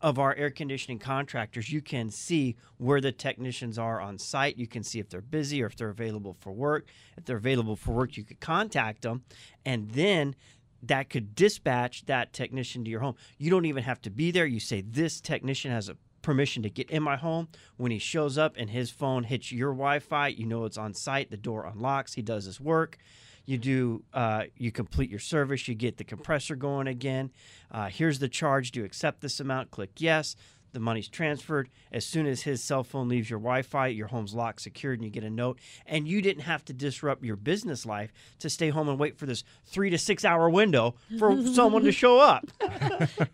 of 0.00 0.18
our 0.18 0.34
air 0.34 0.50
conditioning 0.50 0.98
contractors, 0.98 1.70
you 1.70 1.80
can 1.80 2.10
see 2.10 2.56
where 2.78 3.00
the 3.00 3.12
technicians 3.12 3.78
are 3.78 4.00
on 4.00 4.18
site. 4.18 4.56
You 4.56 4.66
can 4.66 4.82
see 4.82 4.98
if 4.98 5.08
they're 5.08 5.20
busy 5.20 5.62
or 5.62 5.66
if 5.66 5.76
they're 5.76 5.90
available 5.90 6.36
for 6.40 6.52
work. 6.52 6.88
If 7.16 7.24
they're 7.24 7.36
available 7.36 7.76
for 7.76 7.92
work, 7.92 8.16
you 8.16 8.24
could 8.24 8.40
contact 8.40 9.02
them, 9.02 9.22
and 9.64 9.90
then 9.90 10.34
that 10.82 11.08
could 11.08 11.36
dispatch 11.36 12.06
that 12.06 12.32
technician 12.32 12.84
to 12.84 12.90
your 12.90 13.00
home. 13.00 13.14
You 13.38 13.50
don't 13.50 13.66
even 13.66 13.84
have 13.84 14.02
to 14.02 14.10
be 14.10 14.32
there. 14.32 14.46
You 14.46 14.58
say 14.58 14.80
this 14.80 15.20
technician 15.20 15.70
has 15.70 15.88
a 15.88 15.96
permission 16.22 16.62
to 16.62 16.70
get 16.70 16.90
in 16.90 17.02
my 17.02 17.16
home. 17.16 17.48
When 17.76 17.92
he 17.92 17.98
shows 17.98 18.36
up 18.38 18.54
and 18.56 18.70
his 18.70 18.90
phone 18.90 19.24
hits 19.24 19.52
your 19.52 19.72
Wi-Fi, 19.72 20.28
you 20.28 20.46
know 20.46 20.64
it's 20.64 20.78
on 20.78 20.94
site. 20.94 21.30
The 21.30 21.36
door 21.36 21.66
unlocks. 21.66 22.14
He 22.14 22.22
does 22.22 22.46
his 22.46 22.60
work. 22.60 22.98
You 23.44 23.58
do. 23.58 24.02
Uh, 24.12 24.44
you 24.56 24.70
complete 24.70 25.10
your 25.10 25.18
service. 25.18 25.66
You 25.66 25.74
get 25.74 25.96
the 25.96 26.04
compressor 26.04 26.56
going 26.56 26.86
again. 26.86 27.30
Uh, 27.70 27.88
here's 27.88 28.18
the 28.18 28.28
charge. 28.28 28.70
Do 28.70 28.80
you 28.80 28.86
accept 28.86 29.20
this 29.20 29.40
amount? 29.40 29.70
Click 29.70 29.90
yes. 29.98 30.36
The 30.72 30.80
money's 30.80 31.08
transferred. 31.08 31.68
As 31.92 32.06
soon 32.06 32.26
as 32.26 32.42
his 32.42 32.62
cell 32.62 32.82
phone 32.82 33.08
leaves 33.08 33.28
your 33.28 33.38
Wi-Fi, 33.38 33.88
your 33.88 34.06
home's 34.06 34.32
locked, 34.32 34.62
secured, 34.62 34.98
and 34.98 35.04
you 35.04 35.10
get 35.10 35.22
a 35.22 35.28
note. 35.28 35.58
And 35.84 36.08
you 36.08 36.22
didn't 36.22 36.44
have 36.44 36.64
to 36.66 36.72
disrupt 36.72 37.22
your 37.22 37.36
business 37.36 37.84
life 37.84 38.10
to 38.38 38.48
stay 38.48 38.70
home 38.70 38.88
and 38.88 38.98
wait 38.98 39.18
for 39.18 39.26
this 39.26 39.44
three 39.66 39.90
to 39.90 39.98
six 39.98 40.24
hour 40.24 40.48
window 40.48 40.94
for 41.18 41.46
someone 41.54 41.82
to 41.84 41.92
show 41.92 42.18
up. 42.18 42.46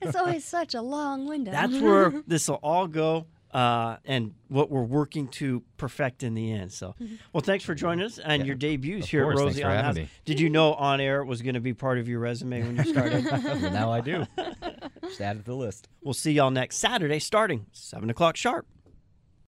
It's 0.02 0.16
always 0.16 0.44
such 0.44 0.74
a 0.74 0.82
long 0.82 1.28
window. 1.28 1.52
That's 1.52 1.74
where 1.80 2.22
this 2.26 2.48
will 2.48 2.56
all 2.56 2.88
go, 2.88 3.26
uh, 3.52 3.96
and 4.04 4.34
what 4.48 4.70
we're 4.70 4.82
working 4.82 5.28
to 5.28 5.62
perfect 5.76 6.22
in 6.22 6.34
the 6.34 6.52
end. 6.52 6.72
So, 6.72 6.94
well, 7.32 7.40
thanks 7.40 7.64
for 7.64 7.74
joining 7.74 8.04
us 8.04 8.18
and 8.18 8.46
your 8.46 8.56
debuts 8.56 9.04
Of 9.06 9.10
here 9.10 9.22
course, 9.24 9.34
at 9.34 9.38
thanks 9.38 9.54
Rosie 9.56 9.62
for 9.62 9.68
on 9.68 9.76
the 9.76 9.82
House. 9.82 9.94
me. 9.96 10.08
Did 10.24 10.40
you 10.40 10.50
know 10.50 10.74
on 10.74 11.00
air 11.00 11.24
was 11.24 11.40
going 11.42 11.54
to 11.54 11.60
be 11.60 11.72
part 11.74 11.98
of 11.98 12.08
your 12.08 12.20
resume 12.20 12.62
when 12.62 12.76
you 12.76 12.84
started? 12.84 13.24
Well, 13.48 13.72
now 13.72 13.90
I 13.92 14.00
do. 14.00 14.26
Just 15.02 15.20
add 15.20 15.36
it 15.36 15.40
to 15.40 15.44
the 15.46 15.54
list. 15.54 15.88
we'll 16.02 16.12
see 16.14 16.32
y'all 16.32 16.50
next 16.50 16.76
Saturday, 16.76 17.18
starting 17.18 17.66
seven 17.72 18.10
o'clock 18.10 18.36
sharp. 18.36 18.66